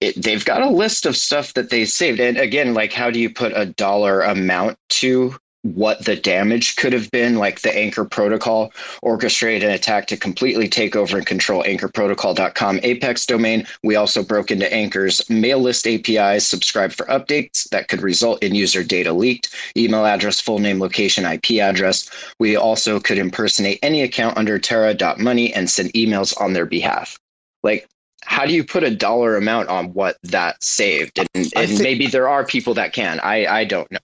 it, 0.00 0.22
they've 0.22 0.44
got 0.44 0.62
a 0.62 0.68
list 0.68 1.06
of 1.06 1.16
stuff 1.16 1.54
that 1.54 1.70
they 1.70 1.84
saved, 1.84 2.20
and 2.20 2.38
again, 2.38 2.72
like 2.72 2.92
how 2.92 3.10
do 3.10 3.18
you 3.18 3.28
put 3.28 3.52
a 3.54 3.66
dollar 3.66 4.22
amount 4.22 4.78
to 4.88 5.36
what 5.62 6.04
the 6.04 6.16
damage 6.16 6.76
could 6.76 6.92
have 6.92 7.10
been, 7.10 7.36
like 7.36 7.60
the 7.60 7.76
Anchor 7.76 8.04
Protocol 8.04 8.72
orchestrated 9.02 9.68
an 9.68 9.74
attack 9.74 10.06
to 10.06 10.16
completely 10.16 10.68
take 10.68 10.96
over 10.96 11.18
and 11.18 11.26
control 11.26 11.62
anchorprotocol.com 11.64 12.80
Apex 12.82 13.26
domain. 13.26 13.66
We 13.82 13.96
also 13.96 14.22
broke 14.22 14.50
into 14.50 14.72
Anchor's 14.72 15.28
mail 15.28 15.58
list 15.58 15.86
APIs, 15.86 16.46
subscribed 16.46 16.94
for 16.94 17.06
updates 17.06 17.68
that 17.70 17.88
could 17.88 18.02
result 18.02 18.42
in 18.42 18.54
user 18.54 18.82
data 18.82 19.12
leaked, 19.12 19.54
email 19.76 20.06
address, 20.06 20.40
full 20.40 20.58
name, 20.58 20.80
location, 20.80 21.24
IP 21.24 21.60
address. 21.60 22.10
We 22.38 22.56
also 22.56 22.98
could 22.98 23.18
impersonate 23.18 23.78
any 23.82 24.02
account 24.02 24.38
under 24.38 24.58
Terra.money 24.58 25.52
and 25.52 25.68
send 25.68 25.92
emails 25.92 26.38
on 26.40 26.54
their 26.54 26.66
behalf. 26.66 27.18
Like, 27.62 27.86
how 28.22 28.46
do 28.46 28.54
you 28.54 28.64
put 28.64 28.84
a 28.84 28.94
dollar 28.94 29.36
amount 29.36 29.68
on 29.68 29.92
what 29.92 30.16
that 30.22 30.62
saved? 30.62 31.18
And, 31.18 31.28
and 31.34 31.68
think- 31.68 31.80
maybe 31.82 32.06
there 32.06 32.28
are 32.28 32.44
people 32.44 32.74
that 32.74 32.92
can. 32.92 33.20
I, 33.20 33.46
I 33.46 33.64
don't 33.64 33.90
know. 33.90 33.98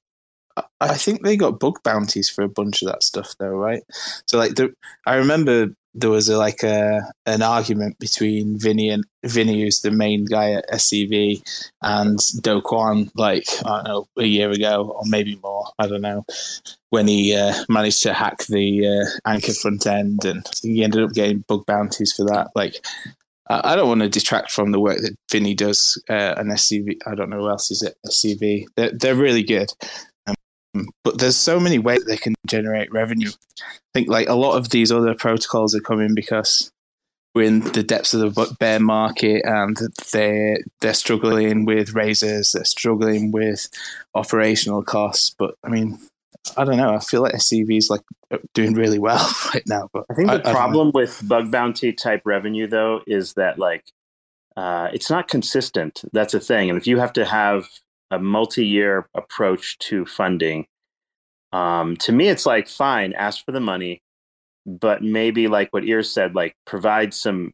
I 0.81 0.95
think 0.97 1.23
they 1.23 1.37
got 1.37 1.61
bug 1.61 1.83
bounties 1.83 2.29
for 2.29 2.43
a 2.43 2.49
bunch 2.49 2.83
of 2.83 2.89
that 2.89 3.03
stuff, 3.03 3.35
though, 3.39 3.55
right? 3.55 3.83
So, 4.27 4.39
like, 4.39 4.55
the, 4.55 4.75
I 5.07 5.17
remember 5.17 5.69
there 5.97 6.11
was 6.11 6.29
a, 6.29 6.37
like 6.37 6.63
a 6.63 7.11
an 7.25 7.43
argument 7.43 7.99
between 7.99 8.59
Vinny 8.59 8.91
and 8.91 9.05
Vinny, 9.25 9.63
who's 9.63 9.81
the 9.81 9.91
main 9.91 10.27
guy 10.27 10.53
at 10.53 10.71
SCV, 10.71 11.43
and 11.83 12.19
Do 12.43 12.61
Kwon, 12.61 13.11
like 13.17 13.47
I 13.65 13.77
don't 13.77 13.85
know, 13.85 14.09
a 14.19 14.27
year 14.27 14.51
ago 14.51 14.95
or 14.95 15.03
maybe 15.07 15.41
more. 15.43 15.67
I 15.79 15.89
don't 15.89 16.03
know 16.03 16.25
when 16.91 17.09
he 17.09 17.35
uh, 17.35 17.55
managed 17.69 18.03
to 18.03 18.13
hack 18.13 18.45
the 18.47 18.87
uh, 18.87 19.31
anchor 19.31 19.55
front 19.55 19.87
end, 19.87 20.25
and 20.25 20.47
he 20.63 20.85
ended 20.85 21.03
up 21.03 21.13
getting 21.13 21.45
bug 21.49 21.65
bounties 21.67 22.13
for 22.13 22.25
that. 22.27 22.51
Like, 22.55 22.87
I 23.49 23.73
I 23.73 23.77
don't 23.77 23.89
want 23.89 24.03
to 24.03 24.09
detract 24.09 24.51
from 24.53 24.73
the 24.73 24.81
work 24.81 24.99
that 24.99 25.17
Vinny 25.33 25.55
does 25.55 26.01
uh, 26.11 26.35
and 26.37 26.53
SCV. 26.53 26.99
I 27.07 27.15
don't 27.15 27.31
know 27.31 27.39
who 27.39 27.49
else 27.49 27.71
is 27.71 27.83
at 27.83 27.95
SCV. 28.07 28.67
They're, 28.77 28.93
they're 28.93 29.15
really 29.15 29.43
good 29.43 29.71
but 31.05 31.19
there's 31.19 31.37
so 31.37 31.59
many 31.61 31.79
ways 31.79 32.05
they 32.05 32.17
can 32.17 32.35
generate 32.47 32.93
revenue. 32.93 33.31
I 33.61 33.65
think 33.95 34.09
like 34.09 34.29
a 34.29 34.35
lot 34.35 34.57
of 34.57 34.71
these 34.71 34.93
other 34.93 35.15
protocols 35.15 35.75
are 35.75 35.81
coming 35.81 36.15
because 36.15 36.71
we're 37.35 37.47
in 37.47 37.61
the 37.61 37.83
depths 37.83 38.15
of 38.15 38.35
the 38.35 38.57
bear 38.59 38.81
market 38.81 39.43
and 39.45 39.77
they're 40.11 40.59
they're 40.81 40.95
struggling 40.95 41.67
with 41.67 41.93
raises, 41.95 42.53
they're 42.53 42.65
struggling 42.65 43.31
with 43.31 43.69
operational 44.15 44.83
costs. 44.83 45.35
But 45.39 45.55
I 45.63 45.69
mean, 45.69 45.99
I 46.57 46.65
don't 46.65 46.79
know. 46.79 46.95
I 46.95 47.01
feel 47.01 47.23
like 47.23 47.35
SCV 47.35 47.77
is 47.77 47.91
like 47.91 48.01
doing 48.55 48.75
really 48.75 48.99
well 48.99 49.31
right 49.55 49.63
now. 49.67 49.89
But 49.93 50.07
I 50.11 50.15
think 50.15 50.29
the 50.29 50.39
know. 50.39 50.51
problem 50.51 50.93
with 50.95 51.21
bug 51.29 51.51
bounty 51.51 51.93
type 51.93 52.23
revenue, 52.25 52.67
though, 52.67 53.03
is 53.07 53.35
that 53.35 53.59
like 53.59 53.85
uh, 54.57 54.89
it's 54.93 55.11
not 55.11 55.29
consistent. 55.29 56.03
That's 56.13 56.35
a 56.35 56.41
thing, 56.41 56.71
and 56.71 56.79
if 56.79 56.87
you 56.87 56.99
have 56.99 57.13
to 57.15 57.25
have 57.25 57.69
a 58.11 58.19
multi-year 58.19 59.09
approach 59.15 59.79
to 59.79 60.05
funding, 60.07 60.67
um, 61.53 61.97
to 61.99 62.13
me, 62.13 62.29
it's 62.29 62.47
like 62.47 62.69
fine, 62.69 63.13
ask 63.15 63.45
for 63.45 63.53
the 63.53 63.61
money, 63.61 64.03
but 64.67 65.03
maybe 65.03 65.49
like 65.49 65.69
what 65.73 65.85
Ears 65.85 66.11
said, 66.11 66.35
like 66.35 66.55
provide 66.67 67.15
some 67.15 67.53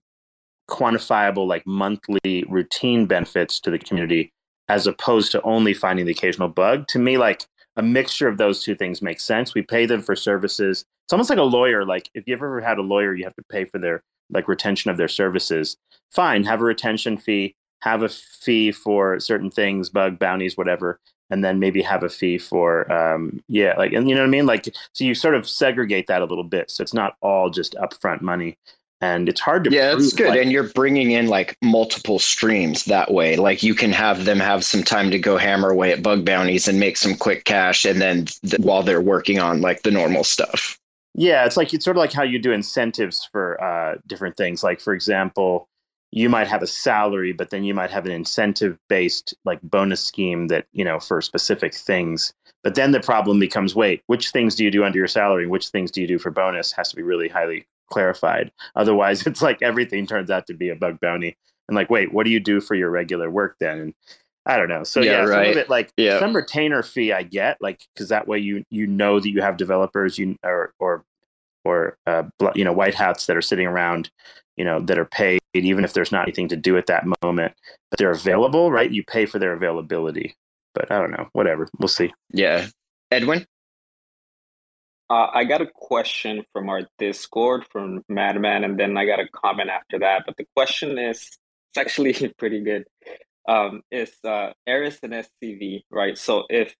quantifiable, 0.68 1.46
like 1.46 1.66
monthly 1.66 2.44
routine 2.48 3.06
benefits 3.06 3.60
to 3.60 3.70
the 3.70 3.78
community, 3.78 4.32
as 4.68 4.86
opposed 4.86 5.32
to 5.32 5.42
only 5.42 5.74
finding 5.74 6.06
the 6.06 6.12
occasional 6.12 6.48
bug. 6.48 6.88
To 6.88 6.98
me, 6.98 7.18
like 7.18 7.44
a 7.76 7.82
mixture 7.82 8.28
of 8.28 8.38
those 8.38 8.62
two 8.62 8.74
things 8.74 9.02
makes 9.02 9.24
sense. 9.24 9.54
We 9.54 9.62
pay 9.62 9.86
them 9.86 10.02
for 10.02 10.16
services. 10.16 10.84
It's 11.04 11.12
almost 11.12 11.30
like 11.30 11.38
a 11.38 11.42
lawyer. 11.42 11.84
Like 11.84 12.08
if 12.14 12.24
you've 12.26 12.38
ever 12.38 12.60
had 12.60 12.78
a 12.78 12.82
lawyer, 12.82 13.14
you 13.14 13.24
have 13.24 13.36
to 13.36 13.44
pay 13.50 13.64
for 13.64 13.78
their 13.78 14.02
like 14.30 14.48
retention 14.48 14.90
of 14.90 14.96
their 14.96 15.08
services. 15.08 15.76
Fine, 16.10 16.44
have 16.44 16.60
a 16.60 16.64
retention 16.64 17.18
fee, 17.18 17.54
have 17.82 18.02
a 18.02 18.08
fee 18.08 18.72
for 18.72 19.20
certain 19.20 19.50
things, 19.50 19.90
bug 19.90 20.18
bounties, 20.18 20.56
whatever, 20.56 20.98
and 21.30 21.44
then 21.44 21.58
maybe 21.58 21.82
have 21.82 22.02
a 22.02 22.08
fee 22.08 22.38
for 22.38 22.90
um, 22.92 23.40
yeah, 23.48 23.74
like 23.76 23.92
and 23.92 24.08
you 24.08 24.14
know 24.14 24.22
what 24.22 24.28
I 24.28 24.30
mean. 24.30 24.46
Like 24.46 24.68
so, 24.92 25.04
you 25.04 25.14
sort 25.14 25.34
of 25.34 25.48
segregate 25.48 26.06
that 26.08 26.22
a 26.22 26.26
little 26.26 26.44
bit, 26.44 26.70
so 26.70 26.82
it's 26.82 26.94
not 26.94 27.16
all 27.20 27.50
just 27.50 27.74
upfront 27.74 28.20
money. 28.22 28.56
And 29.00 29.28
it's 29.28 29.40
hard 29.40 29.64
to 29.64 29.70
Yeah, 29.72 29.94
it's 29.94 30.12
prove, 30.14 30.16
good. 30.16 30.28
like- 30.28 30.40
and 30.42 30.52
you're 30.52 30.68
bringing 30.74 31.10
in 31.10 31.26
like 31.26 31.56
multiple 31.60 32.20
streams 32.20 32.84
that 32.84 33.10
way. 33.10 33.34
Like 33.34 33.64
you 33.64 33.74
can 33.74 33.90
have 33.90 34.26
them 34.26 34.38
have 34.38 34.64
some 34.64 34.84
time 34.84 35.10
to 35.10 35.18
go 35.18 35.36
hammer 35.36 35.70
away 35.70 35.90
at 35.90 36.04
bug 36.04 36.24
bounties 36.24 36.68
and 36.68 36.78
make 36.78 36.96
some 36.96 37.16
quick 37.16 37.44
cash. 37.44 37.84
And 37.84 38.00
then 38.00 38.26
th- 38.46 38.60
while 38.60 38.84
they're 38.84 39.00
working 39.00 39.40
on 39.40 39.60
like 39.60 39.82
the 39.82 39.90
normal 39.90 40.22
stuff. 40.22 40.78
Yeah, 41.14 41.44
it's 41.44 41.56
like 41.56 41.74
it's 41.74 41.84
sort 41.84 41.96
of 41.96 42.00
like 42.00 42.12
how 42.12 42.22
you 42.22 42.38
do 42.38 42.52
incentives 42.52 43.28
for 43.32 43.60
uh, 43.60 43.96
different 44.06 44.36
things. 44.36 44.62
Like 44.62 44.80
for 44.80 44.94
example, 44.94 45.68
you 46.12 46.28
might 46.28 46.46
have 46.46 46.62
a 46.62 46.66
salary, 46.66 47.32
but 47.32 47.50
then 47.50 47.64
you 47.64 47.74
might 47.74 47.90
have 47.90 48.04
an 48.06 48.12
incentive 48.12 48.78
based 48.88 49.34
like 49.44 49.60
bonus 49.62 50.04
scheme 50.04 50.48
that 50.48 50.66
you 50.72 50.84
know 50.84 51.00
for 51.00 51.20
specific 51.20 51.74
things. 51.74 52.32
But 52.62 52.74
then 52.74 52.92
the 52.92 53.00
problem 53.00 53.40
becomes: 53.40 53.74
wait, 53.74 54.02
which 54.06 54.30
things 54.30 54.54
do 54.54 54.62
you 54.64 54.70
do 54.70 54.84
under 54.84 54.98
your 54.98 55.08
salary? 55.08 55.46
Which 55.46 55.68
things 55.68 55.90
do 55.90 56.00
you 56.00 56.06
do 56.06 56.18
for 56.18 56.30
bonus? 56.30 56.70
Has 56.72 56.90
to 56.90 56.96
be 56.96 57.02
really 57.02 57.28
highly 57.28 57.66
clarified. 57.90 58.52
Otherwise, 58.76 59.26
it's 59.26 59.42
like 59.42 59.62
everything 59.62 60.06
turns 60.06 60.30
out 60.30 60.46
to 60.46 60.54
be 60.54 60.68
a 60.68 60.76
bug 60.76 61.00
bounty. 61.00 61.36
And 61.68 61.76
like, 61.76 61.90
wait, 61.90 62.12
what 62.12 62.24
do 62.24 62.30
you 62.30 62.40
do 62.40 62.60
for 62.60 62.74
your 62.74 62.90
regular 62.90 63.30
work 63.30 63.56
then? 63.60 63.78
And 63.78 63.94
I 64.44 64.56
don't 64.56 64.68
know. 64.68 64.84
So 64.84 65.00
Yeah, 65.00 65.12
yeah, 65.12 65.24
some 65.26 65.30
right. 65.30 65.50
of 65.50 65.56
it 65.56 65.70
like 65.70 65.92
Yeah. 65.96 66.18
some 66.18 66.34
retainer 66.36 66.82
fee 66.82 67.12
I 67.12 67.22
get, 67.22 67.56
like 67.60 67.80
because 67.94 68.08
that 68.10 68.26
way 68.28 68.38
you 68.38 68.64
you 68.70 68.86
know 68.86 69.20
that 69.20 69.30
you 69.30 69.40
have 69.40 69.56
developers 69.56 70.18
you 70.18 70.36
or 70.42 70.74
or 70.78 71.04
or 71.64 71.96
uh, 72.06 72.24
you 72.54 72.64
know 72.64 72.72
white 72.72 72.94
hats 72.94 73.26
that 73.26 73.36
are 73.36 73.42
sitting 73.42 73.66
around, 73.66 74.10
you 74.56 74.64
know 74.64 74.80
that 74.80 74.98
are 74.98 75.04
paid 75.04 75.40
even 75.54 75.84
if 75.84 75.92
there's 75.92 76.12
not 76.12 76.22
anything 76.22 76.48
to 76.48 76.56
do 76.56 76.76
at 76.76 76.86
that 76.86 77.04
moment, 77.22 77.52
but 77.90 77.98
they're 77.98 78.10
available, 78.10 78.70
right? 78.70 78.90
You 78.90 79.04
pay 79.04 79.26
for 79.26 79.38
their 79.38 79.52
availability. 79.52 80.34
But 80.74 80.90
I 80.90 80.98
don't 80.98 81.10
know, 81.10 81.28
whatever. 81.32 81.68
We'll 81.78 81.88
see. 81.88 82.12
Yeah. 82.30 82.66
Edwin? 83.10 83.46
Uh, 85.10 85.26
I 85.34 85.44
got 85.44 85.60
a 85.60 85.66
question 85.66 86.42
from 86.54 86.70
our 86.70 86.88
Discord 86.98 87.66
from 87.70 88.02
Madman, 88.08 88.64
and 88.64 88.80
then 88.80 88.96
I 88.96 89.04
got 89.04 89.20
a 89.20 89.28
comment 89.28 89.68
after 89.68 89.98
that. 89.98 90.22
But 90.24 90.38
the 90.38 90.46
question 90.56 90.98
is, 90.98 91.18
it's 91.18 91.78
actually 91.78 92.14
pretty 92.38 92.60
good. 92.62 92.84
Um, 93.46 93.82
is 93.90 94.12
uh, 94.24 94.52
Eris 94.66 95.00
and 95.02 95.12
SCV 95.12 95.82
right? 95.90 96.16
So 96.16 96.44
if 96.48 96.74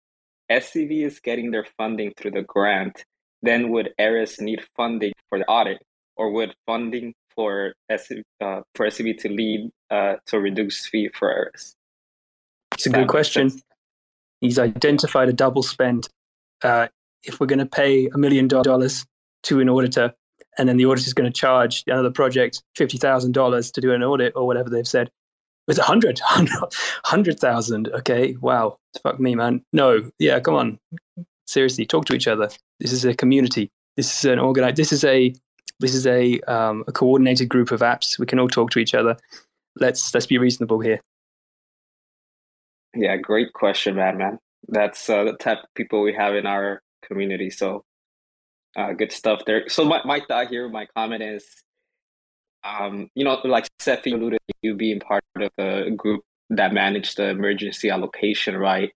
SCV 0.51 1.05
is 1.05 1.21
getting 1.21 1.51
their 1.51 1.67
funding 1.77 2.13
through 2.17 2.31
the 2.31 2.43
grant, 2.43 3.05
then 3.43 3.71
would 3.71 3.93
Eris 3.99 4.41
need 4.41 4.63
funding 4.77 5.13
for 5.29 5.39
the 5.39 5.47
audit, 5.47 5.83
or 6.17 6.31
would 6.31 6.55
funding 6.67 7.15
for 7.35 7.75
SCV, 7.91 8.23
uh, 8.41 8.61
for 8.75 8.87
SCV 8.87 9.19
to 9.19 9.29
lead 9.29 9.71
uh, 9.91 10.15
to 10.27 10.37
a 10.37 10.41
reduced 10.41 10.89
fee 10.89 11.11
for 11.15 11.33
Eris? 11.33 11.75
It's 12.75 12.87
a 12.87 12.91
good 12.91 13.09
question. 13.09 13.51
sense. 13.51 13.63
He's 14.41 14.59
identified 14.59 15.29
a 15.29 15.33
double 15.33 15.63
spend. 15.63 16.09
Uh, 16.63 16.89
if 17.25 17.39
we're 17.39 17.47
going 17.47 17.59
to 17.59 17.67
pay 17.67 18.09
a 18.09 18.19
million 18.19 18.49
dollars 18.49 19.05
to 19.45 19.61
an 19.61 19.69
auditor, 19.69 20.13
and 20.59 20.69
then 20.69 20.77
the 20.77 20.87
auditor 20.87 21.07
is 21.07 21.15
going 21.15 21.31
to 21.31 21.39
charge 21.39 21.85
another 21.87 22.11
project 22.11 22.63
fifty 22.77 22.99
thousand 22.99 23.33
dollars 23.33 23.71
to 23.73 23.81
do 23.81 23.93
an 23.93 24.03
audit 24.03 24.33
or 24.37 24.47
whatever 24.47 24.69
they've 24.69 24.87
said, 24.87 25.11
it's 25.69 25.79
a 25.79 25.83
hundred, 25.83 26.21
hundred 27.05 27.39
thousand. 27.39 27.89
Okay, 27.89 28.37
wow, 28.41 28.79
fuck 29.03 29.21
me, 29.21 29.35
man. 29.35 29.65
No, 29.73 30.11
yeah, 30.19 30.41
come 30.41 30.55
on, 30.55 30.79
seriously, 31.47 31.87
talk 31.87 32.05
to 32.07 32.15
each 32.15 32.29
other. 32.29 32.49
This 32.81 32.93
is 32.93 33.05
a 33.05 33.15
community. 33.15 33.71
This 33.97 34.19
is 34.19 34.25
an 34.25 34.39
organized. 34.39 34.77
This 34.77 34.93
is 34.93 35.05
a 35.05 35.35
this 35.81 35.95
is 35.95 36.07
a 36.07 36.41
um, 36.43 36.85
a 36.87 36.93
coordinated 36.93 37.49
group 37.49 37.71
of 37.71 37.81
apps. 37.81 38.19
We 38.19 38.27
can 38.27 38.39
all 38.39 38.49
talk 38.49 38.71
to 38.71 38.79
each 38.79 38.95
other. 38.95 39.17
Let's 39.77 40.15
let's 40.15 40.27
be 40.27 40.39
reasonable 40.39 40.81
here. 40.81 41.01
Yeah, 42.95 43.17
great 43.17 43.53
question, 43.53 43.97
Madman. 43.97 44.39
That's 44.69 45.09
uh, 45.09 45.25
the 45.25 45.33
type 45.33 45.59
of 45.59 45.75
people 45.75 46.03
we 46.03 46.15
have 46.15 46.35
in 46.35 46.47
our 46.47 46.83
community. 47.03 47.51
So, 47.51 47.85
uh, 48.77 48.93
good 48.93 49.13
stuff 49.13 49.43
there. 49.47 49.69
So, 49.69 49.85
my, 49.85 50.01
my 50.05 50.21
thought 50.21 50.49
here, 50.49 50.69
my 50.69 50.87
comment 50.95 51.23
is, 51.23 51.45
um, 52.65 53.09
you 53.15 53.25
know, 53.25 53.39
like 53.45 53.67
Seth 53.81 54.07
alluded 54.07 54.41
to 54.49 54.55
you 54.63 54.75
being 54.75 55.01
part 55.01 55.25
of 55.37 55.51
the 55.57 55.95
group 55.97 56.23
that 56.51 56.73
managed 56.73 57.17
the 57.17 57.31
emergency 57.31 57.89
allocation, 57.89 58.57
right? 58.57 58.93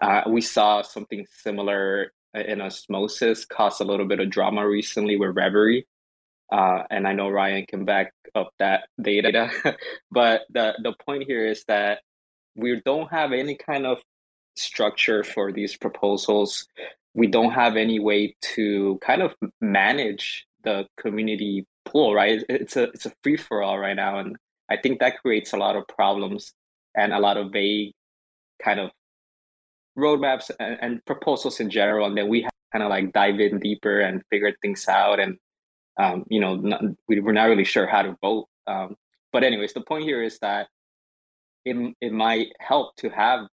Uh, 0.00 0.22
we 0.28 0.40
saw 0.40 0.82
something 0.82 1.26
similar 1.30 2.12
in 2.34 2.60
Osmosis 2.60 3.44
cause 3.44 3.80
a 3.80 3.84
little 3.84 4.06
bit 4.06 4.20
of 4.20 4.30
drama 4.30 4.66
recently 4.66 5.16
with 5.16 5.36
Reverie. 5.36 5.86
Uh, 6.50 6.82
and 6.90 7.06
I 7.06 7.12
know 7.12 7.28
Ryan 7.28 7.66
can 7.66 7.84
back 7.84 8.12
up 8.34 8.50
that 8.58 8.88
data. 9.00 9.50
but 10.10 10.42
the, 10.50 10.74
the 10.82 10.94
point 11.04 11.24
here 11.24 11.46
is 11.46 11.64
that 11.68 12.00
we 12.54 12.80
don't 12.84 13.10
have 13.10 13.32
any 13.32 13.56
kind 13.56 13.86
of 13.86 13.98
structure 14.56 15.22
for 15.24 15.52
these 15.52 15.76
proposals. 15.76 16.66
We 17.14 17.26
don't 17.26 17.52
have 17.52 17.76
any 17.76 17.98
way 17.98 18.36
to 18.54 18.98
kind 19.02 19.22
of 19.22 19.34
manage 19.60 20.46
the 20.64 20.86
community 20.98 21.66
pool, 21.84 22.14
right? 22.14 22.42
It's 22.48 22.76
a 22.76 22.84
it's 22.84 23.06
a 23.06 23.12
free 23.22 23.36
for 23.36 23.62
all 23.62 23.78
right 23.78 23.94
now, 23.96 24.18
and 24.18 24.36
I 24.68 24.76
think 24.76 25.00
that 25.00 25.20
creates 25.20 25.52
a 25.52 25.56
lot 25.56 25.76
of 25.76 25.86
problems 25.88 26.52
and 26.94 27.12
a 27.12 27.18
lot 27.18 27.36
of 27.36 27.52
vague 27.52 27.92
kind 28.62 28.80
of 28.80 28.90
roadmaps 29.98 30.50
and, 30.60 30.78
and 30.80 31.04
proposals 31.04 31.60
in 31.60 31.70
general. 31.70 32.06
And 32.06 32.16
then 32.16 32.28
we 32.28 32.46
kind 32.72 32.82
of 32.82 32.90
like 32.90 33.12
dive 33.12 33.40
in 33.40 33.58
deeper 33.58 34.00
and 34.00 34.22
figure 34.30 34.52
things 34.62 34.86
out, 34.88 35.20
and 35.20 35.36
um, 35.98 36.24
you 36.28 36.40
know, 36.40 36.54
not, 36.56 36.82
we, 37.08 37.20
we're 37.20 37.32
not 37.32 37.44
really 37.44 37.64
sure 37.64 37.86
how 37.86 38.02
to 38.02 38.16
vote. 38.22 38.46
Um, 38.66 38.96
but 39.32 39.42
anyways, 39.42 39.72
the 39.72 39.80
point 39.80 40.04
here 40.04 40.22
is 40.22 40.38
that 40.40 40.68
it, 41.64 41.94
it 42.00 42.12
might 42.12 42.48
help 42.60 42.96
to 42.96 43.08
have 43.10 43.46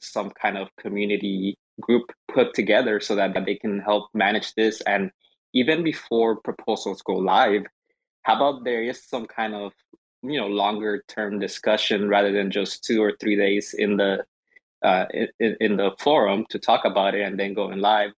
some 0.00 0.30
kind 0.30 0.58
of 0.58 0.68
community 0.78 1.56
group 1.80 2.12
put 2.32 2.54
together 2.54 3.00
so 3.00 3.14
that, 3.16 3.34
that 3.34 3.46
they 3.46 3.56
can 3.56 3.80
help 3.80 4.08
manage 4.14 4.54
this 4.54 4.80
and 4.82 5.10
even 5.54 5.82
before 5.82 6.40
proposals 6.40 7.02
go 7.02 7.14
live 7.14 7.62
how 8.22 8.36
about 8.36 8.64
there 8.64 8.82
is 8.82 9.02
some 9.04 9.26
kind 9.26 9.54
of 9.54 9.72
you 10.22 10.38
know 10.38 10.46
longer 10.46 11.02
term 11.08 11.38
discussion 11.38 12.08
rather 12.08 12.32
than 12.32 12.50
just 12.50 12.84
two 12.84 13.02
or 13.02 13.12
three 13.20 13.36
days 13.36 13.74
in 13.76 13.96
the 13.96 14.24
uh, 14.82 15.06
in, 15.38 15.56
in 15.60 15.76
the 15.76 15.90
forum 15.98 16.44
to 16.50 16.58
talk 16.58 16.84
about 16.84 17.14
it 17.14 17.22
and 17.22 17.38
then 17.38 17.54
going 17.54 17.80
live 17.80 18.10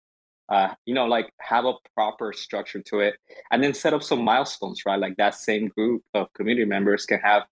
uh, 0.49 0.69
you 0.85 0.93
know 0.93 1.05
like 1.05 1.29
have 1.39 1.65
a 1.65 1.73
proper 1.95 2.31
structure 2.31 2.81
to 2.81 2.99
it 2.99 3.15
and 3.51 3.63
then 3.63 3.73
set 3.73 3.93
up 3.93 4.03
some 4.03 4.23
milestones 4.23 4.83
right? 4.85 4.99
Like 4.99 5.17
that 5.17 5.35
same 5.35 5.67
group 5.69 6.03
of 6.13 6.31
community 6.33 6.65
members 6.65 7.05
can 7.05 7.19
have 7.19 7.43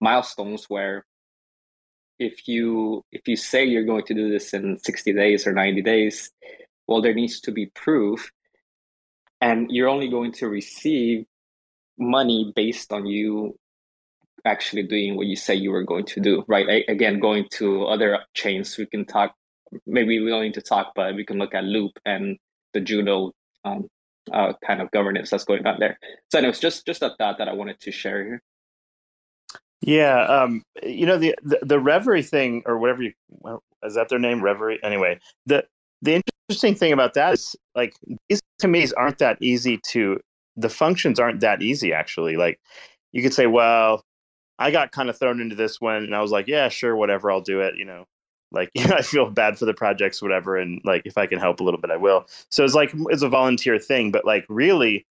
milestones 0.00 0.64
where 0.68 1.04
if 2.18 2.46
you 2.48 3.04
if 3.12 3.26
you 3.26 3.36
say 3.36 3.64
you're 3.64 3.84
going 3.84 4.04
to 4.04 4.14
do 4.14 4.30
this 4.30 4.52
in 4.52 4.78
60 4.78 5.12
days 5.12 5.46
or 5.46 5.52
90 5.52 5.82
days 5.82 6.30
well 6.86 7.00
there 7.00 7.14
needs 7.14 7.40
to 7.40 7.52
be 7.52 7.66
proof 7.66 8.30
and 9.40 9.70
you're 9.70 9.88
only 9.88 10.08
going 10.08 10.32
to 10.32 10.48
receive 10.48 11.24
money 11.98 12.52
based 12.54 12.92
on 12.92 13.06
you 13.06 13.56
actually 14.44 14.82
doing 14.82 15.16
what 15.16 15.26
you 15.26 15.36
say 15.36 15.54
you 15.54 15.70
were 15.70 15.84
going 15.84 16.04
to 16.04 16.20
do 16.20 16.44
right 16.48 16.68
I, 16.68 16.90
again 16.90 17.20
going 17.20 17.46
to 17.52 17.84
other 17.84 18.18
chains 18.34 18.76
we 18.76 18.86
can 18.86 19.04
talk 19.04 19.34
maybe 19.86 20.20
we 20.20 20.30
don't 20.30 20.42
need 20.42 20.54
to 20.54 20.62
talk 20.62 20.92
but 20.94 21.14
we 21.14 21.24
can 21.24 21.38
look 21.38 21.54
at 21.54 21.64
loop 21.64 21.92
and 22.04 22.38
the 22.72 22.80
juno 22.80 23.32
um, 23.64 23.88
uh, 24.32 24.52
kind 24.64 24.80
of 24.80 24.90
governance 24.90 25.30
that's 25.30 25.44
going 25.44 25.66
on 25.66 25.78
there 25.78 25.98
so 26.30 26.38
anyways 26.38 26.58
just 26.58 26.84
just 26.86 27.02
a 27.02 27.14
thought 27.18 27.38
that 27.38 27.48
i 27.48 27.52
wanted 27.52 27.78
to 27.80 27.92
share 27.92 28.24
here 28.24 28.42
yeah, 29.82 30.22
um, 30.26 30.62
you 30.82 31.06
know 31.06 31.18
the, 31.18 31.34
the, 31.42 31.58
the 31.62 31.80
Reverie 31.80 32.22
thing 32.22 32.62
or 32.66 32.78
whatever 32.78 33.02
you 33.02 33.12
is 33.84 33.94
that 33.94 34.08
their 34.08 34.20
name 34.20 34.42
Reverie 34.42 34.78
anyway. 34.82 35.18
The 35.46 35.64
the 36.02 36.22
interesting 36.48 36.76
thing 36.76 36.92
about 36.92 37.14
that 37.14 37.34
is 37.34 37.56
like 37.74 37.94
these 38.28 38.40
committees 38.60 38.92
aren't 38.92 39.18
that 39.18 39.38
easy 39.40 39.80
to 39.88 40.20
the 40.56 40.68
functions 40.68 41.18
aren't 41.18 41.40
that 41.40 41.62
easy 41.62 41.92
actually. 41.92 42.36
Like 42.36 42.60
you 43.10 43.22
could 43.22 43.34
say, 43.34 43.48
well, 43.48 44.04
I 44.58 44.70
got 44.70 44.92
kind 44.92 45.08
of 45.10 45.18
thrown 45.18 45.40
into 45.40 45.56
this 45.56 45.80
one 45.80 46.04
and 46.04 46.14
I 46.14 46.20
was 46.20 46.30
like, 46.30 46.46
yeah, 46.46 46.68
sure, 46.68 46.94
whatever, 46.94 47.30
I'll 47.30 47.40
do 47.40 47.60
it, 47.60 47.76
you 47.76 47.84
know. 47.84 48.06
Like 48.52 48.70
you 48.74 48.86
know, 48.88 48.96
I 48.96 49.02
feel 49.02 49.30
bad 49.30 49.58
for 49.58 49.64
the 49.64 49.74
projects, 49.74 50.22
whatever, 50.22 50.56
and 50.56 50.80
like 50.84 51.02
if 51.04 51.18
I 51.18 51.26
can 51.26 51.38
help 51.38 51.60
a 51.60 51.64
little 51.64 51.80
bit, 51.80 51.90
I 51.90 51.96
will. 51.96 52.26
So 52.50 52.64
it's 52.64 52.74
like 52.74 52.92
it's 53.08 53.22
a 53.22 53.28
volunteer 53.28 53.78
thing, 53.78 54.12
but 54.12 54.24
like 54.24 54.44
really 54.48 55.06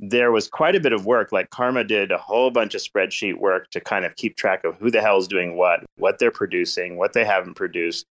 there 0.00 0.30
was 0.30 0.48
quite 0.48 0.76
a 0.76 0.80
bit 0.80 0.92
of 0.92 1.06
work. 1.06 1.32
Like 1.32 1.50
Karma 1.50 1.84
did 1.84 2.12
a 2.12 2.18
whole 2.18 2.50
bunch 2.50 2.74
of 2.74 2.80
spreadsheet 2.80 3.38
work 3.38 3.70
to 3.70 3.80
kind 3.80 4.04
of 4.04 4.16
keep 4.16 4.36
track 4.36 4.64
of 4.64 4.76
who 4.76 4.90
the 4.90 5.00
hell 5.00 5.18
is 5.18 5.26
doing 5.26 5.56
what, 5.56 5.84
what 5.96 6.18
they're 6.18 6.30
producing, 6.30 6.96
what 6.96 7.14
they 7.14 7.24
haven't 7.24 7.54
produced, 7.54 8.06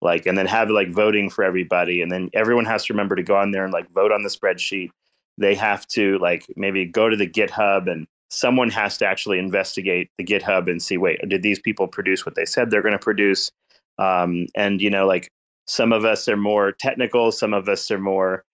like, 0.00 0.26
and 0.26 0.38
then 0.38 0.46
have 0.46 0.70
like 0.70 0.90
voting 0.90 1.28
for 1.28 1.42
everybody. 1.42 2.00
And 2.00 2.12
then 2.12 2.30
everyone 2.32 2.64
has 2.66 2.84
to 2.84 2.92
remember 2.92 3.16
to 3.16 3.22
go 3.22 3.36
on 3.36 3.50
there 3.50 3.64
and 3.64 3.72
like 3.72 3.90
vote 3.90 4.12
on 4.12 4.22
the 4.22 4.28
spreadsheet. 4.28 4.90
They 5.36 5.54
have 5.56 5.86
to 5.88 6.18
like 6.18 6.46
maybe 6.56 6.86
go 6.86 7.08
to 7.08 7.16
the 7.16 7.28
GitHub 7.28 7.90
and 7.90 8.06
someone 8.32 8.70
has 8.70 8.96
to 8.96 9.06
actually 9.06 9.38
investigate 9.38 10.10
the 10.16 10.24
GitHub 10.24 10.70
and 10.70 10.82
see, 10.82 10.96
wait, 10.96 11.20
did 11.28 11.42
these 11.42 11.58
people 11.58 11.86
produce 11.86 12.24
what 12.24 12.34
they 12.34 12.46
said 12.46 12.70
they're 12.70 12.82
going 12.82 12.92
to 12.92 12.98
produce? 12.98 13.50
Um, 13.98 14.46
and 14.54 14.80
you 14.80 14.88
know, 14.88 15.06
like 15.06 15.30
some 15.66 15.92
of 15.92 16.04
us 16.04 16.26
are 16.28 16.36
more 16.36 16.72
technical, 16.72 17.30
some 17.30 17.52
of 17.52 17.68
us 17.68 17.90
are 17.90 17.98
more 17.98 18.44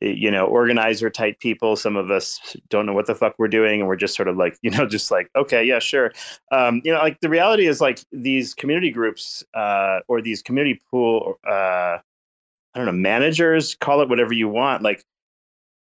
you 0.00 0.30
know 0.30 0.46
organizer 0.46 1.08
type 1.08 1.40
people 1.40 1.74
some 1.74 1.96
of 1.96 2.10
us 2.10 2.56
don't 2.68 2.84
know 2.84 2.92
what 2.92 3.06
the 3.06 3.14
fuck 3.14 3.34
we're 3.38 3.48
doing 3.48 3.80
and 3.80 3.88
we're 3.88 3.96
just 3.96 4.14
sort 4.14 4.28
of 4.28 4.36
like 4.36 4.56
you 4.62 4.70
know 4.70 4.86
just 4.86 5.10
like 5.10 5.28
okay 5.34 5.64
yeah 5.64 5.78
sure 5.78 6.12
um, 6.52 6.80
you 6.84 6.92
know 6.92 6.98
like 6.98 7.18
the 7.20 7.28
reality 7.28 7.66
is 7.66 7.80
like 7.80 8.00
these 8.12 8.54
community 8.54 8.90
groups 8.90 9.42
uh, 9.54 9.98
or 10.06 10.20
these 10.20 10.42
community 10.42 10.78
pool 10.90 11.38
uh, 11.48 11.96
i 11.96 12.00
don't 12.74 12.84
know 12.86 12.92
managers 12.92 13.74
call 13.76 14.02
it 14.02 14.08
whatever 14.08 14.34
you 14.34 14.48
want 14.48 14.82
like 14.82 15.02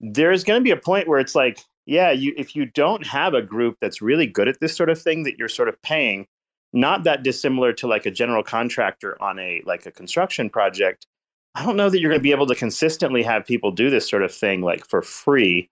there's 0.01 0.43
going 0.43 0.61
to 0.61 0.65
be 0.65 0.73
a 0.73 0.77
point 0.77 1.07
where 1.07 1.21
it's 1.21 1.37
like 1.37 1.61
yeah 1.87 2.11
you 2.11 2.33
if 2.37 2.55
you 2.55 2.66
don't 2.66 3.07
have 3.07 3.35
a 3.35 3.43
group 3.43 3.76
that's 3.80 4.03
really 4.03 4.26
good 4.26 4.49
at 4.49 4.61
this 4.61 4.76
sort 4.76 4.91
of 4.91 5.01
thing 5.01 5.22
that 5.24 5.39
you're 5.39 5.49
sort 5.49 5.68
of 5.68 5.80
paying 5.83 6.26
not 6.72 7.05
that 7.05 7.22
dissimilar 7.22 7.72
to 7.72 7.87
like 7.87 8.07
a 8.07 8.11
general 8.11 8.43
contractor 8.43 9.20
on 9.22 9.39
a 9.39 9.62
like 9.64 9.85
a 9.87 9.91
construction 9.91 10.49
project 10.49 11.07
I 11.55 11.64
don't 11.64 11.76
know 11.76 11.91
that 11.91 12.01
you're 12.01 12.11
going 12.11 12.20
to 12.20 12.22
be 12.22 12.30
able 12.30 12.47
to 12.47 12.55
consistently 12.55 13.22
have 13.22 13.45
people 13.45 13.70
do 13.72 13.91
this 13.91 14.09
sort 14.09 14.22
of 14.22 14.33
thing 14.33 14.62
like 14.62 14.89
for 14.89 15.03
free 15.03 15.68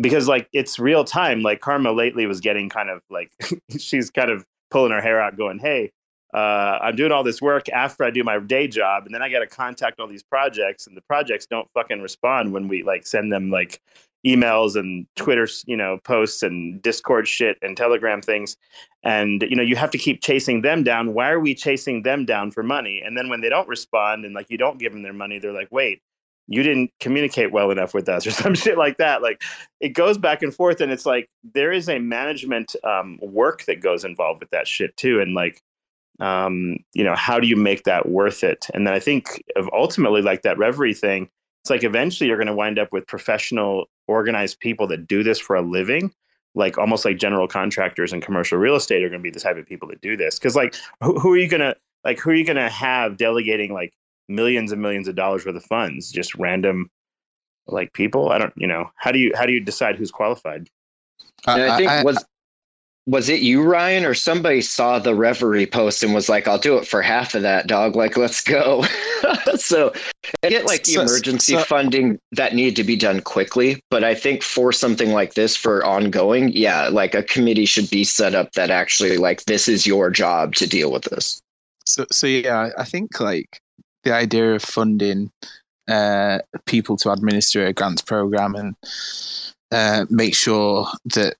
because 0.00 0.28
like 0.28 0.48
it's 0.52 0.78
real 0.78 1.04
time. 1.04 1.42
Like 1.42 1.60
Karma 1.60 1.92
lately 1.92 2.26
was 2.26 2.40
getting 2.40 2.68
kind 2.68 2.90
of 2.90 3.00
like 3.10 3.32
she's 3.78 4.10
kind 4.10 4.30
of 4.30 4.44
pulling 4.70 4.92
her 4.92 5.00
hair 5.00 5.20
out, 5.20 5.36
going, 5.36 5.58
"Hey, 5.58 5.92
uh, 6.34 6.78
I'm 6.82 6.96
doing 6.96 7.12
all 7.12 7.22
this 7.22 7.40
work 7.40 7.68
after 7.68 8.04
I 8.04 8.10
do 8.10 8.24
my 8.24 8.38
day 8.38 8.66
job, 8.66 9.06
and 9.06 9.14
then 9.14 9.22
I 9.22 9.28
got 9.28 9.40
to 9.40 9.46
contact 9.46 10.00
all 10.00 10.08
these 10.08 10.22
projects, 10.22 10.86
and 10.86 10.96
the 10.96 11.02
projects 11.02 11.46
don't 11.46 11.70
fucking 11.72 12.00
respond 12.02 12.52
when 12.52 12.68
we 12.68 12.82
like 12.82 13.06
send 13.06 13.32
them 13.32 13.50
like 13.50 13.80
emails 14.26 14.74
and 14.74 15.06
Twitter, 15.14 15.48
you 15.66 15.76
know, 15.76 15.98
posts 16.04 16.42
and 16.42 16.82
Discord 16.82 17.28
shit 17.28 17.58
and 17.62 17.76
Telegram 17.76 18.20
things. 18.20 18.56
And 19.04 19.42
you 19.42 19.54
know, 19.54 19.62
you 19.62 19.76
have 19.76 19.90
to 19.92 19.98
keep 19.98 20.20
chasing 20.20 20.62
them 20.62 20.82
down. 20.82 21.14
Why 21.14 21.30
are 21.30 21.40
we 21.40 21.54
chasing 21.54 22.02
them 22.02 22.24
down 22.24 22.50
for 22.50 22.62
money? 22.62 23.00
And 23.04 23.16
then 23.16 23.28
when 23.28 23.40
they 23.40 23.48
don't 23.48 23.68
respond 23.68 24.24
and 24.24 24.34
like 24.34 24.50
you 24.50 24.58
don't 24.58 24.78
give 24.78 24.92
them 24.92 25.02
their 25.02 25.12
money, 25.12 25.38
they're 25.38 25.52
like, 25.52 25.70
"Wait, 25.70 26.02
you 26.48 26.64
didn't 26.64 26.90
communicate 26.98 27.52
well 27.52 27.70
enough 27.70 27.94
with 27.94 28.08
us," 28.08 28.26
or 28.26 28.32
some 28.32 28.56
shit 28.56 28.76
like 28.76 28.98
that. 28.98 29.22
Like 29.22 29.42
it 29.80 29.90
goes 29.90 30.18
back 30.18 30.42
and 30.42 30.52
forth, 30.52 30.80
and 30.80 30.90
it's 30.90 31.06
like 31.06 31.30
there 31.54 31.70
is 31.70 31.88
a 31.88 32.00
management 32.00 32.74
um, 32.82 33.20
work 33.22 33.64
that 33.66 33.80
goes 33.80 34.04
involved 34.04 34.40
with 34.40 34.50
that 34.50 34.66
shit 34.66 34.96
too. 34.96 35.20
And 35.20 35.34
like 35.34 35.62
um, 36.20 36.76
you 36.94 37.04
know, 37.04 37.14
how 37.14 37.38
do 37.38 37.46
you 37.46 37.56
make 37.56 37.84
that 37.84 38.08
worth 38.08 38.42
it? 38.42 38.66
And 38.74 38.86
then 38.86 38.94
I 38.94 38.98
think 38.98 39.42
of 39.56 39.68
ultimately 39.72 40.22
like 40.22 40.42
that 40.42 40.58
reverie 40.58 40.94
thing 40.94 41.28
it's 41.66 41.70
like 41.72 41.82
eventually 41.82 42.28
you're 42.28 42.36
going 42.36 42.46
to 42.46 42.54
wind 42.54 42.78
up 42.78 42.92
with 42.92 43.08
professional 43.08 43.86
organized 44.06 44.60
people 44.60 44.86
that 44.86 45.08
do 45.08 45.24
this 45.24 45.40
for 45.40 45.56
a 45.56 45.62
living. 45.62 46.12
Like 46.54 46.78
almost 46.78 47.04
like 47.04 47.18
general 47.18 47.48
contractors 47.48 48.12
and 48.12 48.22
commercial 48.22 48.56
real 48.56 48.76
estate 48.76 49.02
are 49.02 49.08
going 49.08 49.18
to 49.18 49.22
be 49.24 49.32
the 49.32 49.40
type 49.40 49.56
of 49.56 49.66
people 49.66 49.88
that 49.88 50.00
do 50.00 50.16
this. 50.16 50.38
Because 50.38 50.54
like 50.54 50.76
who, 51.02 51.18
who, 51.18 51.32
are 51.32 51.36
you 51.36 51.48
going 51.48 51.62
to 51.62 51.74
like 52.04 52.20
who 52.20 52.30
are 52.30 52.34
you 52.34 52.44
going 52.44 52.54
to 52.54 52.68
have 52.68 53.16
delegating 53.16 53.72
like 53.72 53.94
millions 54.28 54.70
and 54.70 54.80
millions 54.80 55.08
of 55.08 55.16
dollars 55.16 55.44
worth 55.44 55.56
of 55.56 55.64
funds? 55.64 56.12
Just 56.12 56.36
random 56.36 56.88
like 57.66 57.92
people? 57.94 58.30
I 58.30 58.38
don't 58.38 58.54
you 58.56 58.68
know 58.68 58.88
how 58.94 59.10
do 59.10 59.18
you 59.18 59.32
how 59.34 59.44
do 59.44 59.52
you 59.52 59.58
decide 59.58 59.96
who's 59.96 60.12
qualified? 60.12 60.68
I, 61.46 61.68
I 61.68 61.76
think 61.76 61.90
I, 61.90 62.04
was 62.04 62.24
was 63.06 63.28
it 63.28 63.40
you 63.40 63.62
ryan 63.62 64.04
or 64.04 64.14
somebody 64.14 64.60
saw 64.60 64.98
the 64.98 65.14
reverie 65.14 65.66
post 65.66 66.02
and 66.02 66.12
was 66.12 66.28
like 66.28 66.48
i'll 66.48 66.58
do 66.58 66.76
it 66.76 66.86
for 66.86 67.00
half 67.02 67.34
of 67.34 67.42
that 67.42 67.66
dog. 67.66 67.96
Like 67.96 68.16
let's 68.16 68.42
go. 68.42 68.84
So 69.56 69.92
I 70.44 70.50
get 70.50 70.66
like 70.66 70.84
the 70.84 70.92
so, 70.92 71.02
emergency 71.02 71.54
so, 71.54 71.62
funding 71.64 72.18
that 72.32 72.54
need 72.54 72.76
to 72.76 72.84
be 72.84 72.94
done 72.94 73.22
quickly 73.22 73.80
but 73.90 74.04
i 74.04 74.14
think 74.14 74.42
for 74.42 74.72
something 74.72 75.12
like 75.12 75.34
this 75.34 75.56
for 75.56 75.84
ongoing 75.84 76.50
yeah 76.50 76.88
like 76.88 77.14
a 77.14 77.22
committee 77.22 77.64
should 77.64 77.88
be 77.90 78.04
set 78.04 78.34
up 78.34 78.52
that 78.52 78.70
actually 78.70 79.16
like 79.16 79.44
this 79.44 79.66
is 79.66 79.86
your 79.86 80.10
job 80.10 80.54
to 80.56 80.66
deal 80.66 80.92
with 80.92 81.04
this. 81.04 81.40
So 81.86 82.04
so 82.12 82.26
yeah 82.26 82.70
i 82.76 82.84
think 82.84 83.18
like 83.18 83.60
the 84.04 84.12
idea 84.12 84.54
of 84.54 84.62
funding 84.62 85.30
uh, 85.88 86.40
people 86.66 86.96
to 86.98 87.10
administer 87.10 87.66
a 87.66 87.72
grants 87.72 88.02
program 88.02 88.54
and 88.54 88.76
uh, 89.72 90.06
make 90.10 90.34
sure 90.34 90.86
that 91.14 91.36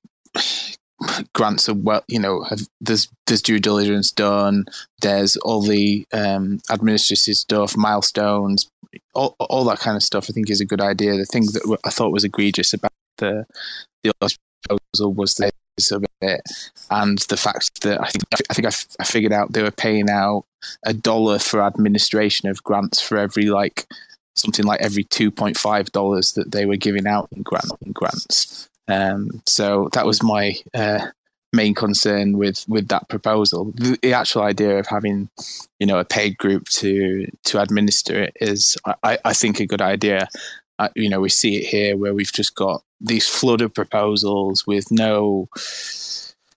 grants 1.35 1.69
are 1.69 1.75
well, 1.75 2.05
you 2.09 2.19
know, 2.19 2.43
have, 2.45 2.61
there's 2.81 3.09
there's 3.27 3.43
due 3.43 3.59
diligence 3.59 4.11
done. 4.13 4.67
There's 5.01 5.37
all 5.39 5.63
the 5.63 6.07
um, 6.13 6.61
administrative 6.71 7.37
stuff, 7.37 7.77
milestones, 7.77 8.71
all 9.15 9.37
all 9.39 9.65
that 9.65 9.81
kind 9.81 9.97
of 9.97 10.03
stuff. 10.03 10.27
I 10.29 10.33
think 10.33 10.51
is 10.51 10.61
a 10.61 10.67
good 10.67 10.81
idea. 10.81 11.17
The 11.17 11.27
thing 11.27 11.47
that 11.47 11.79
I 11.85 11.91
thought 11.91 12.13
was 12.13 12.25
egregious 12.25 12.73
about 12.73 12.93
the 13.19 13.47
the 14.03 14.13
proposal 14.69 15.13
was 15.13 15.35
the 15.35 15.51
of 15.91 16.03
it 16.23 16.41
and 16.91 17.19
the 17.29 17.37
fact 17.37 17.83
that 17.83 18.01
I 18.01 18.09
think 18.09 18.25
I 18.49 18.55
think 18.55 18.65
I, 18.65 18.69
f- 18.69 18.97
I 18.99 19.05
figured 19.05 19.33
out 19.33 19.53
they 19.53 19.63
were 19.63 19.71
paying 19.71 20.09
out 20.09 20.47
a 20.85 20.95
dollar 20.95 21.39
for 21.39 21.63
administration 21.63 22.49
of 22.49 22.63
grants 22.63 23.01
for 23.01 23.19
every 23.19 23.45
like 23.45 23.87
something 24.35 24.65
like 24.65 24.81
every 24.81 25.05
two 25.05 25.31
point 25.31 25.59
five 25.59 25.93
dollars 25.93 26.33
that 26.33 26.53
they 26.53 26.65
were 26.65 26.77
giving 26.77 27.07
out 27.07 27.29
in 27.33 27.43
grant 27.43 27.71
in 27.85 27.93
grants. 27.93 28.71
Um, 28.89 29.43
so 29.47 29.89
that 29.93 30.07
was 30.07 30.23
my 30.23 30.57
uh, 30.75 31.07
main 31.53 31.75
concern 31.75 32.39
with 32.39 32.65
with 32.69 32.89
that 32.89 33.09
proposal. 33.09 33.73
The, 33.75 33.99
the, 34.03 34.13
actual 34.13 34.43
idea 34.43 34.79
of 34.79 34.87
having, 34.87 35.29
you 35.79 35.87
know, 35.87 35.99
a 35.99 36.05
paid 36.05 36.39
group 36.39 36.69
to 36.81 37.27
to 37.45 37.61
administer 37.61 38.23
it 38.23 38.37
is, 38.41 38.77
I, 39.03 39.19
I 39.25 39.33
think, 39.33 39.61
a 39.61 39.67
good 39.67 39.83
idea. 39.83 40.29
Uh, 40.79 40.89
you 40.95 41.09
know, 41.09 41.21
we 41.21 41.31
see 41.31 41.57
it 41.57 41.67
here 41.67 41.97
where 41.97 42.15
we've 42.15 42.33
just 42.33 42.55
got 42.55 42.83
these 43.01 43.29
flood 43.29 43.61
of 43.61 43.75
proposals 43.75 44.67
with 44.67 44.91
no 44.91 45.49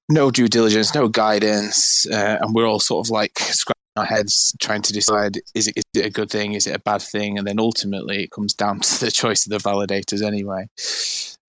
no 0.09 0.31
due 0.31 0.47
diligence, 0.47 0.93
no 0.93 1.07
guidance, 1.07 2.05
uh, 2.07 2.37
and 2.41 2.53
we're 2.53 2.67
all 2.67 2.79
sort 2.79 3.05
of 3.05 3.11
like 3.11 3.37
scratching 3.39 3.75
our 3.95 4.05
heads 4.05 4.55
trying 4.59 4.81
to 4.81 4.93
decide 4.93 5.37
is 5.55 5.67
it, 5.67 5.77
is 5.77 5.83
it 5.93 6.05
a 6.05 6.09
good 6.09 6.29
thing, 6.29 6.53
is 6.53 6.67
it 6.67 6.75
a 6.75 6.79
bad 6.79 7.01
thing, 7.01 7.37
and 7.37 7.47
then 7.47 7.59
ultimately 7.59 8.23
it 8.23 8.31
comes 8.31 8.53
down 8.53 8.79
to 8.81 9.05
the 9.05 9.11
choice 9.11 9.45
of 9.45 9.51
the 9.51 9.69
validators 9.69 10.25
anyway. 10.25 10.67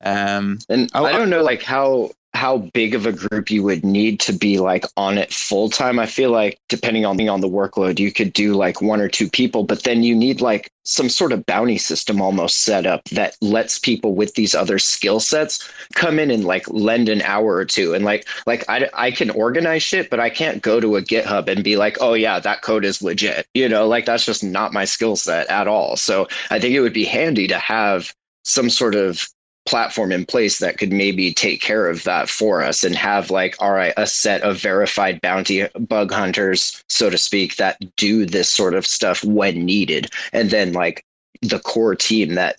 Um, 0.02 0.58
and 0.68 0.90
I, 0.94 1.02
I 1.02 1.12
don't 1.12 1.30
know 1.30 1.42
like 1.42 1.62
how 1.62 2.10
how 2.32 2.58
big 2.58 2.94
of 2.94 3.06
a 3.06 3.12
group 3.12 3.50
you 3.50 3.62
would 3.64 3.84
need 3.84 4.20
to 4.20 4.32
be 4.32 4.58
like 4.58 4.84
on 4.96 5.18
it 5.18 5.32
full 5.32 5.68
time. 5.68 5.98
I 5.98 6.06
feel 6.06 6.30
like 6.30 6.60
depending 6.68 7.04
on 7.04 7.16
the 7.16 7.28
on 7.28 7.40
the 7.40 7.48
workload, 7.48 7.98
you 7.98 8.12
could 8.12 8.32
do 8.32 8.54
like 8.54 8.80
one 8.80 9.00
or 9.00 9.08
two 9.08 9.28
people, 9.28 9.64
but 9.64 9.82
then 9.82 10.04
you 10.04 10.14
need 10.14 10.40
like 10.40 10.70
some 10.84 11.08
sort 11.08 11.32
of 11.32 11.44
bounty 11.46 11.76
system 11.76 12.20
almost 12.20 12.62
set 12.62 12.86
up 12.86 13.02
that 13.10 13.36
lets 13.40 13.78
people 13.78 14.14
with 14.14 14.34
these 14.34 14.54
other 14.54 14.78
skill 14.78 15.18
sets 15.18 15.68
come 15.94 16.18
in 16.18 16.30
and 16.30 16.44
like 16.44 16.68
lend 16.70 17.08
an 17.08 17.20
hour 17.22 17.56
or 17.56 17.64
two. 17.64 17.94
And 17.94 18.04
like 18.04 18.28
like 18.46 18.64
I, 18.68 18.88
I 18.94 19.10
can 19.10 19.30
organize 19.30 19.82
shit 19.82 20.08
but 20.08 20.20
i 20.20 20.30
can't 20.30 20.62
go 20.62 20.80
to 20.80 20.96
a 20.96 21.02
github 21.02 21.48
and 21.48 21.64
be 21.64 21.76
like 21.76 21.98
oh 22.00 22.14
yeah 22.14 22.38
that 22.38 22.62
code 22.62 22.84
is 22.84 23.02
legit. 23.02 23.46
You 23.54 23.68
know 23.68 23.88
like 23.88 24.06
that's 24.06 24.24
just 24.24 24.44
not 24.44 24.72
my 24.72 24.84
skill 24.84 25.16
set 25.16 25.48
at 25.50 25.66
all. 25.66 25.96
So 25.96 26.28
i 26.50 26.60
think 26.60 26.74
it 26.74 26.80
would 26.80 26.94
be 26.94 27.04
handy 27.04 27.48
to 27.48 27.58
have 27.58 28.14
some 28.44 28.70
sort 28.70 28.94
of 28.94 29.28
platform 29.66 30.10
in 30.10 30.24
place 30.24 30.58
that 30.58 30.78
could 30.78 30.92
maybe 30.92 31.32
take 31.32 31.60
care 31.60 31.88
of 31.88 32.02
that 32.04 32.28
for 32.28 32.62
us 32.62 32.82
and 32.82 32.96
have 32.96 33.30
like 33.30 33.54
all 33.60 33.72
right 33.72 33.92
a 33.96 34.06
set 34.06 34.42
of 34.42 34.60
verified 34.60 35.20
bounty 35.20 35.66
bug 35.88 36.10
hunters 36.10 36.82
so 36.88 37.10
to 37.10 37.18
speak 37.18 37.56
that 37.56 37.78
do 37.96 38.24
this 38.24 38.48
sort 38.48 38.74
of 38.74 38.86
stuff 38.86 39.22
when 39.22 39.64
needed. 39.64 40.10
And 40.32 40.50
then 40.50 40.72
like 40.72 41.04
the 41.42 41.60
core 41.60 41.94
team 41.94 42.34
that 42.34 42.56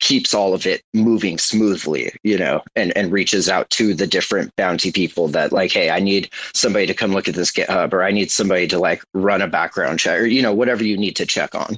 keeps 0.00 0.32
all 0.32 0.54
of 0.54 0.64
it 0.64 0.82
moving 0.94 1.38
smoothly 1.38 2.12
you 2.22 2.38
know 2.38 2.62
and 2.76 2.96
and 2.96 3.10
reaches 3.10 3.48
out 3.48 3.68
to 3.70 3.94
the 3.94 4.06
different 4.06 4.54
bounty 4.54 4.92
people 4.92 5.26
that 5.26 5.50
like 5.50 5.72
hey 5.72 5.90
i 5.90 5.98
need 5.98 6.30
somebody 6.54 6.86
to 6.86 6.94
come 6.94 7.10
look 7.10 7.26
at 7.26 7.34
this 7.34 7.50
github 7.50 7.92
or 7.92 8.04
i 8.04 8.12
need 8.12 8.30
somebody 8.30 8.68
to 8.68 8.78
like 8.78 9.02
run 9.12 9.42
a 9.42 9.48
background 9.48 9.98
check 9.98 10.20
or 10.20 10.24
you 10.24 10.40
know 10.40 10.54
whatever 10.54 10.84
you 10.84 10.96
need 10.96 11.16
to 11.16 11.26
check 11.26 11.52
on. 11.52 11.76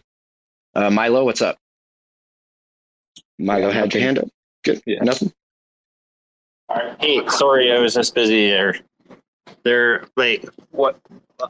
Uh, 0.75 0.91
milo 0.91 1.25
what's 1.25 1.41
up? 1.41 1.57
Milo 3.39 3.69
Yeah, 3.69 3.73
had 3.73 3.95
your 3.95 4.03
hand 4.03 4.19
up 4.19 4.29
good 4.65 4.83
Yeah. 4.87 5.03
nothing 5.03 5.33
Hey, 7.01 7.27
sorry, 7.29 7.73
I 7.73 7.79
was 7.79 7.95
just 7.95 8.15
busy 8.15 8.49
there. 8.49 8.77
There, 9.65 10.05
like, 10.17 10.45
what? 10.71 11.01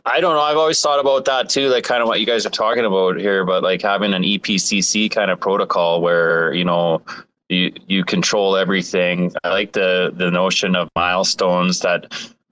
I 0.07 0.21
don't 0.21 0.35
know. 0.35 0.41
I've 0.41 0.57
always 0.57 0.81
thought 0.81 1.01
about 1.01 1.25
that 1.27 1.49
too, 1.49 1.69
like 1.69 1.85
kind 1.85 2.01
of 2.01 2.09
what 2.09 2.21
you 2.21 2.27
guys 2.27 2.47
are 2.47 2.51
talking 2.51 2.85
about 2.85 3.19
here, 3.19 3.45
but 3.45 3.63
like 3.63 3.83
having 3.83 4.15
an 4.15 4.23
EPCC 4.23 5.11
kind 5.11 5.31
of 5.31 5.41
protocol 5.41 6.01
where 6.01 6.55
you 6.55 6.65
know 6.65 7.03
you 7.49 7.73
you 7.89 8.05
control 8.05 8.57
everything. 8.57 9.33
I 9.43 9.49
like 9.49 9.73
the 9.73 10.13
the 10.15 10.31
notion 10.31 10.77
of 10.77 10.89
milestones 10.95 11.81
that 11.81 12.07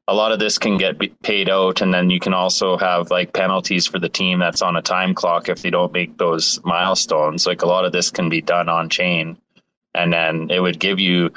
a 0.08 0.14
lot 0.14 0.32
of 0.32 0.40
this 0.40 0.58
can 0.58 0.78
get 0.78 0.98
paid 1.22 1.48
out, 1.48 1.80
and 1.80 1.94
then 1.94 2.10
you 2.10 2.18
can 2.18 2.34
also 2.34 2.76
have 2.76 3.10
like 3.10 3.32
penalties 3.32 3.86
for 3.86 4.00
the 4.00 4.08
team 4.08 4.40
that's 4.40 4.62
on 4.62 4.76
a 4.76 4.82
time 4.82 5.14
clock 5.14 5.48
if 5.48 5.62
they 5.62 5.70
don't 5.70 5.92
make 5.92 6.18
those 6.18 6.58
milestones. 6.64 7.46
Like 7.46 7.62
a 7.62 7.66
lot 7.66 7.84
of 7.84 7.92
this 7.92 8.10
can 8.10 8.28
be 8.28 8.40
done 8.40 8.68
on 8.68 8.88
chain, 8.90 9.38
and 9.94 10.12
then 10.12 10.50
it 10.50 10.60
would 10.60 10.78
give 10.78 10.98
you 10.98 11.30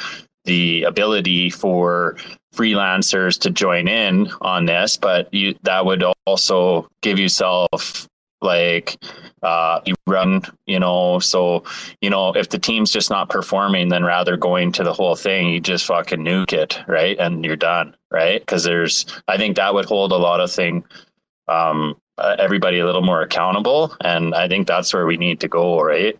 the 0.46 0.84
ability 0.84 1.50
for 1.50 2.18
freelancers 2.54 3.40
to 3.40 3.50
join 3.50 3.88
in 3.88 4.30
on 4.42 4.66
this, 4.66 4.98
but 4.98 5.34
you 5.34 5.56
that 5.64 5.86
would 5.86 6.04
also 6.26 6.90
give 7.02 7.20
yourself 7.20 8.08
like 8.42 8.98
uh 9.44 9.80
you 9.86 9.94
run 10.08 10.42
you 10.66 10.80
know 10.80 11.20
so 11.20 11.64
you 12.02 12.10
know 12.10 12.30
if 12.34 12.50
the 12.50 12.58
team's 12.58 12.92
just 12.92 13.10
not 13.10 13.30
performing 13.30 13.90
then 13.90 14.04
rather 14.04 14.36
going 14.36 14.72
to 14.72 14.84
the 14.84 14.94
whole 14.94 15.16
thing 15.16 15.50
you 15.50 15.60
just 15.60 15.86
fucking 15.86 16.20
nuke 16.20 16.54
it 16.54 16.80
right? 16.88 17.18
And 17.20 17.46
you're 17.46 17.56
done 17.56 17.96
right? 18.10 18.42
Because 18.42 18.64
there's 18.64 19.06
i 19.28 19.38
think 19.38 19.56
that 19.56 19.74
would 19.74 19.86
hold 19.86 20.12
a 20.12 20.18
lot 20.18 20.42
of 20.42 20.52
thing 20.52 20.84
um 21.48 21.96
uh, 22.18 22.36
everybody 22.40 22.80
a 22.80 22.86
little 22.86 23.04
more 23.04 23.22
accountable 23.22 23.96
and 24.02 24.34
i 24.36 24.48
think 24.48 24.68
that's 24.68 24.94
where 24.94 25.06
we 25.06 25.18
need 25.18 25.40
to 25.40 25.48
go 25.48 25.80
right 25.82 26.20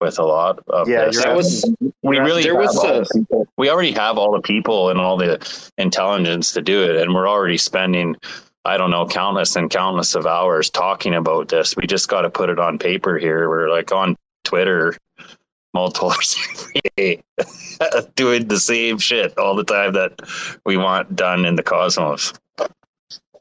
with 0.00 0.18
a 0.18 0.22
lot 0.24 0.58
of 0.68 0.88
Yeah, 0.88 1.06
this. 1.06 1.22
that 1.22 1.36
was 1.36 1.70
we 2.02 2.18
really 2.18 2.42
there 2.42 2.56
was 2.56 2.74
a- 2.84 3.04
the 3.30 3.44
we 3.56 3.68
already 3.70 3.92
have 3.92 4.16
all 4.18 4.32
the 4.32 4.40
people 4.40 4.88
and 4.90 4.98
all 4.98 5.16
the 5.16 5.38
intelligence 5.78 6.52
to 6.52 6.62
do 6.62 6.82
it 6.82 6.96
and 6.96 7.14
we're 7.14 7.28
already 7.28 7.58
spending 7.58 8.16
i 8.64 8.76
don't 8.76 8.90
know 8.90 9.06
countless 9.06 9.56
and 9.56 9.70
countless 9.70 10.14
of 10.14 10.26
hours 10.26 10.70
talking 10.70 11.14
about 11.14 11.48
this. 11.48 11.76
We 11.76 11.86
just 11.86 12.08
got 12.08 12.22
to 12.22 12.30
put 12.30 12.48
it 12.50 12.58
on 12.58 12.78
paper 12.78 13.18
here. 13.18 13.48
We're 13.48 13.70
like 13.70 13.92
on 13.92 14.16
twitter 14.44 14.96
multiple 15.74 16.10
hours 16.12 16.36
every 16.50 16.80
day 16.96 17.22
doing 18.16 18.48
the 18.48 18.58
same 18.58 18.98
shit 18.98 19.36
all 19.38 19.54
the 19.54 19.64
time 19.64 19.92
that 19.92 20.18
we 20.64 20.76
want 20.76 21.14
done 21.14 21.44
in 21.44 21.54
the 21.56 21.62
cosmos 21.62 22.32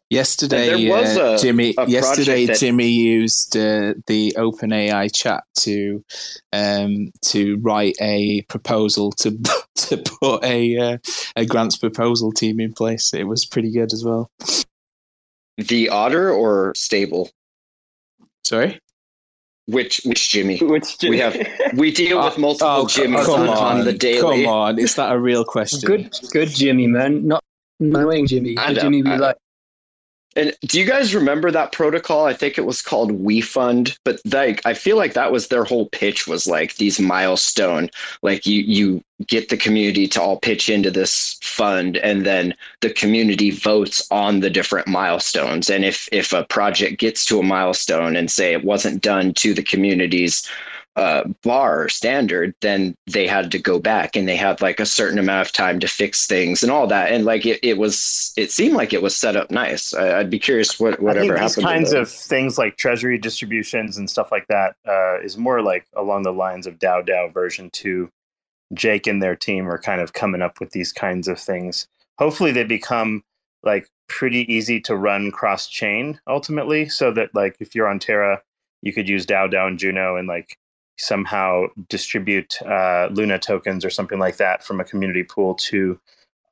Yesterday, 0.10 0.88
there 0.88 0.98
was 0.98 1.18
uh, 1.18 1.36
a- 1.36 1.38
Jimmy. 1.38 1.76
a 1.78 1.88
Yesterday, 1.88 2.46
that- 2.48 2.58
Jimmy 2.60 2.88
used 2.90 3.56
uh, 3.56 3.94
the 4.08 4.34
OpenAI 4.38 5.14
chat 5.14 5.44
to 5.60 6.04
um, 6.52 7.12
to 7.26 7.58
write 7.58 7.96
a 8.02 8.42
proposal 8.44 9.12
to 9.14 9.38
to 9.76 9.98
put 9.98 10.44
a 10.44 10.78
uh, 10.78 10.98
a 11.36 11.46
grants 11.46 11.78
proposal 11.78 12.32
team 12.32 12.60
in 12.60 12.74
place. 12.74 13.14
It 13.14 13.26
was 13.26 13.46
pretty 13.46 13.72
good 13.72 13.94
as 13.94 14.04
well. 14.04 14.32
the 15.58 15.90
otter 15.90 16.32
or 16.32 16.74
stable 16.76 17.30
Sorry. 18.46 18.80
which 19.68 20.02
which 20.06 20.30
jimmy 20.32 20.58
Which 20.60 20.96
We 21.04 21.20
have- 21.20 21.36
we 21.76 21.92
deal 21.92 22.24
with 22.24 22.38
multiple 22.48 22.68
Oh, 22.68 22.86
jimmys 22.86 23.28
on, 23.28 23.48
on 23.48 23.80
on, 23.80 23.86
the 23.86 23.94
daily 23.94 24.46
Come 24.46 24.54
on, 24.54 24.80
is 24.80 24.96
that 24.96 25.12
a 25.12 25.20
real 25.20 25.44
question? 25.46 25.82
Good, 25.86 26.18
good 26.32 26.50
Jimmy, 26.50 26.88
man. 26.88 27.28
Not 27.28 27.44
annoying 27.80 28.26
Jimmy. 28.26 28.58
I 28.58 28.68
Good 28.70 28.76
know, 28.78 28.82
Jimmy 28.82 29.04
we 29.04 29.12
I 29.12 29.16
know. 29.18 29.22
like. 29.24 29.36
And 30.40 30.56
do 30.62 30.80
you 30.80 30.86
guys 30.86 31.14
remember 31.14 31.52
that 31.52 31.74
protocol? 31.74 32.26
I 32.26 32.32
think 32.34 32.58
it 32.58 32.66
was 32.66 32.82
called 32.82 33.12
WeFund, 33.12 33.98
but 34.06 34.22
like 34.32 34.66
I 34.66 34.74
feel 34.74 34.96
like 34.96 35.14
that 35.14 35.34
was 35.34 35.50
their 35.50 35.66
whole 35.66 35.90
pitch 35.90 36.28
was 36.28 36.48
like 36.48 36.78
these 36.78 36.98
milestone, 36.98 37.90
like 38.22 38.46
you 38.46 38.62
you 38.62 39.04
get 39.28 39.50
the 39.50 39.58
community 39.58 40.08
to 40.08 40.22
all 40.22 40.40
pitch 40.40 40.70
into 40.70 40.90
this 40.90 41.38
fund 41.42 41.98
and 41.98 42.26
then 42.26 42.56
the 42.80 42.90
community 42.90 43.52
votes 43.52 44.08
on 44.12 44.40
the 44.40 44.50
different 44.50 44.88
milestones. 44.88 45.70
And 45.70 45.84
if 45.84 46.08
if 46.14 46.32
a 46.32 46.46
project 46.46 47.02
gets 47.02 47.26
to 47.26 47.40
a 47.40 47.44
milestone 47.44 48.16
and 48.16 48.32
say 48.32 48.54
it 48.54 48.64
wasn't 48.64 49.02
done 49.02 49.34
to 49.34 49.54
the 49.54 49.64
community's 49.64 50.50
uh, 51.00 51.24
bar 51.44 51.84
or 51.84 51.90
standard, 51.90 52.54
then 52.60 52.94
they 53.08 53.26
had 53.26 53.50
to 53.52 53.58
go 53.58 53.80
back 53.80 54.18
and 54.18 54.28
they 54.28 54.36
had 54.36 54.60
like 54.62 54.82
a 54.82 54.86
certain 54.86 55.18
amount 55.18 55.48
of 55.48 55.54
time 55.54 55.80
to 55.80 55.88
fix 55.88 56.28
things 56.28 56.62
and 56.62 56.70
all 56.70 56.88
that. 56.88 57.12
And 57.14 57.24
like 57.24 57.46
it, 57.46 57.60
it 57.64 57.78
was, 57.78 58.34
it 58.36 58.52
seemed 58.52 58.76
like 58.76 58.92
it 58.92 59.02
was 59.02 59.16
set 59.16 59.38
up 59.38 59.50
nice. 59.50 59.94
I, 59.94 60.20
I'd 60.20 60.30
be 60.30 60.40
curious 60.40 60.78
what 60.78 60.94
I 60.94 60.96
think 60.98 61.08
whatever 61.08 61.40
these 61.40 61.56
kinds 61.56 61.94
of 61.94 62.12
things 62.12 62.58
like 62.58 62.76
treasury 62.76 63.18
distributions 63.18 63.98
and 63.98 64.10
stuff 64.10 64.30
like 64.30 64.48
that 64.48 64.76
uh, 64.86 65.22
is 65.22 65.38
more 65.38 65.62
like 65.62 65.88
along 65.96 66.24
the 66.24 66.34
lines 66.34 66.68
of 66.68 66.80
Dow 66.80 67.02
DAO 67.02 67.34
version 67.34 67.70
two. 67.72 68.10
Jake 68.74 69.08
and 69.08 69.24
their 69.24 69.36
team 69.36 69.68
are 69.68 69.80
kind 69.80 70.02
of 70.02 70.14
coming 70.14 70.44
up 70.44 70.60
with 70.60 70.72
these 70.72 70.92
kinds 70.92 71.28
of 71.28 71.40
things. 71.40 71.88
Hopefully, 72.20 72.52
they 72.52 72.66
become 72.66 73.24
like 73.64 73.88
pretty 74.08 74.42
easy 74.54 74.80
to 74.82 74.96
run 74.96 75.32
cross 75.32 75.68
chain 75.68 76.20
ultimately, 76.28 76.88
so 76.88 77.12
that 77.14 77.34
like 77.34 77.56
if 77.60 77.74
you're 77.74 77.88
on 77.88 77.98
Terra, 77.98 78.44
you 78.84 78.94
could 78.94 79.10
use 79.10 79.26
Dow 79.26 79.48
DAO 79.48 79.68
and 79.68 79.80
Juno 79.80 80.18
and 80.18 80.28
like 80.28 80.59
somehow 81.00 81.66
distribute 81.88 82.62
uh, 82.64 83.08
Luna 83.12 83.40
tokens 83.40 83.84
or 83.84 83.90
something 83.90 84.20
like 84.20 84.38
that 84.38 84.64
from 84.64 84.80
a 84.80 84.84
community 84.84 85.24
pool 85.24 85.56
to 85.56 86.00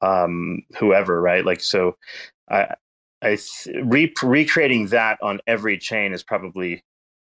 um, 0.01 0.63
whoever, 0.77 1.21
right? 1.21 1.45
Like 1.45 1.61
so. 1.61 1.95
I, 2.49 2.75
I 3.21 3.37
th- 3.37 3.77
re- 3.83 4.13
recreating 4.21 4.87
that 4.87 5.17
on 5.21 5.39
every 5.47 5.77
chain 5.77 6.13
is 6.13 6.23
probably 6.23 6.83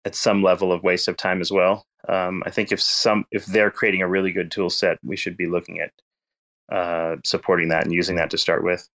at 0.04 0.14
some 0.14 0.42
level 0.42 0.72
of 0.72 0.82
waste 0.82 1.08
of 1.08 1.16
time 1.16 1.40
as 1.40 1.50
well. 1.50 1.86
Um, 2.08 2.42
I 2.46 2.50
think 2.50 2.72
if 2.72 2.80
some 2.80 3.24
if 3.30 3.46
they're 3.46 3.70
creating 3.70 4.02
a 4.02 4.08
really 4.08 4.32
good 4.32 4.50
tool 4.50 4.70
set, 4.70 4.98
we 5.04 5.16
should 5.16 5.36
be 5.36 5.46
looking 5.46 5.80
at 5.80 5.92
uh, 6.74 7.16
supporting 7.24 7.68
that 7.68 7.84
and 7.84 7.92
using 7.92 8.16
that 8.16 8.30
to 8.30 8.38
start 8.38 8.64
with. 8.64 8.88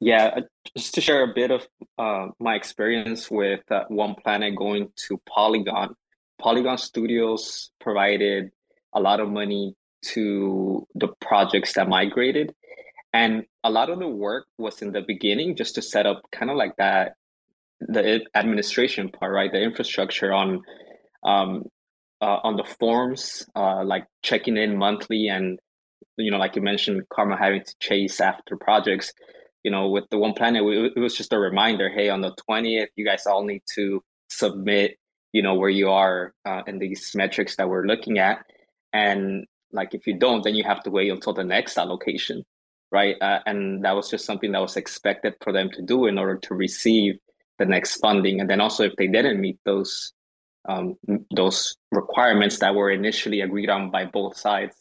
Yeah, 0.00 0.34
uh, 0.36 0.40
just 0.76 0.94
to 0.94 1.00
share 1.00 1.22
a 1.22 1.32
bit 1.32 1.50
of 1.50 1.66
uh, 1.98 2.28
my 2.40 2.56
experience 2.56 3.30
with 3.30 3.60
uh, 3.70 3.84
One 3.88 4.14
Planet 4.14 4.56
going 4.56 4.90
to 5.08 5.18
Polygon. 5.26 5.94
Polygon 6.38 6.78
Studios 6.78 7.70
provided 7.80 8.50
a 8.92 9.00
lot 9.00 9.20
of 9.20 9.28
money 9.28 9.74
to 10.02 10.86
the 10.94 11.08
projects 11.20 11.74
that 11.74 11.88
migrated, 11.88 12.54
and 13.12 13.44
a 13.62 13.70
lot 13.70 13.90
of 13.90 13.98
the 13.98 14.08
work 14.08 14.46
was 14.58 14.82
in 14.82 14.92
the 14.92 15.02
beginning 15.06 15.56
just 15.56 15.76
to 15.76 15.82
set 15.82 16.06
up 16.06 16.22
kind 16.32 16.50
of 16.50 16.56
like 16.56 16.76
that 16.76 17.14
the 17.80 18.20
administration 18.34 19.08
part, 19.10 19.32
right? 19.32 19.52
The 19.52 19.62
infrastructure 19.62 20.32
on 20.32 20.62
um, 21.22 21.64
uh, 22.20 22.40
on 22.42 22.56
the 22.56 22.64
forms, 22.64 23.46
uh, 23.56 23.84
like 23.84 24.06
checking 24.22 24.56
in 24.56 24.76
monthly, 24.76 25.28
and 25.28 25.58
you 26.16 26.30
know, 26.30 26.38
like 26.38 26.56
you 26.56 26.62
mentioned, 26.62 27.02
Karma 27.08 27.36
having 27.36 27.64
to 27.64 27.74
chase 27.80 28.20
after 28.20 28.56
projects 28.56 29.12
you 29.64 29.70
know, 29.70 29.88
with 29.88 30.04
the 30.10 30.18
One 30.18 30.34
Planet, 30.34 30.62
it 30.94 31.00
was 31.00 31.16
just 31.16 31.32
a 31.32 31.38
reminder. 31.38 31.88
Hey, 31.88 32.10
on 32.10 32.20
the 32.20 32.36
twentieth, 32.46 32.90
you 32.96 33.04
guys 33.04 33.26
all 33.26 33.44
need 33.44 33.62
to 33.74 34.04
submit, 34.28 34.98
you 35.34 35.42
know, 35.42 35.54
where 35.54 35.68
you 35.68 35.90
are 35.90 36.32
uh, 36.46 36.62
in 36.68 36.78
these 36.78 37.10
metrics 37.16 37.56
that 37.56 37.68
we're 37.68 37.86
looking 37.86 38.18
at, 38.18 38.46
and 38.92 39.44
like 39.72 39.92
if 39.92 40.06
you 40.06 40.16
don't, 40.16 40.44
then 40.44 40.54
you 40.54 40.62
have 40.62 40.80
to 40.84 40.90
wait 40.90 41.10
until 41.10 41.32
the 41.34 41.42
next 41.42 41.76
allocation, 41.76 42.44
right? 42.92 43.16
Uh, 43.20 43.40
and 43.44 43.84
that 43.84 43.96
was 43.96 44.08
just 44.08 44.24
something 44.24 44.52
that 44.52 44.60
was 44.60 44.76
expected 44.76 45.34
for 45.42 45.52
them 45.52 45.68
to 45.72 45.82
do 45.82 46.06
in 46.06 46.18
order 46.18 46.36
to 46.36 46.54
receive 46.54 47.18
the 47.58 47.66
next 47.66 47.96
funding. 47.96 48.40
And 48.40 48.48
then 48.48 48.60
also, 48.60 48.84
if 48.84 48.94
they 48.96 49.08
didn't 49.08 49.40
meet 49.40 49.58
those 49.64 50.12
um, 50.66 50.94
those 51.34 51.74
requirements 51.90 52.60
that 52.60 52.74
were 52.74 52.90
initially 52.90 53.40
agreed 53.40 53.68
on 53.68 53.90
by 53.90 54.04
both 54.06 54.36
sides, 54.36 54.76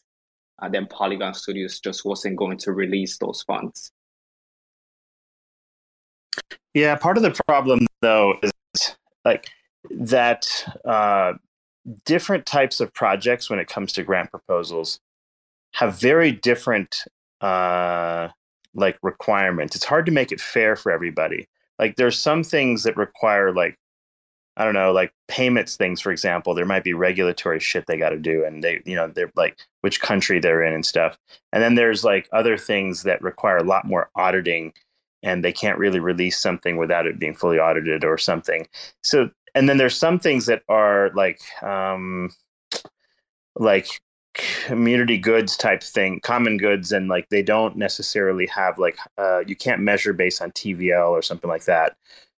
uh, 0.62 0.70
then 0.70 0.86
Polygon 0.86 1.34
Studios 1.34 1.80
just 1.80 2.06
wasn't 2.06 2.38
going 2.38 2.58
to 2.60 2.72
release 2.72 3.18
those 3.18 3.42
funds. 3.42 3.92
Yeah, 6.76 6.96
part 6.96 7.18
of 7.18 7.24
the 7.24 7.38
problem 7.48 7.88
though 8.02 8.36
is 8.44 8.52
like 9.26 9.50
that 9.92 10.48
uh, 10.86 11.34
different 12.06 12.46
types 12.46 12.80
of 12.80 12.94
projects 12.94 13.50
when 13.50 13.60
it 13.60 13.68
comes 13.68 13.94
to 13.94 14.04
grant 14.04 14.32
proposals 14.32 15.00
have 15.74 16.00
very 16.00 16.32
different 16.32 17.04
uh, 17.42 18.30
like 18.74 18.98
requirements. 19.02 19.76
It's 19.76 19.86
hard 19.86 20.06
to 20.06 20.12
make 20.12 20.32
it 20.32 20.42
fair 20.42 20.76
for 20.76 20.92
everybody. 20.92 21.48
Like 21.80 21.96
there's 21.96 22.18
some 22.18 22.44
things 22.44 22.84
that 22.84 22.98
require 22.98 23.52
like 23.52 23.78
I 24.56 24.66
don't 24.66 24.76
know, 24.76 24.92
like 24.92 25.12
payments 25.28 25.76
things, 25.76 26.00
for 26.00 26.12
example, 26.12 26.54
there 26.54 26.66
might 26.66 26.84
be 26.84 26.94
regulatory 26.94 27.60
shit 27.60 27.88
they 27.88 27.98
got 27.98 28.10
to 28.10 28.20
do, 28.20 28.46
and 28.46 28.64
they, 28.64 28.82
you 28.86 28.96
know, 28.96 29.08
they're 29.08 29.32
like 29.36 29.58
which 29.82 30.00
country 30.00 30.40
they're 30.40 30.64
in 30.64 30.74
and 30.74 30.86
stuff. 30.86 31.18
And 31.52 31.64
then 31.64 31.74
there's 31.76 32.04
like 32.04 32.30
other 32.32 32.56
things 32.58 33.04
that 33.04 33.22
require 33.22 33.58
a 33.58 33.64
lot 33.64 33.86
more 33.86 34.12
auditing, 34.16 34.74
and 35.24 35.44
they 35.44 35.52
can't 35.52 35.80
really 35.80 36.00
release 36.00 36.38
something 36.40 36.78
without 36.78 37.08
it 37.08 37.18
being 37.18 37.34
fully 37.34 37.58
audited 37.58 38.04
or 38.04 38.18
something. 38.20 38.68
So, 39.02 39.32
and 39.56 39.70
then 39.70 39.78
there's 39.78 39.98
some 39.98 40.20
things 40.20 40.46
that 40.48 40.64
are 40.68 41.12
like, 41.16 41.40
um, 41.62 42.32
like 43.56 44.02
community 44.34 45.18
goods 45.18 45.56
type 45.56 45.84
thing, 45.84 46.20
common 46.22 46.58
goods, 46.58 46.92
and 46.92 47.08
like 47.08 47.30
they 47.30 47.44
don't 47.44 47.78
necessarily 47.78 48.48
have 48.48 48.80
like 48.80 48.98
uh, 49.18 49.42
you 49.46 49.56
can't 49.56 49.82
measure 49.82 50.14
based 50.14 50.42
on 50.42 50.52
TVL 50.52 51.10
or 51.10 51.22
something 51.22 51.50
like 51.50 51.66
that. 51.66 51.96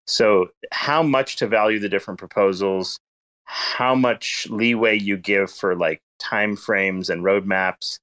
So, 0.08 0.50
how 0.72 1.04
much 1.04 1.38
to 1.38 1.48
value 1.48 1.80
the 1.80 1.90
different 1.90 2.20
proposals, 2.20 3.00
how 3.46 3.96
much 3.96 4.48
leeway 4.50 4.98
you 5.00 5.18
give 5.18 5.52
for 5.52 5.76
like 5.76 6.02
time 6.20 6.56
frames 6.56 7.10
and 7.10 7.24
roadmaps 7.24 8.00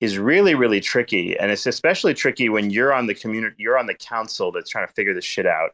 is 0.00 0.18
really 0.18 0.54
really 0.54 0.80
tricky 0.80 1.38
and 1.38 1.50
it's 1.50 1.66
especially 1.66 2.12
tricky 2.12 2.50
when 2.50 2.68
you're 2.68 2.92
on 2.92 3.06
the 3.06 3.14
community 3.14 3.56
you're 3.58 3.78
on 3.78 3.86
the 3.86 3.94
council 3.94 4.52
that's 4.52 4.68
trying 4.68 4.86
to 4.86 4.92
figure 4.92 5.14
this 5.14 5.24
shit 5.24 5.46
out 5.46 5.70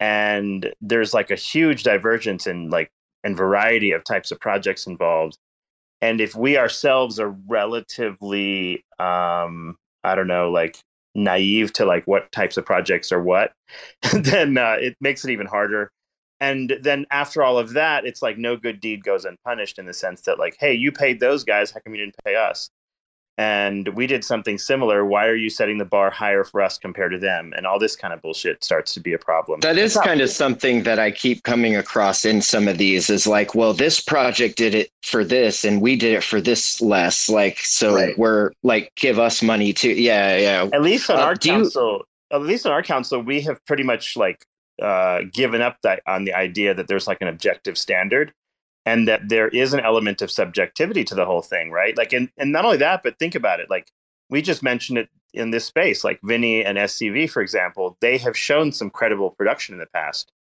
and 0.00 0.72
there's 0.80 1.14
like 1.14 1.30
a 1.30 1.36
huge 1.36 1.82
divergence 1.82 2.46
in 2.46 2.70
like 2.70 2.90
and 3.24 3.36
variety 3.36 3.90
of 3.90 4.04
types 4.04 4.30
of 4.30 4.40
projects 4.40 4.86
involved 4.86 5.36
and 6.00 6.20
if 6.20 6.36
we 6.36 6.56
ourselves 6.56 7.18
are 7.18 7.36
relatively 7.46 8.84
um 9.00 9.76
i 10.04 10.14
don't 10.14 10.28
know 10.28 10.50
like 10.50 10.78
naive 11.18 11.72
to 11.74 11.84
like 11.84 12.06
what 12.06 12.30
types 12.32 12.56
of 12.56 12.64
projects 12.64 13.12
are 13.12 13.22
what, 13.22 13.52
then 14.12 14.56
uh, 14.56 14.76
it 14.80 14.96
makes 15.00 15.24
it 15.24 15.30
even 15.30 15.46
harder. 15.46 15.90
And 16.40 16.78
then 16.80 17.04
after 17.10 17.42
all 17.42 17.58
of 17.58 17.72
that, 17.72 18.06
it's 18.06 18.22
like 18.22 18.38
no 18.38 18.56
good 18.56 18.80
deed 18.80 19.02
goes 19.02 19.24
unpunished 19.24 19.78
in 19.78 19.86
the 19.86 19.92
sense 19.92 20.22
that 20.22 20.38
like, 20.38 20.56
hey, 20.60 20.72
you 20.72 20.92
paid 20.92 21.18
those 21.18 21.42
guys, 21.42 21.72
how 21.72 21.80
come 21.80 21.94
you 21.94 22.00
didn't 22.00 22.14
pay 22.24 22.36
us? 22.36 22.70
And 23.38 23.86
we 23.90 24.08
did 24.08 24.24
something 24.24 24.58
similar. 24.58 25.04
Why 25.04 25.26
are 25.26 25.36
you 25.36 25.48
setting 25.48 25.78
the 25.78 25.84
bar 25.84 26.10
higher 26.10 26.42
for 26.42 26.60
us 26.60 26.76
compared 26.76 27.12
to 27.12 27.18
them? 27.18 27.54
And 27.56 27.66
all 27.66 27.78
this 27.78 27.94
kind 27.94 28.12
of 28.12 28.20
bullshit 28.20 28.64
starts 28.64 28.92
to 28.94 29.00
be 29.00 29.12
a 29.12 29.18
problem. 29.18 29.60
That 29.60 29.78
is 29.78 29.96
kind 29.96 30.20
of 30.20 30.28
something 30.28 30.82
that 30.82 30.98
I 30.98 31.12
keep 31.12 31.44
coming 31.44 31.76
across 31.76 32.24
in 32.24 32.42
some 32.42 32.66
of 32.66 32.78
these 32.78 33.08
is 33.08 33.28
like, 33.28 33.54
well, 33.54 33.72
this 33.72 34.00
project 34.00 34.56
did 34.56 34.74
it 34.74 34.90
for 35.04 35.24
this 35.24 35.64
and 35.64 35.80
we 35.80 35.94
did 35.94 36.14
it 36.14 36.24
for 36.24 36.40
this 36.40 36.80
less. 36.80 37.30
Like, 37.30 37.60
so 37.60 37.94
right. 37.94 38.18
we're 38.18 38.50
like, 38.64 38.92
give 38.96 39.20
us 39.20 39.40
money 39.40 39.72
too. 39.72 39.92
Yeah, 39.92 40.36
yeah. 40.36 40.68
At 40.72 40.82
least 40.82 41.08
on 41.08 41.18
uh, 41.20 41.22
our 41.22 41.36
council, 41.36 42.02
you... 42.32 42.36
at 42.36 42.42
least 42.42 42.66
on 42.66 42.72
our 42.72 42.82
council, 42.82 43.22
we 43.22 43.40
have 43.42 43.64
pretty 43.66 43.84
much 43.84 44.16
like 44.16 44.44
uh, 44.82 45.20
given 45.32 45.62
up 45.62 45.76
that 45.84 46.02
on 46.08 46.24
the 46.24 46.34
idea 46.34 46.74
that 46.74 46.88
there's 46.88 47.06
like 47.06 47.18
an 47.20 47.28
objective 47.28 47.78
standard 47.78 48.32
and 48.88 49.06
that 49.06 49.28
there 49.28 49.48
is 49.48 49.74
an 49.74 49.80
element 49.80 50.22
of 50.22 50.30
subjectivity 50.30 51.04
to 51.04 51.14
the 51.14 51.26
whole 51.26 51.42
thing, 51.42 51.70
right? 51.70 51.94
Like, 51.94 52.14
and, 52.14 52.30
and 52.38 52.52
not 52.52 52.64
only 52.64 52.78
that, 52.78 53.02
but 53.02 53.18
think 53.18 53.34
about 53.34 53.60
it. 53.60 53.68
Like, 53.68 53.92
we 54.30 54.40
just 54.40 54.62
mentioned 54.62 54.96
it 54.96 55.10
in 55.34 55.50
this 55.50 55.66
space, 55.66 56.04
like 56.04 56.18
Vinny 56.22 56.64
and 56.64 56.78
SCV, 56.78 57.28
for 57.28 57.42
example, 57.42 57.98
they 58.00 58.16
have 58.16 58.34
shown 58.34 58.72
some 58.72 58.88
credible 58.88 59.30
production 59.32 59.74
in 59.74 59.78
the 59.78 59.86
past. 59.92 60.32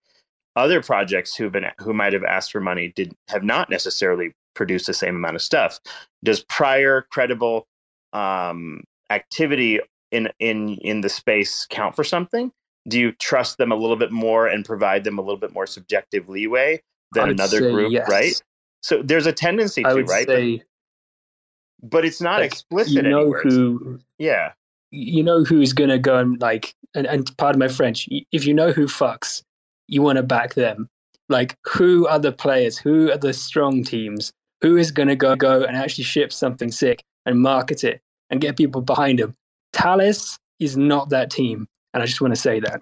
Other 0.55 0.81
projects 0.81 1.35
who've 1.35 1.51
been 1.51 1.65
who 1.79 1.93
might 1.93 2.13
have 2.13 2.23
asked 2.23 2.53
for 2.53 2.61
money 2.61 2.93
did 2.95 3.13
have 3.27 3.43
not 3.43 3.69
necessarily 3.69 4.33
produced 4.55 4.87
the 4.87 4.93
same 4.93 5.17
amount 5.17 5.35
of 5.35 5.41
stuff. 5.41 5.79
Does 6.23 6.43
prior 6.45 7.05
credible 7.11 7.67
um, 8.13 8.81
activity 9.09 9.81
in 10.11 10.29
in 10.39 10.75
in 10.77 11.01
the 11.01 11.09
space 11.09 11.67
count 11.69 11.95
for 11.95 12.05
something? 12.05 12.51
Do 12.87 12.97
you 12.97 13.11
trust 13.11 13.57
them 13.57 13.73
a 13.73 13.75
little 13.75 13.97
bit 13.97 14.11
more 14.11 14.47
and 14.47 14.65
provide 14.65 15.03
them 15.03 15.19
a 15.19 15.21
little 15.21 15.39
bit 15.39 15.53
more 15.53 15.67
subjective 15.67 16.27
leeway 16.29 16.81
than 17.13 17.29
another 17.29 17.59
group, 17.59 17.91
yes. 17.91 18.09
right? 18.09 18.41
So 18.81 19.01
there's 19.03 19.25
a 19.25 19.33
tendency 19.33 19.83
to, 19.83 20.03
right? 20.03 20.27
But, 20.27 21.89
but, 21.89 22.05
it's 22.05 22.21
not 22.21 22.39
like, 22.39 22.51
explicit. 22.51 22.93
You 22.93 23.01
know 23.01 23.33
anywhere. 23.33 23.41
who? 23.43 23.99
Yeah. 24.17 24.53
You 24.91 25.23
know 25.23 25.43
who's 25.43 25.73
gonna 25.73 25.99
go 25.99 26.17
and 26.17 26.39
like, 26.41 26.73
and, 26.95 27.05
and 27.05 27.35
pardon 27.37 27.59
my 27.59 27.67
French. 27.67 28.07
If 28.31 28.45
you 28.45 28.53
know 28.53 28.71
who 28.71 28.87
fucks, 28.87 29.43
you 29.87 30.01
want 30.01 30.17
to 30.17 30.23
back 30.23 30.53
them. 30.53 30.89
Like, 31.29 31.57
who 31.65 32.07
are 32.07 32.19
the 32.19 32.31
players? 32.31 32.77
Who 32.77 33.11
are 33.11 33.17
the 33.17 33.33
strong 33.33 33.83
teams? 33.83 34.31
Who 34.61 34.77
is 34.77 34.91
gonna 34.91 35.15
go 35.15 35.35
go 35.35 35.63
and 35.63 35.75
actually 35.75 36.05
ship 36.05 36.31
something 36.31 36.71
sick 36.71 37.03
and 37.25 37.41
market 37.41 37.83
it 37.83 38.01
and 38.29 38.41
get 38.41 38.57
people 38.57 38.81
behind 38.81 39.19
them? 39.19 39.33
Talis 39.73 40.37
is 40.59 40.77
not 40.77 41.09
that 41.09 41.29
team, 41.29 41.67
and 41.93 42.01
I 42.01 42.05
just 42.05 42.21
want 42.21 42.33
to 42.33 42.39
say 42.39 42.59
that. 42.61 42.81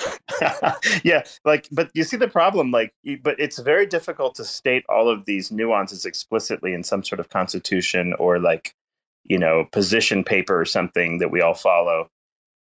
yeah, 1.04 1.22
like, 1.44 1.68
but 1.72 1.90
you 1.94 2.04
see 2.04 2.16
the 2.16 2.28
problem, 2.28 2.70
like, 2.70 2.92
but 3.22 3.38
it's 3.38 3.58
very 3.58 3.86
difficult 3.86 4.34
to 4.36 4.44
state 4.44 4.84
all 4.88 5.08
of 5.08 5.24
these 5.24 5.50
nuances 5.50 6.04
explicitly 6.04 6.72
in 6.72 6.84
some 6.84 7.02
sort 7.02 7.20
of 7.20 7.28
constitution 7.28 8.14
or 8.18 8.38
like, 8.38 8.74
you 9.24 9.38
know, 9.38 9.66
position 9.72 10.24
paper 10.24 10.58
or 10.60 10.64
something 10.64 11.18
that 11.18 11.30
we 11.30 11.40
all 11.40 11.54
follow. 11.54 12.08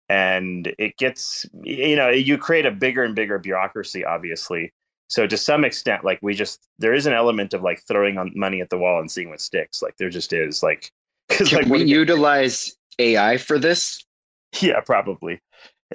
And 0.09 0.73
it 0.79 0.97
gets, 0.97 1.47
you 1.63 1.97
know, 1.97 2.11
you 2.11 2.39
create 2.39 2.67
a 2.67 2.71
bigger 2.71 3.03
and 3.03 3.15
bigger 3.15 3.39
bureaucracy, 3.39 4.05
obviously. 4.05 4.73
So 5.09 5.27
to 5.27 5.37
some 5.37 5.65
extent, 5.65 6.05
like 6.05 6.19
we 6.23 6.35
just 6.35 6.67
there 6.79 6.95
is 6.95 7.07
an 7.07 7.13
element 7.13 7.55
of 7.55 7.63
like 7.63 7.83
throwing 7.87 8.19
on 8.19 8.33
money 8.35 8.61
at 8.61 8.71
the 8.71 8.79
wall 8.79 9.01
and 9.01 9.11
seeing 9.11 9.31
what 9.31 9.41
sticks. 9.41 9.83
Like 9.83 9.97
there 9.97 10.11
just 10.11 10.33
is. 10.33 10.63
Like, 10.63 10.93
because 11.29 11.53
like 11.53 11.67
we 11.67 11.85
utilize 11.85 12.77
AI 12.99 13.37
for 13.39 13.59
this. 13.59 14.05
Yeah, 14.61 14.79
probably. 14.83 15.41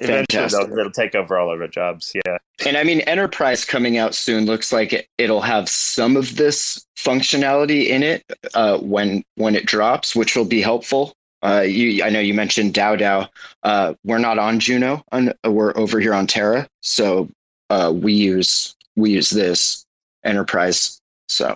Eventually, 0.00 0.48
they'll, 0.48 0.74
they'll, 0.74 0.90
take 0.90 1.14
over 1.14 1.38
all 1.38 1.52
of 1.52 1.60
our 1.60 1.68
jobs. 1.68 2.12
Yeah. 2.26 2.38
And 2.64 2.76
I 2.76 2.84
mean, 2.84 3.00
Enterprise 3.02 3.64
coming 3.64 3.98
out 3.98 4.14
soon 4.14 4.46
looks 4.46 4.72
like 4.72 4.92
it, 4.92 5.08
will 5.18 5.42
have 5.42 5.68
some 5.68 6.16
of 6.16 6.36
this 6.36 6.84
functionality 6.96 7.88
in 7.88 8.02
it 8.02 8.24
uh, 8.54 8.78
when 8.78 9.22
when 9.36 9.54
it 9.54 9.66
drops, 9.66 10.16
which 10.16 10.34
will 10.34 10.46
be 10.46 10.62
helpful. 10.62 11.12
Uh, 11.42 11.60
you, 11.60 12.02
I 12.02 12.10
know 12.10 12.20
you 12.20 12.34
mentioned 12.34 12.74
DAO 12.74 12.98
DAO. 12.98 13.28
Uh, 13.62 13.94
we're 14.04 14.18
not 14.18 14.38
on 14.38 14.58
Juno. 14.58 15.02
On, 15.12 15.32
we're 15.44 15.76
over 15.76 16.00
here 16.00 16.14
on 16.14 16.26
Terra, 16.26 16.66
so 16.80 17.28
uh, 17.68 17.92
we 17.94 18.14
use 18.14 18.74
we 18.96 19.10
use 19.10 19.30
this 19.30 19.84
Enterprise. 20.24 20.98
So, 21.28 21.54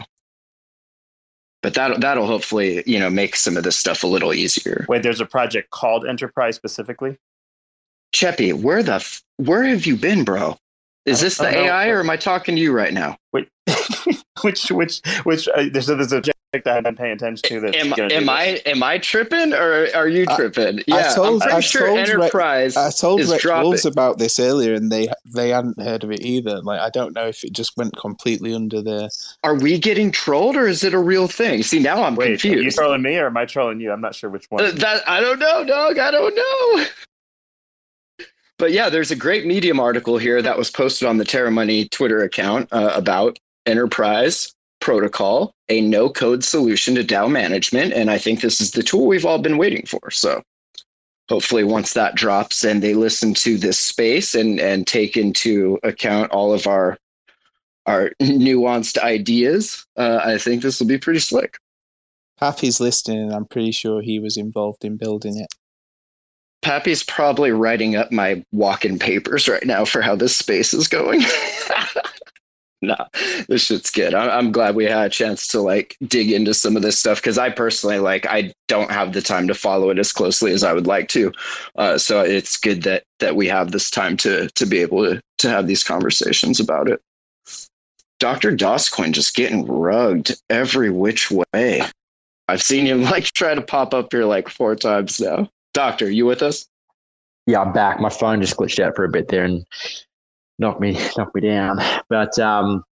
but 1.63 1.75
that 1.75 2.01
that'll 2.01 2.27
hopefully 2.27 2.83
you 2.87 2.99
know 2.99 3.11
make 3.11 3.37
some 3.37 3.57
of 3.57 3.65
this 3.65 3.77
stuff 3.77 4.05
a 4.05 4.07
little 4.07 4.35
easier. 4.35 4.85
Wait, 4.89 5.03
there's 5.03 5.21
a 5.21 5.27
project 5.27 5.71
called 5.71 6.07
Enterprise 6.07 6.57
specifically. 6.57 7.19
Cephii, 8.15 8.53
where 8.53 8.83
the 8.83 8.95
f- 8.95 9.23
where 9.37 9.65
have 9.65 9.87
you 9.87 9.97
been, 9.97 10.25
bro? 10.25 10.57
Is 11.07 11.21
this 11.21 11.37
the 11.37 11.49
AI, 11.49 11.89
or 11.89 12.01
am 12.01 12.09
I 12.09 12.17
talking 12.17 12.57
to 12.57 12.61
you 12.61 12.73
right 12.73 12.95
now? 12.95 13.19
Wait, 13.33 13.49
which 14.43 14.71
which 14.71 15.01
which? 15.25 15.49
Uh, 15.49 15.67
there's, 15.71 15.87
there's 15.87 16.13
a 16.13 16.23
subject 16.55 16.69
I 16.69 16.75
haven't 16.75 16.97
paying 16.97 17.13
attention 17.13 17.49
to. 17.49 17.61
That 17.61 17.75
am, 17.75 17.93
am 17.93 18.29
I 18.29 18.63
am 18.67 18.83
I 18.83 18.99
tripping, 18.99 19.53
or 19.53 19.89
are 19.95 20.09
you 20.09 20.27
tripping? 20.27 20.79
I, 20.81 20.83
yeah, 20.87 21.11
I 21.11 21.15
told, 21.15 21.43
I'm 21.43 21.49
pretty 21.49 21.57
I 21.57 21.61
sure 21.61 21.87
told 21.89 21.99
Enterprise. 21.99 22.77
Re- 22.77 22.83
I 22.83 22.91
told 22.91 23.21
is 23.21 23.31
Rex 23.31 23.45
Wolves 23.45 23.85
about 23.85 24.19
this 24.19 24.39
earlier, 24.39 24.75
and 24.75 24.91
they 24.91 25.09
they 25.35 25.51
hadn't 25.51 25.81
heard 25.81 26.05
of 26.05 26.11
it 26.11 26.21
either. 26.21 26.61
Like, 26.63 26.81
I 26.81 26.91
don't 26.91 27.15
know 27.15 27.27
if 27.27 27.45
it 27.45 27.53
just 27.53 27.77
went 27.77 27.97
completely 27.97 28.55
under 28.55 28.83
there. 28.83 29.09
Are 29.43 29.57
we 29.57 29.79
getting 29.79 30.11
trolled, 30.11 30.57
or 30.57 30.67
is 30.67 30.85
it 30.85 30.95
a 30.95 30.99
real 30.99 31.29
thing? 31.29 31.63
See, 31.63 31.81
now 31.81 32.03
I'm 32.03 32.17
Wait, 32.17 32.41
confused. 32.41 32.59
Are 32.59 32.63
you 32.63 32.71
trolling 32.71 33.03
me, 33.03 33.17
or 33.17 33.27
am 33.27 33.37
I 33.37 33.45
trolling 33.45 33.81
you? 33.81 33.93
I'm 33.93 34.01
not 34.01 34.15
sure 34.15 34.31
which 34.31 34.47
one. 34.51 34.65
Uh, 34.65 34.71
that 34.73 35.09
I 35.09 35.21
don't 35.21 35.39
know, 35.39 35.65
dog. 35.65 35.99
I 35.99 36.11
don't 36.11 36.35
know. 36.35 36.85
But 38.65 38.73
yeah, 38.73 38.89
there's 38.89 39.11
a 39.11 39.17
great 39.17 39.45
Medium 39.45 39.79
article 39.79 40.17
here 40.17 40.41
that 40.41 40.57
was 40.57 40.71
posted 40.71 41.07
on 41.07 41.19
the 41.19 41.25
Terra 41.27 41.51
Money 41.51 41.87
Twitter 41.87 42.23
account 42.23 42.67
uh, 42.73 42.93
about 42.95 43.39
Enterprise 43.67 44.55
Protocol, 44.81 45.53
a 45.69 45.83
no 45.83 46.09
code 46.09 46.43
solution 46.43 46.95
to 46.95 47.05
DAO 47.05 47.31
management. 47.31 47.93
And 47.93 48.11
I 48.11 48.17
think 48.17 48.41
this 48.41 48.63
is 48.63 48.71
the 48.71 48.83
tool 48.83 49.07
we've 49.07 49.27
all 49.27 49.39
been 49.39 49.59
waiting 49.59 49.85
for. 49.85 50.11
So 50.11 50.41
hopefully, 51.29 51.63
once 51.63 51.93
that 51.93 52.15
drops 52.15 52.65
and 52.65 52.83
they 52.83 52.95
listen 52.95 53.35
to 53.35 53.59
this 53.59 53.79
space 53.79 54.35
and, 54.35 54.59
and 54.59 54.87
take 54.87 55.19
into 55.19 55.79
account 55.83 56.31
all 56.31 56.55
of 56.55 56.67
our 56.67 56.97
our 57.85 58.13
nuanced 58.23 58.97
ideas, 58.97 59.85
uh, 59.99 60.23
I 60.25 60.39
think 60.39 60.63
this 60.63 60.81
will 60.81 60.87
be 60.87 60.97
pretty 60.97 61.21
slick. 61.21 61.59
Happy's 62.39 62.81
listening, 62.81 63.25
and 63.25 63.35
I'm 63.35 63.45
pretty 63.45 63.73
sure 63.73 64.01
he 64.01 64.21
was 64.21 64.39
involved 64.39 64.87
in 64.87 64.97
building 64.97 65.39
it. 65.39 65.55
Pappy's 66.65 67.03
probably 67.03 67.53
writing 67.53 67.95
up 67.95 68.11
my 68.11 68.43
walk-in 68.51 68.99
papers 68.99 69.49
right 69.49 69.65
now 69.67 69.85
for 69.85 70.01
how 70.01 70.17
this 70.17 70.35
space 70.35 70.73
is 70.73 70.89
going. 70.89 71.21
nah, 72.83 73.05
this 73.49 73.67
shit's 73.67 73.91
good. 73.91 74.15
I'm, 74.15 74.31
I'm 74.31 74.51
glad 74.51 74.75
we 74.75 74.87
had 74.87 75.07
a 75.07 75.11
chance 75.11 75.47
to 75.49 75.61
like 75.61 75.95
dig 76.09 76.33
into 76.33 76.55
some 76.55 76.75
of 76.75 76.81
this 76.81 76.99
stuff 76.99 77.19
because 77.19 77.37
I 77.37 77.51
personally 77.51 77.99
like 77.99 78.25
I 78.27 78.55
don't 78.67 78.91
have 78.91 79.13
the 79.13 79.21
time 79.21 79.47
to 79.49 79.55
follow 79.55 79.91
it 79.91 79.99
as 79.99 80.11
closely 80.11 80.53
as 80.53 80.65
I 80.65 80.73
would 80.73 80.87
like 80.87 81.09
to. 81.09 81.33
Uh, 81.77 81.99
so 81.99 82.23
it's 82.23 82.57
good 82.57 82.83
that 82.85 83.05
that 83.21 83.37
we 83.37 83.47
have 83.49 83.71
this 83.71 83.91
time 83.91 84.17
to 84.19 84.49
to 84.49 84.65
be 84.65 84.79
able 84.79 85.05
to 85.05 85.21
to 85.39 85.49
have 85.51 85.67
these 85.67 85.85
conversations 85.85 86.61
about 86.61 86.89
it. 86.89 87.01
Dr. 88.21 88.57
Doscoin 88.57 89.13
just 89.13 89.35
getting 89.35 89.67
rugged 89.67 90.35
every 90.49 90.89
which 90.89 91.31
way. 91.31 91.83
I've 92.49 92.63
seen 92.63 92.87
him 92.87 93.03
like 93.13 93.25
try 93.25 93.55
to 93.55 93.61
pop 93.61 93.93
up 93.93 94.13
here 94.13 94.25
like 94.25 94.49
four 94.49 94.75
times 94.77 95.21
now. 95.21 95.51
Doctor, 95.75 96.07
are 96.07 96.11
you 96.11 96.25
with 96.25 96.41
us? 96.41 96.69
Yeah, 97.47 97.61
I'm 97.61 97.73
back. 97.73 98.01
My 98.01 98.09
phone 98.09 98.41
just 98.41 98.57
glitched 98.57 98.83
out 98.83 98.97
for 98.97 99.05
a 99.05 99.09
bit 99.09 99.29
there 99.29 99.45
and 99.45 99.67
knocked 100.59 100.81
me 100.81 100.93
knocked 101.19 101.35
me 101.35 101.43
down. 101.43 101.79
But 102.09 102.39
um, 102.39 102.85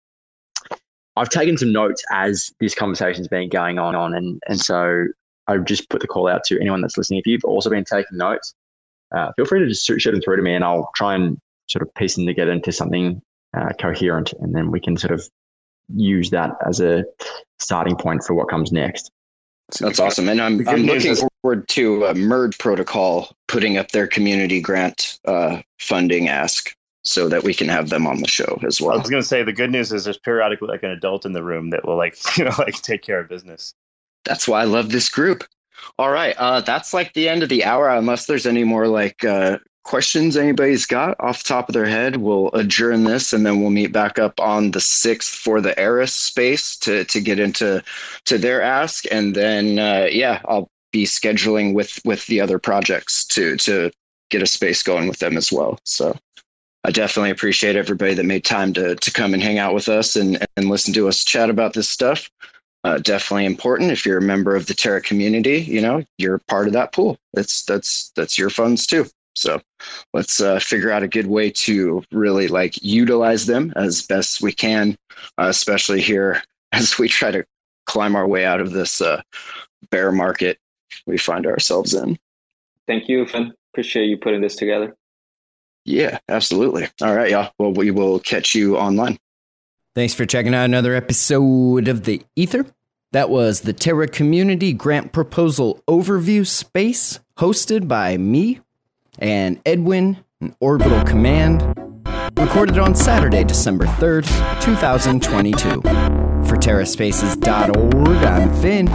I've 1.15 1.29
taken 1.29 1.57
some 1.57 1.73
notes 1.73 2.03
as 2.11 2.51
this 2.59 2.75
conversation's 2.75 3.29
been 3.29 3.51
going 3.51 3.79
on, 3.79 3.95
on 3.95 4.15
and 4.15 4.43
and 4.49 4.59
so 4.59 5.05
I've 5.47 5.67
just 5.67 5.91
put 5.91 6.01
the 6.01 6.07
call 6.07 6.27
out 6.27 6.43
to 6.45 6.59
anyone 6.59 6.81
that's 6.81 6.97
listening. 6.97 7.21
If 7.21 7.27
you've 7.27 7.45
also 7.45 7.69
been 7.69 7.85
taking 7.85 8.17
notes, 8.17 8.55
uh, 9.15 9.31
feel 9.37 9.45
free 9.45 9.61
to 9.61 9.69
just 9.69 9.85
shoot 9.85 10.11
them 10.11 10.23
through 10.23 10.37
to 10.37 10.43
me, 10.43 10.55
and 10.55 10.65
I'll 10.65 10.91
try 10.97 11.15
and 11.15 11.39
sort 11.69 11.83
of 11.83 11.95
piece 11.95 12.17
them 12.17 12.27
together 12.27 12.51
into 12.51 12.73
something 12.73 13.21
uh, 13.57 13.75
coherent, 13.79 14.33
and 14.41 14.55
then 14.55 14.71
we 14.71 14.81
can 14.81 14.97
sort 14.97 15.13
of 15.13 15.29
use 15.89 16.31
that 16.31 16.53
as 16.67 16.81
a 16.81 17.05
starting 17.59 17.97
point 17.97 18.25
for 18.25 18.33
what 18.33 18.49
comes 18.49 18.73
next. 18.73 19.13
That's 19.79 20.01
awesome, 20.01 20.29
and 20.29 20.41
I'm 20.41 20.67
I'm 20.69 20.83
looking 20.83 21.13
is- 21.13 21.25
forward 21.43 21.69
to 21.69 22.07
uh, 22.07 22.15
Merge 22.15 22.59
Protocol 22.59 23.35
putting 23.49 23.77
up 23.77 23.93
their 23.93 24.07
community 24.07 24.61
grant 24.61 25.19
uh, 25.25 25.63
funding 25.79 26.29
ask 26.29 26.75
so 27.03 27.29
that 27.29 27.45
we 27.45 27.55
can 27.55 27.69
have 27.69 27.89
them 27.89 28.07
on 28.07 28.21
the 28.21 28.29
show 28.29 28.59
as 28.67 28.81
well. 28.81 28.97
I 28.97 29.01
was 29.01 29.11
going 29.11 29.23
to 29.23 29.29
say 29.29 29.43
the 29.43 29.53
good 29.53 29.71
news 29.71 29.93
is 29.93 30.05
there's 30.05 30.19
periodically 30.19 30.69
like 30.69 30.83
an 30.83 30.91
adult 30.91 31.25
in 31.25 31.33
the 31.33 31.43
room 31.43 31.71
that 31.71 31.87
will 31.87 31.97
like 31.97 32.17
you 32.37 32.45
know 32.45 32.53
like 32.59 32.75
take 32.83 33.03
care 33.03 33.21
of 33.21 33.29
business. 33.29 33.75
That's 34.25 34.47
why 34.47 34.61
I 34.61 34.65
love 34.65 34.91
this 34.91 35.09
group. 35.09 35.45
All 35.99 36.11
right, 36.11 36.35
uh, 36.37 36.61
that's 36.61 36.93
like 36.93 37.15
the 37.15 37.29
end 37.29 37.43
of 37.43 37.49
the 37.49 37.65
hour. 37.65 37.89
Unless 37.89 38.27
there's 38.27 38.47
any 38.47 38.65
more 38.65 38.87
like 38.87 39.25
uh, 39.25 39.59
questions 39.83 40.37
anybody's 40.37 40.87
got 40.87 41.17
off 41.21 41.43
the 41.43 41.49
top 41.49 41.69
of 41.69 41.73
their 41.73 41.87
head, 41.87 42.17
we'll 42.17 42.51
adjourn 42.53 43.05
this 43.05 43.33
and 43.33 43.45
then 43.45 43.61
we'll 43.61 43.71
meet 43.71 43.93
back 43.93 44.19
up 44.19 44.39
on 44.39 44.71
the 44.71 44.81
sixth 44.81 45.35
for 45.35 45.61
the 45.61 45.79
Eris 45.79 46.13
space 46.13 46.77
to 46.79 47.05
to 47.05 47.21
get 47.21 47.39
into 47.39 47.83
to 48.27 48.39
their 48.39 48.63
ask, 48.63 49.05
and 49.11 49.35
then 49.35 49.79
uh, 49.79 50.09
yeah, 50.11 50.41
I'll 50.47 50.69
be 50.93 51.05
scheduling 51.05 51.75
with 51.75 52.01
with 52.05 52.27
the 52.27 52.41
other 52.41 52.59
projects 52.59 53.25
to 53.27 53.57
to 53.59 53.91
get 54.31 54.43
a 54.43 54.47
space 54.47 54.83
going 54.83 55.09
with 55.09 55.19
them 55.19 55.37
as 55.37 55.51
well. 55.51 55.79
So 55.85 56.17
I 56.85 56.91
definitely 56.91 57.31
appreciate 57.31 57.77
everybody 57.77 58.15
that 58.15 58.25
made 58.25 58.45
time 58.45 58.73
to 58.75 58.97
to 58.97 59.13
come 59.13 59.35
and 59.35 59.43
hang 59.43 59.59
out 59.59 59.75
with 59.75 59.89
us 59.89 60.17
and 60.17 60.45
and 60.57 60.69
listen 60.69 60.95
to 60.95 61.09
us 61.09 61.25
chat 61.25 61.51
about 61.51 61.75
this 61.75 61.89
stuff. 61.89 62.31
Uh, 62.83 62.99
definitely 62.99 63.45
important. 63.45 63.93
If 63.93 64.07
you're 64.07 64.19
a 64.19 64.23
member 64.23 64.57
of 64.57 64.67
the 64.67 64.75
Terra 64.75 65.03
community, 65.03 65.59
you 65.59 65.81
know 65.81 66.05
you're 66.19 66.39
part 66.49 66.67
of 66.67 66.73
that 66.75 66.93
pool. 66.93 67.19
That's 67.35 67.65
that's 67.65 68.13
that's 68.17 68.39
your 68.39 68.51
funds 68.51 68.87
too. 68.87 69.07
So 69.35 69.61
let's 70.13 70.41
uh, 70.41 70.59
figure 70.59 70.91
out 70.91 71.03
a 71.03 71.09
good 71.09 71.27
way 71.27 71.51
to 71.51 72.03
really 72.13 72.49
like 72.49 72.83
utilize 72.83 73.47
them 73.47 73.73
as 73.77 74.07
best 74.07 74.43
we 74.43 74.53
can, 74.53 74.97
uh, 75.39 75.47
especially 75.49 76.01
here 76.01 76.43
as 76.73 76.99
we 76.99 77.09
try 77.09 77.31
to 77.31 77.45
climb 77.87 78.17
our 78.17 78.27
way 78.27 78.45
out 78.45 78.61
of 78.61 78.73
this 78.73 79.01
uh, 79.01 79.23
bear 79.91 80.13
market 80.13 80.59
we 81.07 81.19
find 81.19 81.47
ourselves 81.47 81.95
in. 81.95 82.19
Thank 82.87 83.09
you, 83.09 83.27
Finn. 83.27 83.53
Appreciate 83.73 84.07
you 84.07 84.17
putting 84.17 84.41
this 84.41 84.57
together. 84.57 84.97
Yeah, 85.85 86.19
absolutely. 86.29 86.89
All 87.01 87.15
right, 87.15 87.31
y'all. 87.31 87.53
Well, 87.59 87.73
we 87.73 87.91
will 87.91 88.19
catch 88.21 88.55
you 88.55 88.77
online. 88.77 89.19
Thanks 89.95 90.15
for 90.15 90.27
checking 90.27 90.55
out 90.55 90.65
another 90.65 90.95
episode 90.95 91.89
of 91.89 92.05
The 92.05 92.23
Ether. 92.37 92.67
That 93.13 93.29
was 93.29 93.63
the 93.63 93.73
Terra 93.73 94.07
Community 94.07 94.73
Grant 94.73 95.13
Proposal 95.13 95.83
Overview 95.89 96.47
Space, 96.47 97.19
hosted 97.39 97.89
by 97.89 98.17
me 98.17 98.61
and 99.19 99.61
Edwin 99.67 100.19
and 100.41 100.55
Orbital 100.61 101.03
Command. 101.05 101.63
Recorded 102.37 102.79
on 102.79 102.95
Saturday, 102.95 103.45
December 103.45 103.87
3rd, 103.87 104.25
2022. 104.63 105.81
For 106.47 106.57
TerraSpaces.org, 106.57 108.25
I'm 108.25 108.55
Finn. 108.61 108.87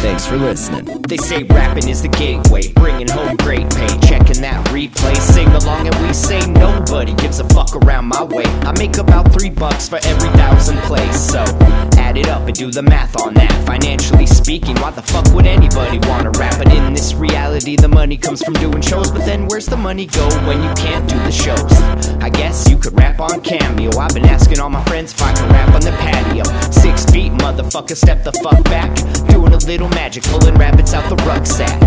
Thanks 0.00 0.26
for 0.26 0.36
listening. 0.36 1.02
They 1.02 1.16
say 1.16 1.42
rapping 1.42 1.88
is 1.88 2.02
the 2.02 2.08
gateway, 2.08 2.72
bringing 2.72 3.08
home 3.08 3.36
great 3.36 3.68
pay. 3.70 3.88
Checking 4.06 4.40
that 4.42 4.66
replay, 4.68 5.16
sing 5.16 5.48
along, 5.48 5.88
and 5.88 6.06
we 6.06 6.12
say 6.14 6.40
nobody 6.52 7.12
gives 7.14 7.38
a 7.38 7.44
fuck 7.48 7.76
around 7.76 8.06
my 8.06 8.24
way. 8.24 8.44
I 8.44 8.72
make 8.78 8.96
about 8.96 9.32
three 9.32 9.50
bucks 9.50 9.88
for 9.88 9.98
every 10.04 10.30
thousand 10.30 10.78
plays, 10.78 11.20
so 11.20 11.44
add 12.10 12.16
it 12.16 12.28
up 12.28 12.42
and 12.48 12.56
do 12.56 12.72
the 12.72 12.82
math 12.82 13.16
on 13.22 13.34
that. 13.34 13.52
Financially 13.64 14.26
speaking, 14.26 14.74
why 14.80 14.90
the 14.90 15.02
fuck 15.02 15.32
would 15.32 15.46
anybody 15.46 15.98
wanna 16.08 16.30
rap? 16.32 16.58
But 16.58 16.72
in 16.74 16.92
this 16.92 17.14
reality, 17.14 17.76
the 17.76 17.86
money 17.86 18.16
comes 18.16 18.42
from 18.42 18.54
doing 18.54 18.82
shows. 18.82 19.12
But 19.12 19.24
then 19.24 19.46
where's 19.46 19.66
the 19.66 19.76
money 19.76 20.06
go 20.06 20.28
when 20.48 20.60
you 20.60 20.72
can't 20.74 21.08
do 21.08 21.16
the 21.18 21.30
shows? 21.30 21.72
I 22.20 22.28
guess 22.28 22.68
you 22.68 22.76
could 22.76 22.98
rap 22.98 23.20
on 23.20 23.40
Cameo. 23.42 23.96
I've 23.96 24.12
been 24.12 24.26
asking 24.26 24.58
all 24.58 24.70
my 24.70 24.82
friends 24.84 25.12
if 25.12 25.22
I 25.22 25.32
can 25.32 25.48
rap 25.50 25.72
on 25.72 25.82
the 25.82 25.92
patio. 25.92 26.44
Six 26.72 27.04
feet, 27.12 27.32
motherfucker, 27.32 27.96
step 27.96 28.24
the 28.24 28.32
fuck 28.42 28.62
back. 28.64 28.90
Doing 29.28 29.52
a 29.52 29.58
little 29.58 29.88
magic, 29.90 30.24
pulling 30.24 30.54
rabbits 30.54 30.92
out 30.94 31.08
the 31.08 31.16
rucksack. 31.24 31.78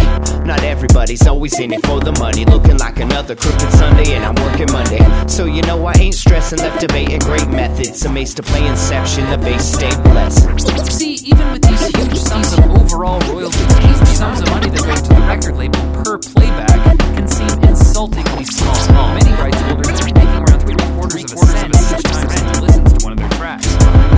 Not 0.45 0.63
everybody's 0.63 1.28
always 1.28 1.59
in 1.59 1.74
it 1.74 1.86
for 1.86 1.99
the 1.99 2.13
money, 2.13 2.45
looking 2.45 2.78
like 2.78 2.99
another 2.99 3.36
crooked 3.36 3.71
Sunday, 3.74 4.13
and 4.13 4.24
I'm 4.24 4.36
working 4.36 4.71
Monday. 4.71 5.03
So 5.28 5.45
you 5.45 5.61
know 5.63 5.86
I 5.86 5.93
ain't 5.99 6.15
stressing, 6.15 6.59
left 6.59 6.80
debating 6.80 7.19
great 7.19 7.47
methods. 7.49 8.05
Amazed 8.05 8.38
to 8.38 8.43
play 8.43 8.65
Inception, 8.67 9.30
the 9.30 9.38
base 9.38 9.65
stay 9.65 9.91
blessed. 10.14 10.91
See, 10.91 11.16
even 11.26 11.51
with 11.51 11.64
these 11.64 11.88
huge 11.88 12.18
sums 12.18 12.53
of 12.53 12.70
overall 12.70 13.20
royalties, 13.32 13.78
huge 13.82 14.07
sums 14.07 14.41
of 14.41 14.49
money 14.49 14.70
that 14.70 14.84
go 14.86 14.95
to 14.95 15.09
the 15.09 15.26
record 15.28 15.57
label 15.57 15.82
per 15.97 16.18
playback 16.20 16.97
can 17.18 17.28
seem 17.28 17.49
insultingly 17.64 18.45
small. 18.45 19.14
Many 19.18 19.34
rights 19.41 19.59
holders 19.61 19.89
are 19.89 20.14
making 20.14 20.41
around 20.45 20.59
three 20.61 20.78
quarters 20.78 21.34
of 21.34 21.41
a 21.41 21.45
cent 21.49 21.74
each 21.74 22.03
time 22.03 22.30
someone 22.30 22.61
listens 22.61 22.93
to 22.93 23.03
one 23.03 23.14
of 23.14 23.20
their 23.20 23.34
tracks, 23.39 23.68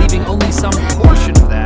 leaving 0.00 0.24
only 0.26 0.52
some 0.52 0.76
portion 1.00 1.34
of 1.42 1.48
that 1.48 1.65